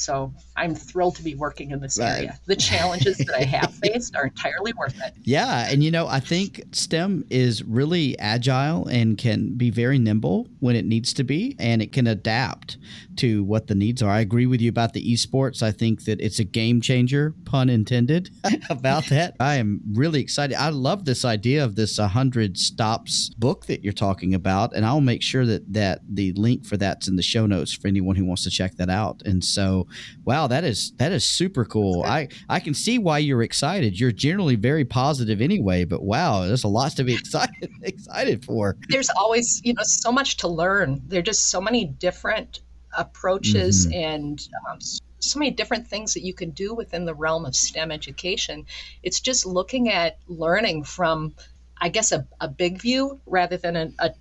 So 0.01 0.33
I'm 0.55 0.73
thrilled 0.73 1.15
to 1.17 1.23
be 1.23 1.35
working 1.35 1.71
in 1.71 1.79
this 1.79 1.99
right. 1.99 2.17
area. 2.17 2.39
The 2.47 2.55
challenges 2.55 3.17
that 3.17 3.35
I 3.35 3.43
have 3.43 3.73
faced 3.83 4.15
are 4.15 4.25
entirely 4.25 4.73
worth 4.73 4.99
it. 5.01 5.13
Yeah, 5.23 5.67
and 5.69 5.83
you 5.83 5.91
know, 5.91 6.07
I 6.07 6.19
think 6.19 6.63
STEM 6.71 7.25
is 7.29 7.63
really 7.63 8.17
agile 8.17 8.87
and 8.87 9.17
can 9.17 9.55
be 9.55 9.69
very 9.69 9.99
nimble 9.99 10.47
when 10.59 10.75
it 10.75 10.85
needs 10.85 11.13
to 11.13 11.23
be, 11.23 11.55
and 11.59 11.81
it 11.81 11.91
can 11.91 12.07
adapt 12.07 12.77
to 13.17 13.43
what 13.43 13.67
the 13.67 13.75
needs 13.75 14.01
are. 14.01 14.09
I 14.09 14.21
agree 14.21 14.47
with 14.47 14.61
you 14.61 14.69
about 14.69 14.93
the 14.93 15.13
esports. 15.13 15.61
I 15.61 15.71
think 15.71 16.05
that 16.05 16.19
it's 16.19 16.39
a 16.39 16.43
game 16.43 16.81
changer, 16.81 17.35
pun 17.45 17.69
intended, 17.69 18.31
about 18.69 19.05
that. 19.07 19.35
I 19.39 19.55
am 19.55 19.81
really 19.93 20.19
excited. 20.19 20.55
I 20.55 20.69
love 20.69 21.05
this 21.05 21.23
idea 21.23 21.63
of 21.63 21.75
this 21.75 21.99
100 21.99 22.57
stops 22.57 23.29
book 23.29 23.67
that 23.67 23.83
you're 23.83 23.93
talking 23.93 24.33
about, 24.33 24.73
and 24.75 24.85
I'll 24.85 25.01
make 25.01 25.21
sure 25.21 25.45
that 25.45 25.71
that 25.73 26.01
the 26.09 26.31
link 26.33 26.65
for 26.65 26.77
that's 26.77 27.07
in 27.07 27.15
the 27.15 27.21
show 27.21 27.45
notes 27.45 27.71
for 27.71 27.87
anyone 27.87 28.15
who 28.15 28.25
wants 28.25 28.43
to 28.45 28.49
check 28.49 28.75
that 28.77 28.89
out. 28.89 29.21
And 29.25 29.43
so 29.43 29.87
wow, 30.25 30.47
that 30.47 30.63
is 30.63 30.91
that 30.97 31.11
is 31.11 31.25
super 31.25 31.65
cool. 31.65 32.03
I 32.03 32.29
I 32.49 32.59
can 32.59 32.73
see 32.73 32.97
why 32.97 33.19
you're 33.19 33.43
excited. 33.43 33.99
You're 33.99 34.11
generally 34.11 34.55
very 34.55 34.85
positive 34.85 35.41
anyway, 35.41 35.85
but 35.85 36.03
wow, 36.03 36.45
there's 36.45 36.63
a 36.63 36.69
lot 36.69 36.91
to 36.93 37.03
be 37.03 37.13
excited 37.21 37.71
excited 37.83 38.45
for. 38.45 38.77
There's 38.89 39.09
always, 39.09 39.61
you 39.63 39.73
know, 39.73 39.83
so 39.83 40.11
much 40.11 40.37
to 40.37 40.47
learn. 40.47 41.01
There're 41.07 41.21
just 41.21 41.49
so 41.49 41.61
many 41.61 41.85
different 41.85 42.61
approaches 42.97 43.87
mm-hmm. 43.87 43.97
and 43.97 44.47
um, 44.69 44.79
so 45.19 45.39
many 45.39 45.51
different 45.51 45.87
things 45.87 46.13
that 46.13 46.23
you 46.23 46.33
can 46.33 46.51
do 46.51 46.73
within 46.73 47.05
the 47.05 47.13
realm 47.13 47.45
of 47.45 47.55
STEM 47.55 47.91
education. 47.91 48.65
It's 49.03 49.19
just 49.19 49.45
looking 49.45 49.89
at 49.89 50.17
learning 50.27 50.83
from, 50.83 51.35
I 51.77 51.89
guess, 51.89 52.11
a, 52.11 52.27
a 52.39 52.47
big 52.47 52.81
view 52.81 53.19
rather 53.25 53.57
than 53.57 53.75
a, 53.75 53.91
a 53.99 54.11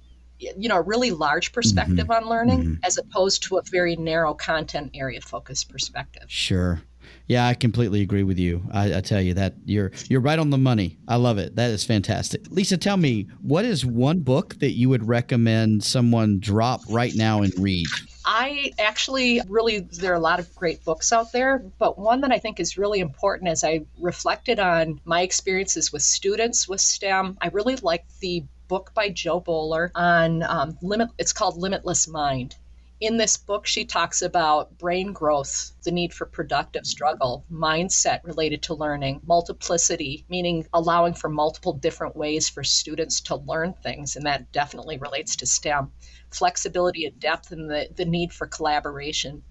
you 0.40 0.68
know 0.68 0.76
a 0.76 0.82
really 0.82 1.10
large 1.10 1.52
perspective 1.52 2.06
mm-hmm. 2.06 2.24
on 2.24 2.28
learning 2.28 2.58
mm-hmm. 2.60 2.74
as 2.84 2.98
opposed 2.98 3.42
to 3.44 3.58
a 3.58 3.62
very 3.62 3.96
narrow 3.96 4.34
content 4.34 4.90
area 4.94 5.20
focused 5.20 5.68
perspective. 5.68 6.24
Sure. 6.28 6.82
Yeah 7.26 7.46
i 7.46 7.54
completely 7.54 8.02
agree 8.02 8.22
with 8.22 8.38
you. 8.38 8.62
I, 8.72 8.98
I, 8.98 9.00
tell 9.00 9.20
you 9.20 9.34
that 9.34 9.54
you're 9.64 9.90
you're 10.08 10.20
right 10.20 10.38
on 10.38 10.50
the 10.50 10.58
money. 10.58 10.98
I 11.08 11.16
love 11.16 11.38
it. 11.38 11.56
That 11.56 11.70
is 11.70 11.84
fantastic. 11.84 12.42
Lisa 12.50 12.76
tell 12.76 12.96
me 12.96 13.28
what 13.40 13.64
is 13.64 13.84
one 13.86 14.20
book 14.20 14.54
that 14.60 14.72
you 14.72 14.88
would 14.88 15.06
recommend 15.06 15.82
someone 15.82 16.40
drop 16.40 16.80
right 16.88 17.14
now 17.14 17.42
and 17.42 17.52
read? 17.58 17.86
I 18.24 18.72
actually 18.78 19.40
really, 19.48 19.80
there 19.80 20.12
are 20.12 20.16
a 20.16 20.20
lot 20.20 20.38
of 20.40 20.54
great 20.54 20.84
books 20.84 21.12
out 21.12 21.32
there, 21.32 21.64
but 21.78 21.98
one 21.98 22.20
that 22.20 22.30
I 22.30 22.38
think 22.38 22.60
is 22.60 22.76
really 22.76 23.00
important 23.00 23.48
as 23.48 23.64
I 23.64 23.86
reflected 23.98 24.60
on 24.60 25.00
my 25.04 25.22
experiences 25.22 25.92
with 25.92 26.02
students 26.02 26.68
with 26.68 26.80
STEM, 26.80 27.38
I 27.40 27.48
really 27.48 27.76
like 27.76 28.04
the 28.20 28.44
book 28.70 28.92
by 28.94 29.08
Jo 29.08 29.40
Boaler 29.40 29.90
on 29.96 30.44
um, 30.44 30.78
limit. 30.80 31.08
It's 31.18 31.32
called 31.32 31.56
Limitless 31.56 32.06
Mind. 32.06 32.54
In 33.00 33.16
this 33.16 33.36
book, 33.36 33.66
she 33.66 33.84
talks 33.84 34.22
about 34.22 34.78
brain 34.78 35.12
growth, 35.12 35.72
the 35.82 35.90
need 35.90 36.14
for 36.14 36.24
productive 36.24 36.86
struggle, 36.86 37.44
mindset 37.50 38.20
related 38.22 38.62
to 38.62 38.74
learning, 38.74 39.22
multiplicity, 39.26 40.24
meaning 40.28 40.68
allowing 40.72 41.14
for 41.14 41.28
multiple 41.28 41.72
different 41.72 42.14
ways 42.14 42.48
for 42.48 42.62
students 42.62 43.22
to 43.22 43.34
learn 43.34 43.74
things, 43.82 44.14
and 44.14 44.26
that 44.26 44.52
definitely 44.52 44.98
relates 44.98 45.34
to 45.36 45.46
STEM, 45.46 45.90
flexibility 46.30 47.06
and 47.06 47.18
depth, 47.18 47.50
and 47.50 47.68
the, 47.68 47.88
the 47.96 48.04
need 48.04 48.32
for 48.32 48.46
collaboration. 48.46 49.42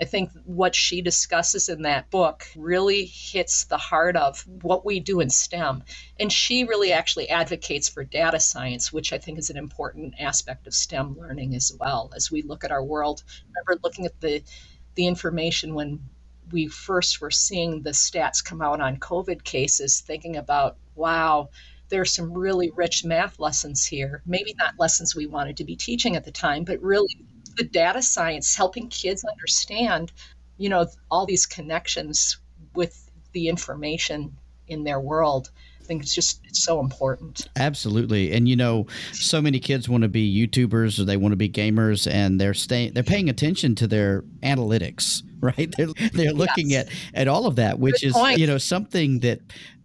I 0.00 0.04
think 0.04 0.30
what 0.44 0.74
she 0.74 1.02
discusses 1.02 1.68
in 1.68 1.82
that 1.82 2.10
book 2.10 2.46
really 2.56 3.04
hits 3.04 3.64
the 3.64 3.78
heart 3.78 4.16
of 4.16 4.46
what 4.62 4.84
we 4.84 5.00
do 5.00 5.20
in 5.20 5.30
STEM. 5.30 5.82
And 6.20 6.32
she 6.32 6.64
really 6.64 6.92
actually 6.92 7.28
advocates 7.28 7.88
for 7.88 8.04
data 8.04 8.38
science, 8.38 8.92
which 8.92 9.12
I 9.12 9.18
think 9.18 9.38
is 9.38 9.50
an 9.50 9.56
important 9.56 10.14
aspect 10.20 10.66
of 10.66 10.74
STEM 10.74 11.18
learning 11.18 11.54
as 11.54 11.72
well. 11.78 12.12
As 12.14 12.30
we 12.30 12.42
look 12.42 12.64
at 12.64 12.70
our 12.70 12.84
world, 12.84 13.24
remember 13.48 13.80
looking 13.82 14.06
at 14.06 14.20
the 14.20 14.42
the 14.94 15.06
information 15.06 15.74
when 15.74 16.00
we 16.50 16.66
first 16.66 17.20
were 17.20 17.30
seeing 17.30 17.82
the 17.82 17.90
stats 17.90 18.44
come 18.44 18.60
out 18.60 18.80
on 18.80 18.96
COVID 18.96 19.44
cases, 19.44 20.00
thinking 20.00 20.36
about, 20.36 20.76
wow, 20.96 21.50
there's 21.88 22.12
some 22.12 22.32
really 22.32 22.70
rich 22.70 23.04
math 23.04 23.38
lessons 23.38 23.86
here. 23.86 24.22
Maybe 24.26 24.54
not 24.58 24.78
lessons 24.78 25.14
we 25.14 25.26
wanted 25.26 25.58
to 25.58 25.64
be 25.64 25.76
teaching 25.76 26.16
at 26.16 26.24
the 26.24 26.32
time, 26.32 26.64
but 26.64 26.82
really 26.82 27.16
the 27.58 27.64
data 27.64 28.00
science 28.00 28.54
helping 28.54 28.88
kids 28.88 29.24
understand, 29.24 30.12
you 30.56 30.68
know, 30.68 30.86
all 31.10 31.26
these 31.26 31.44
connections 31.44 32.38
with 32.74 33.10
the 33.32 33.48
information 33.48 34.34
in 34.68 34.84
their 34.84 35.00
world. 35.00 35.50
I 35.80 35.84
think 35.84 36.02
it's 36.02 36.14
just 36.14 36.40
it's 36.44 36.62
so 36.62 36.80
important. 36.80 37.48
Absolutely, 37.56 38.32
and 38.32 38.48
you 38.48 38.56
know, 38.56 38.86
so 39.12 39.40
many 39.40 39.58
kids 39.58 39.88
want 39.88 40.02
to 40.02 40.08
be 40.08 40.46
YouTubers 40.46 41.00
or 41.00 41.04
they 41.04 41.16
want 41.16 41.32
to 41.32 41.36
be 41.36 41.48
gamers, 41.48 42.10
and 42.10 42.40
they're 42.40 42.54
staying, 42.54 42.92
they're 42.92 43.02
paying 43.02 43.28
attention 43.28 43.74
to 43.76 43.86
their 43.86 44.22
analytics, 44.42 45.22
right? 45.40 45.74
They're 45.76 45.88
they're 46.12 46.32
looking 46.32 46.70
yes. 46.70 46.88
at 47.14 47.22
at 47.22 47.28
all 47.28 47.46
of 47.46 47.56
that, 47.56 47.78
which 47.78 48.02
Good 48.02 48.08
is 48.08 48.12
point. 48.12 48.38
you 48.38 48.46
know 48.46 48.58
something 48.58 49.20
that 49.20 49.40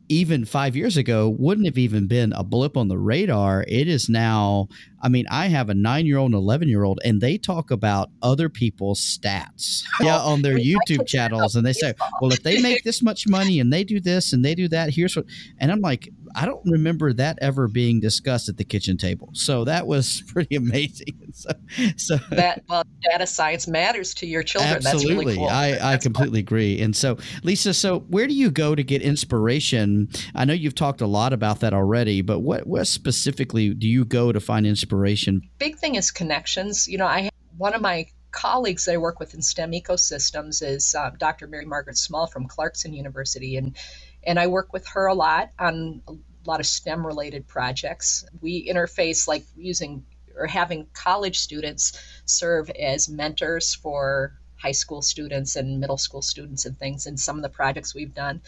even 0.09 0.45
five 0.45 0.75
years 0.75 0.97
ago 0.97 1.29
wouldn't 1.29 1.67
have 1.67 1.77
even 1.77 2.07
been 2.07 2.33
a 2.33 2.43
blip 2.43 2.77
on 2.77 2.87
the 2.87 2.97
radar. 2.97 3.63
It 3.67 3.87
is 3.87 4.09
now 4.09 4.67
I 5.03 5.09
mean, 5.09 5.25
I 5.29 5.47
have 5.47 5.69
a 5.69 5.73
nine 5.73 6.05
year 6.05 6.17
old 6.17 6.31
and 6.31 6.41
11 6.41 6.69
year 6.69 6.83
old, 6.83 7.01
and 7.03 7.19
they 7.19 7.37
talk 7.37 7.71
about 7.71 8.09
other 8.21 8.47
people's 8.47 9.01
stats 9.01 9.83
yeah, 10.01 10.17
on 10.17 10.41
their 10.41 10.57
YouTube 10.57 11.05
channels. 11.05 11.57
And 11.57 11.65
they 11.65 11.73
say, 11.73 11.93
well, 12.21 12.31
if 12.31 12.41
they 12.41 12.61
make 12.61 12.83
this 12.83 13.03
much 13.03 13.27
money 13.27 13.59
and 13.59 13.71
they 13.71 13.83
do 13.83 13.99
this 13.99 14.31
and 14.31 14.45
they 14.45 14.55
do 14.55 14.69
that, 14.69 14.93
here's 14.93 15.15
what. 15.17 15.25
And 15.59 15.71
I'm 15.71 15.81
like, 15.81 16.09
I 16.35 16.45
don't 16.45 16.61
remember 16.65 17.13
that 17.13 17.37
ever 17.41 17.67
being 17.67 17.99
discussed 17.99 18.49
at 18.49 18.57
the 18.57 18.63
kitchen 18.63 18.97
table. 18.97 19.29
So 19.33 19.63
that 19.65 19.87
was 19.87 20.23
pretty 20.27 20.55
amazing. 20.55 21.19
So, 21.35 21.49
so 21.97 22.17
that 22.29 22.63
well, 22.69 22.83
data 23.01 23.25
science 23.25 23.67
matters 23.67 24.13
to 24.15 24.27
your 24.27 24.43
children. 24.43 24.75
Absolutely. 24.75 25.15
Really 25.15 25.35
cool. 25.37 25.47
I, 25.47 25.79
I 25.81 25.97
completely 25.97 26.41
fun. 26.41 26.45
agree. 26.45 26.79
And 26.79 26.95
so, 26.95 27.17
Lisa, 27.41 27.73
so 27.73 28.01
where 28.01 28.27
do 28.27 28.35
you 28.35 28.51
go 28.51 28.75
to 28.75 28.83
get 28.83 29.01
inspiration? 29.01 30.09
I 30.35 30.45
know 30.45 30.53
you've 30.53 30.75
talked 30.75 31.01
a 31.01 31.07
lot 31.07 31.33
about 31.33 31.61
that 31.61 31.73
already, 31.73 32.21
but 32.21 32.41
what, 32.41 32.67
what 32.67 32.85
specifically 32.85 33.73
do 33.73 33.87
you 33.87 34.05
go 34.05 34.31
to 34.31 34.39
find 34.39 34.67
inspiration? 34.67 35.41
Big 35.57 35.77
thing 35.77 35.95
is 35.95 36.11
connections. 36.11 36.87
You 36.87 36.99
know, 36.99 37.07
I 37.07 37.31
one 37.57 37.73
of 37.73 37.81
my 37.81 38.05
colleagues 38.33 38.85
that 38.85 38.93
I 38.93 38.97
work 38.97 39.19
with 39.19 39.33
in 39.33 39.41
STEM 39.41 39.71
ecosystems 39.71 40.61
is 40.61 40.93
uh, 40.95 41.11
Dr. 41.17 41.47
Mary 41.47 41.65
Margaret 41.65 41.97
Small 41.97 42.27
from 42.27 42.47
Clarkson 42.47 42.93
University, 42.93 43.55
and 43.55 43.77
and 44.25 44.39
I 44.39 44.47
work 44.47 44.73
with 44.73 44.87
her 44.87 45.07
a 45.07 45.13
lot 45.13 45.51
on 45.59 46.01
a 46.07 46.13
lot 46.45 46.59
of 46.59 46.65
STEM 46.65 47.05
related 47.05 47.47
projects. 47.47 48.25
We 48.41 48.67
interface 48.67 49.27
like 49.27 49.45
using 49.55 50.05
or 50.35 50.47
having 50.47 50.87
college 50.93 51.39
students 51.39 51.99
serve 52.25 52.69
as 52.71 53.07
mentors 53.07 53.75
for 53.75 54.33
high 54.55 54.71
school 54.71 55.01
students 55.01 55.55
and 55.55 55.79
middle 55.79 55.97
school 55.97 56.21
students 56.21 56.65
and 56.65 56.77
things 56.79 57.05
in 57.05 57.17
some 57.17 57.35
of 57.35 57.43
the 57.43 57.49
projects 57.49 57.93
we've 57.93 58.15
done 58.15 58.41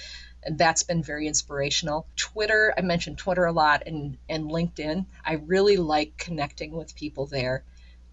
and 0.46 0.58
that's 0.60 0.84
been 0.84 1.02
very 1.02 1.28
inspirational. 1.28 2.08
Twitter, 2.16 2.74
I 2.78 2.82
mentioned 2.82 3.18
Twitter 3.18 3.46
a 3.46 3.52
lot, 3.52 3.84
and, 3.88 4.18
and 4.30 4.46
LinkedIn. 4.46 5.06
I 5.26 5.34
really 5.34 5.78
like 5.78 6.18
connecting 6.18 6.72
with 6.72 6.96
people 6.96 7.26
there. 7.26 7.64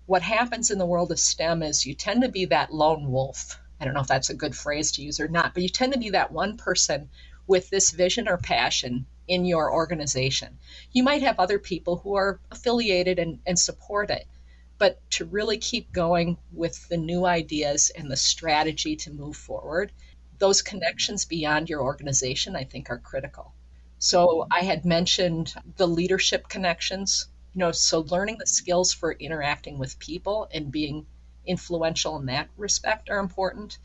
What 0.06 0.22
happens 0.22 0.70
in 0.70 0.78
the 0.78 0.86
world 0.86 1.12
of 1.12 1.18
STEM 1.18 1.62
is 1.62 1.86
you 1.86 1.94
tend 1.94 2.22
to 2.22 2.30
be 2.30 2.46
that 2.46 2.72
lone 2.72 3.10
wolf. 3.10 3.60
I 3.78 3.84
don't 3.84 3.94
know 3.94 4.00
if 4.00 4.06
that's 4.06 4.30
a 4.30 4.34
good 4.34 4.56
phrase 4.56 4.92
to 4.92 5.02
use 5.02 5.20
or 5.20 5.28
not, 5.28 5.52
but 5.52 5.62
you 5.62 5.68
tend 5.68 5.92
to 5.92 5.98
be 5.98 6.10
that 6.10 6.32
one 6.32 6.56
person 6.56 7.10
with 7.46 7.70
this 7.70 7.90
vision 7.90 8.28
or 8.28 8.38
passion 8.38 9.06
in 9.28 9.44
your 9.44 9.72
organization. 9.72 10.58
You 10.92 11.02
might 11.02 11.22
have 11.22 11.38
other 11.38 11.58
people 11.58 11.96
who 11.96 12.14
are 12.14 12.40
affiliated 12.50 13.18
and, 13.18 13.38
and 13.46 13.58
support 13.58 14.10
it, 14.10 14.26
but 14.78 14.98
to 15.12 15.24
really 15.24 15.58
keep 15.58 15.92
going 15.92 16.36
with 16.52 16.88
the 16.88 16.96
new 16.96 17.24
ideas 17.24 17.90
and 17.96 18.10
the 18.10 18.16
strategy 18.16 18.96
to 18.96 19.12
move 19.12 19.36
forward, 19.36 19.92
those 20.38 20.62
connections 20.62 21.24
beyond 21.24 21.68
your 21.68 21.82
organization, 21.82 22.56
I 22.56 22.64
think, 22.64 22.90
are 22.90 22.98
critical. 22.98 23.54
So 23.98 24.48
I 24.50 24.62
had 24.62 24.84
mentioned 24.84 25.54
the 25.76 25.86
leadership 25.86 26.48
connections, 26.48 27.28
you 27.54 27.60
know, 27.60 27.70
so 27.70 28.00
learning 28.00 28.38
the 28.38 28.46
skills 28.46 28.92
for 28.92 29.12
interacting 29.12 29.78
with 29.78 30.00
people 30.00 30.48
and 30.52 30.72
being 30.72 31.06
influential 31.46 32.16
in 32.18 32.26
that 32.26 32.48
respect 32.56 33.10
are 33.10 33.18
important, 33.18 33.78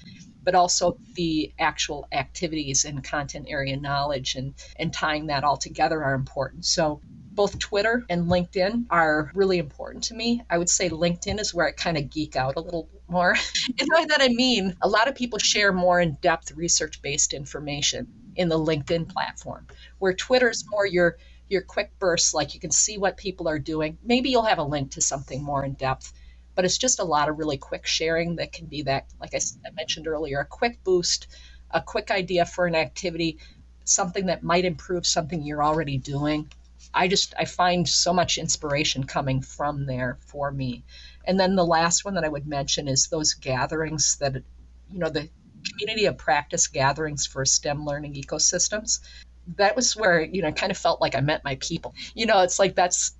but 0.44 0.56
also 0.56 0.98
the 1.14 1.54
actual 1.60 2.08
activities 2.12 2.86
and 2.86 3.04
content 3.04 3.48
area 3.50 3.78
knowledge 3.78 4.36
and, 4.36 4.54
and 4.78 4.94
tying 4.94 5.28
that 5.28 5.44
all 5.44 5.58
together 5.58 6.04
are 6.04 6.14
important. 6.14 6.66
So 6.66 7.02
both 7.38 7.60
Twitter 7.60 8.04
and 8.10 8.26
LinkedIn 8.26 8.86
are 8.90 9.32
really 9.36 9.60
important 9.60 10.06
to 10.06 10.16
me. 10.16 10.42
I 10.50 10.58
would 10.58 10.70
say 10.70 10.90
LinkedIn 10.90 11.40
is 11.40 11.54
where 11.54 11.68
I 11.68 11.72
kind 11.72 11.96
of 11.96 12.10
geek 12.10 12.36
out 12.36 12.56
a 12.56 12.62
little 12.62 12.90
more. 13.08 13.36
and 13.80 13.90
by 13.94 14.06
that 14.10 14.22
I 14.22 14.30
mean 14.30 14.76
a 14.82 14.90
lot 14.90 15.08
of 15.08 15.16
people 15.16 15.38
share 15.38 15.72
more 15.72 16.02
in 16.02 16.18
depth 16.22 16.52
research 16.54 17.02
based 17.02 17.34
information 17.34 18.08
in 18.36 18.50
the 18.50 18.60
LinkedIn 18.60 19.10
platform, 19.10 19.68
where 20.00 20.14
Twitter 20.14 20.50
is 20.50 20.66
more 20.70 20.86
your 20.86 21.18
your 21.50 21.62
quick 21.62 21.92
bursts, 22.00 22.34
like 22.34 22.54
you 22.54 22.60
can 22.60 22.72
see 22.72 22.98
what 22.98 23.18
people 23.18 23.48
are 23.48 23.60
doing. 23.60 23.98
Maybe 24.04 24.30
you'll 24.30 24.44
have 24.44 24.58
a 24.58 24.64
link 24.64 24.92
to 24.92 25.02
something 25.02 25.42
more 25.44 25.64
in 25.64 25.74
depth, 25.74 26.12
but 26.58 26.66
it's 26.66 26.78
just 26.78 27.00
a 27.00 27.06
lot 27.06 27.30
of 27.30 27.40
really 27.40 27.58
quick 27.58 27.86
sharing 27.86 28.36
that 28.36 28.52
can 28.52 28.66
be 28.66 28.82
that, 28.82 29.06
like 29.22 29.34
I, 29.34 29.40
I 29.66 29.72
mentioned 29.72 30.08
earlier, 30.08 30.42
a 30.42 30.46
quick 30.46 30.84
boost, 30.84 31.28
a 31.72 31.80
quick 31.80 32.12
idea 32.12 32.46
for 32.46 32.68
an 32.68 32.76
activity, 32.76 33.38
something 33.86 34.26
that 34.26 34.44
might 34.44 34.66
improve 34.66 35.08
something 35.08 35.44
you're 35.44 35.64
already 35.64 35.98
doing 35.98 36.50
I 36.94 37.08
just 37.08 37.34
I 37.38 37.46
find 37.46 37.88
so 37.88 38.14
much 38.14 38.38
inspiration 38.38 39.04
coming 39.04 39.42
from 39.42 39.86
there 39.86 40.18
for 40.22 40.52
me. 40.52 40.84
And 41.26 41.40
then 41.40 41.56
the 41.56 41.66
last 41.66 42.06
one 42.06 42.16
that 42.16 42.24
I 42.24 42.30
would 42.30 42.48
mention 42.48 42.88
is 42.88 43.08
those 43.08 43.34
gatherings 43.34 44.18
that 44.18 44.36
you 44.36 45.00
know 45.00 45.10
the 45.10 45.30
community 45.70 46.06
of 46.06 46.18
practice 46.18 46.68
gatherings 46.68 47.26
for 47.26 47.46
STEM 47.46 47.86
learning 47.86 48.14
ecosystems. 48.14 49.00
That 49.58 49.76
was 49.76 49.96
where 49.96 50.22
you 50.22 50.42
know 50.42 50.50
I 50.50 50.52
kind 50.52 50.72
of 50.72 50.78
felt 50.78 51.02
like 51.02 51.16
I 51.16 51.22
met 51.22 51.44
my 51.44 51.56
people. 51.56 51.94
You 52.16 52.26
know, 52.26 52.42
it's 52.42 52.60
like 52.60 52.76
that's 52.76 53.16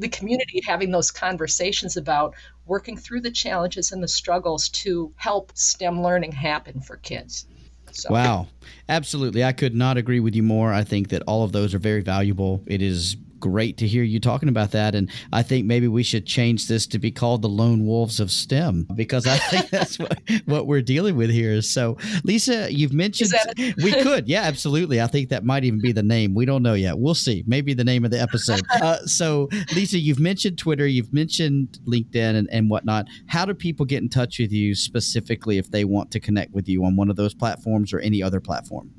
the 0.00 0.08
community 0.08 0.62
having 0.66 0.90
those 0.90 1.10
conversations 1.10 1.96
about 1.96 2.34
working 2.66 2.96
through 2.96 3.20
the 3.20 3.30
challenges 3.30 3.92
and 3.92 4.02
the 4.02 4.08
struggles 4.08 4.68
to 4.68 5.12
help 5.16 5.52
STEM 5.54 6.02
learning 6.02 6.32
happen 6.32 6.80
for 6.80 6.96
kids. 6.96 7.46
So. 7.92 8.10
Wow. 8.10 8.46
Absolutely. 8.88 9.44
I 9.44 9.52
could 9.52 9.74
not 9.74 9.96
agree 9.96 10.20
with 10.20 10.34
you 10.34 10.42
more. 10.42 10.72
I 10.72 10.84
think 10.84 11.08
that 11.08 11.22
all 11.26 11.44
of 11.44 11.52
those 11.52 11.74
are 11.74 11.78
very 11.78 12.02
valuable. 12.02 12.62
It 12.66 12.82
is 12.82 13.16
great 13.40 13.78
to 13.78 13.86
hear 13.86 14.02
you 14.02 14.20
talking 14.20 14.48
about 14.48 14.70
that. 14.72 14.94
And 14.94 15.10
I 15.32 15.42
think 15.42 15.66
maybe 15.66 15.88
we 15.88 16.02
should 16.02 16.26
change 16.26 16.68
this 16.68 16.86
to 16.88 16.98
be 16.98 17.10
called 17.10 17.42
the 17.42 17.48
Lone 17.48 17.86
Wolves 17.86 18.20
of 18.20 18.30
STEM 18.30 18.86
because 18.94 19.26
I 19.26 19.38
think 19.38 19.70
that's 19.70 19.98
what, 19.98 20.20
what 20.44 20.66
we're 20.66 20.82
dealing 20.82 21.16
with 21.16 21.30
here. 21.30 21.60
So, 21.62 21.96
Lisa, 22.24 22.72
you've 22.72 22.92
mentioned 22.92 23.32
we 23.82 23.92
could. 24.02 24.28
Yeah, 24.28 24.42
absolutely. 24.42 25.00
I 25.00 25.06
think 25.06 25.30
that 25.30 25.44
might 25.44 25.64
even 25.64 25.80
be 25.80 25.92
the 25.92 26.02
name. 26.02 26.34
We 26.34 26.44
don't 26.44 26.62
know 26.62 26.74
yet. 26.74 26.98
We'll 26.98 27.14
see. 27.14 27.42
Maybe 27.46 27.74
the 27.74 27.84
name 27.84 28.04
of 28.04 28.10
the 28.10 28.20
episode. 28.20 28.60
Uh, 28.80 28.96
so, 29.04 29.48
Lisa, 29.74 29.98
you've 29.98 30.18
mentioned 30.18 30.56
Twitter, 30.56 30.86
you've 30.86 31.12
mentioned 31.12 31.78
LinkedIn 31.86 32.36
and, 32.36 32.48
and 32.50 32.70
whatnot. 32.70 33.06
How 33.26 33.44
do 33.44 33.52
people 33.52 33.84
get 33.84 34.02
in 34.02 34.08
touch 34.08 34.38
with 34.38 34.52
you 34.52 34.74
specifically 34.74 35.58
if 35.58 35.70
they 35.70 35.84
want 35.84 36.10
to 36.12 36.20
connect 36.20 36.54
with 36.54 36.66
you 36.66 36.84
on 36.84 36.96
one 36.96 37.10
of 37.10 37.16
those 37.16 37.34
platforms 37.34 37.92
or 37.92 37.98
any 38.00 38.22
other 38.22 38.40
platform? 38.40 38.90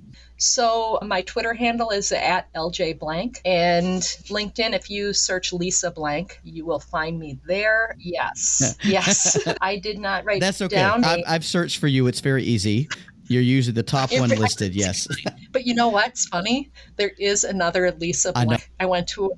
So 0.42 0.98
my 1.04 1.22
Twitter 1.22 1.54
handle 1.54 1.92
is 1.92 2.12
at 2.12 2.52
LJ 2.54 2.98
Blank 2.98 3.42
and 3.46 4.02
LinkedIn. 4.02 4.74
If 4.74 4.90
you 4.90 5.14
search 5.14 5.54
Lisa 5.54 5.92
Blank, 5.92 6.40
you 6.44 6.66
will 6.66 6.80
find 6.80 7.20
me 7.20 7.38
there. 7.46 7.96
Yes, 8.00 8.76
yes. 8.84 9.38
I 9.62 9.78
did 9.78 10.00
not 10.00 10.26
write. 10.26 10.42
That's 10.42 10.62
okay. 10.64 10.78
Down 10.78 11.04
I've, 11.04 11.24
I've 11.28 11.46
searched 11.46 11.78
for 11.78 11.88
you. 11.88 12.08
It's 12.08 12.22
very 12.22 12.44
easy. 12.44 12.90
You're 13.28 13.44
usually 13.44 13.74
the 13.74 13.84
top 13.84 14.12
one 14.20 14.30
listed. 14.30 14.74
Yes. 14.74 15.08
but 15.52 15.66
you 15.66 15.76
know 15.76 15.90
what's 15.90 16.26
funny? 16.28 16.72
There 16.96 17.12
is 17.20 17.44
another 17.44 17.92
Lisa 17.92 18.34
Blank. 18.34 18.72
I, 18.80 18.86
I 18.86 18.88
went 18.88 19.08
to 19.10 19.32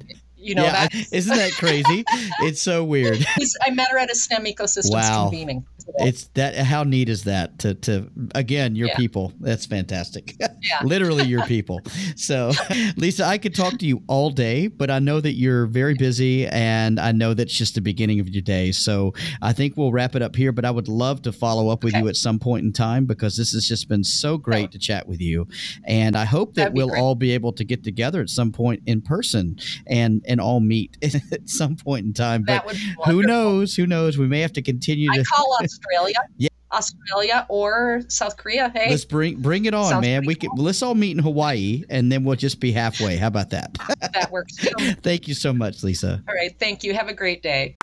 you 0.43 0.55
know 0.55 0.63
yeah, 0.63 0.87
that 0.87 1.07
isn't 1.11 1.35
that 1.35 1.51
crazy? 1.53 2.03
It's 2.39 2.61
so 2.61 2.83
weird. 2.83 3.25
I 3.61 3.69
met 3.71 3.89
her 3.91 3.97
at 3.97 4.11
a 4.11 4.15
stem 4.15 4.45
ecosystems 4.45 4.91
wow. 4.91 5.29
convening 5.29 5.65
it's 5.99 6.25
that 6.33 6.55
how 6.55 6.83
neat 6.83 7.09
is 7.09 7.23
that 7.23 7.59
to 7.59 7.73
to 7.75 8.09
again 8.35 8.75
your 8.75 8.87
yeah. 8.89 8.97
people. 8.97 9.33
That's 9.39 9.65
fantastic. 9.65 10.35
Yeah. 10.39 10.79
literally 10.83 11.25
your 11.25 11.45
people. 11.45 11.81
So 12.15 12.51
lisa 12.97 13.25
i 13.25 13.37
could 13.37 13.55
talk 13.55 13.77
to 13.79 13.85
you 13.85 14.01
all 14.07 14.29
day 14.29 14.67
but 14.67 14.89
i 14.89 14.99
know 14.99 15.19
that 15.19 15.33
you're 15.33 15.65
very 15.65 15.93
busy 15.93 16.47
and 16.47 16.99
i 16.99 17.11
know 17.11 17.33
that's 17.33 17.53
just 17.53 17.75
the 17.75 17.81
beginning 17.81 18.19
of 18.19 18.29
your 18.29 18.41
day. 18.41 18.71
So 18.71 19.13
i 19.41 19.53
think 19.53 19.77
we'll 19.77 19.91
wrap 19.91 20.15
it 20.15 20.21
up 20.21 20.35
here 20.35 20.51
but 20.51 20.65
i 20.65 20.71
would 20.71 20.87
love 20.87 21.21
to 21.23 21.31
follow 21.31 21.69
up 21.69 21.83
with 21.83 21.93
okay. 21.93 22.01
you 22.01 22.09
at 22.09 22.15
some 22.15 22.39
point 22.39 22.65
in 22.65 22.73
time 22.73 23.05
because 23.05 23.37
this 23.37 23.53
has 23.53 23.67
just 23.67 23.87
been 23.87 24.03
so 24.03 24.37
great 24.37 24.71
to 24.71 24.79
chat 24.79 25.07
with 25.07 25.21
you. 25.21 25.47
And 25.85 26.15
i 26.15 26.25
hope 26.25 26.55
that 26.55 26.73
we'll 26.73 26.95
all 26.95 27.15
be 27.15 27.31
able 27.31 27.53
to 27.53 27.63
get 27.63 27.83
together 27.83 28.21
at 28.21 28.29
some 28.29 28.51
point 28.51 28.83
in 28.85 29.01
person 29.01 29.57
and 29.87 30.23
and 30.27 30.32
all 30.39 30.59
meet 30.59 30.97
at 31.31 31.49
some 31.49 31.75
point 31.75 32.05
in 32.05 32.13
time 32.13 32.43
but 32.43 32.63
who 33.05 33.21
knows 33.23 33.75
who 33.75 33.85
knows 33.85 34.17
we 34.17 34.27
may 34.27 34.39
have 34.39 34.53
to 34.53 34.61
continue 34.61 35.09
I 35.11 35.17
to 35.17 35.23
call 35.23 35.57
Australia. 35.61 36.15
yeah. 36.37 36.49
Australia 36.73 37.45
or 37.49 38.01
South 38.07 38.35
Korea. 38.35 38.71
Hey, 38.73 38.89
let's 38.89 39.05
bring 39.05 39.39
bring 39.39 39.65
it 39.65 39.73
on, 39.73 39.89
Sounds 39.89 40.01
man. 40.01 40.25
We 40.25 40.35
cool. 40.35 40.55
can 40.55 40.65
let's 40.65 40.81
all 40.81 40.95
meet 40.95 41.11
in 41.15 41.23
Hawaii, 41.23 41.83
and 41.89 42.11
then 42.11 42.23
we'll 42.23 42.35
just 42.35 42.59
be 42.59 42.71
halfway. 42.71 43.17
How 43.17 43.27
about 43.27 43.51
that? 43.51 43.77
that 43.99 44.31
works. 44.31 44.57
thank 45.03 45.27
you 45.27 45.35
so 45.35 45.53
much, 45.53 45.83
Lisa. 45.83 46.23
All 46.27 46.33
right, 46.33 46.57
thank 46.59 46.83
you. 46.83 46.93
Have 46.93 47.09
a 47.09 47.13
great 47.13 47.43
day. 47.43 47.77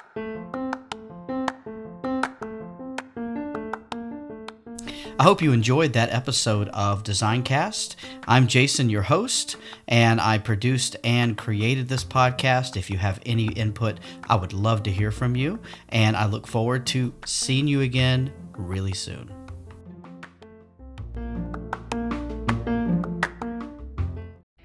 I 5.21 5.23
hope 5.23 5.43
you 5.43 5.53
enjoyed 5.53 5.93
that 5.93 6.09
episode 6.14 6.71
of 6.71 7.03
Designcast. 7.03 7.97
I'm 8.27 8.47
Jason, 8.47 8.89
your 8.89 9.03
host, 9.03 9.57
and 9.87 10.18
I 10.18 10.39
produced 10.39 10.97
and 11.05 11.37
created 11.37 11.89
this 11.89 12.05
podcast. 12.05 12.75
If 12.75 12.89
you 12.89 12.97
have 12.97 13.21
any 13.27 13.49
input, 13.49 14.01
I 14.31 14.37
would 14.37 14.55
love 14.55 14.83
to 14.85 14.91
hear 14.91 15.11
from 15.11 15.37
you, 15.37 15.59
and 15.91 16.16
I 16.16 16.25
look 16.25 16.47
forward 16.47 16.87
to 16.87 17.12
seeing 17.27 17.68
you 17.68 17.83
again 17.83 18.33
really 18.57 18.95
soon. 18.95 19.31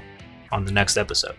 on 0.52 0.66
the 0.66 0.72
next 0.72 0.98
episode. 0.98 1.36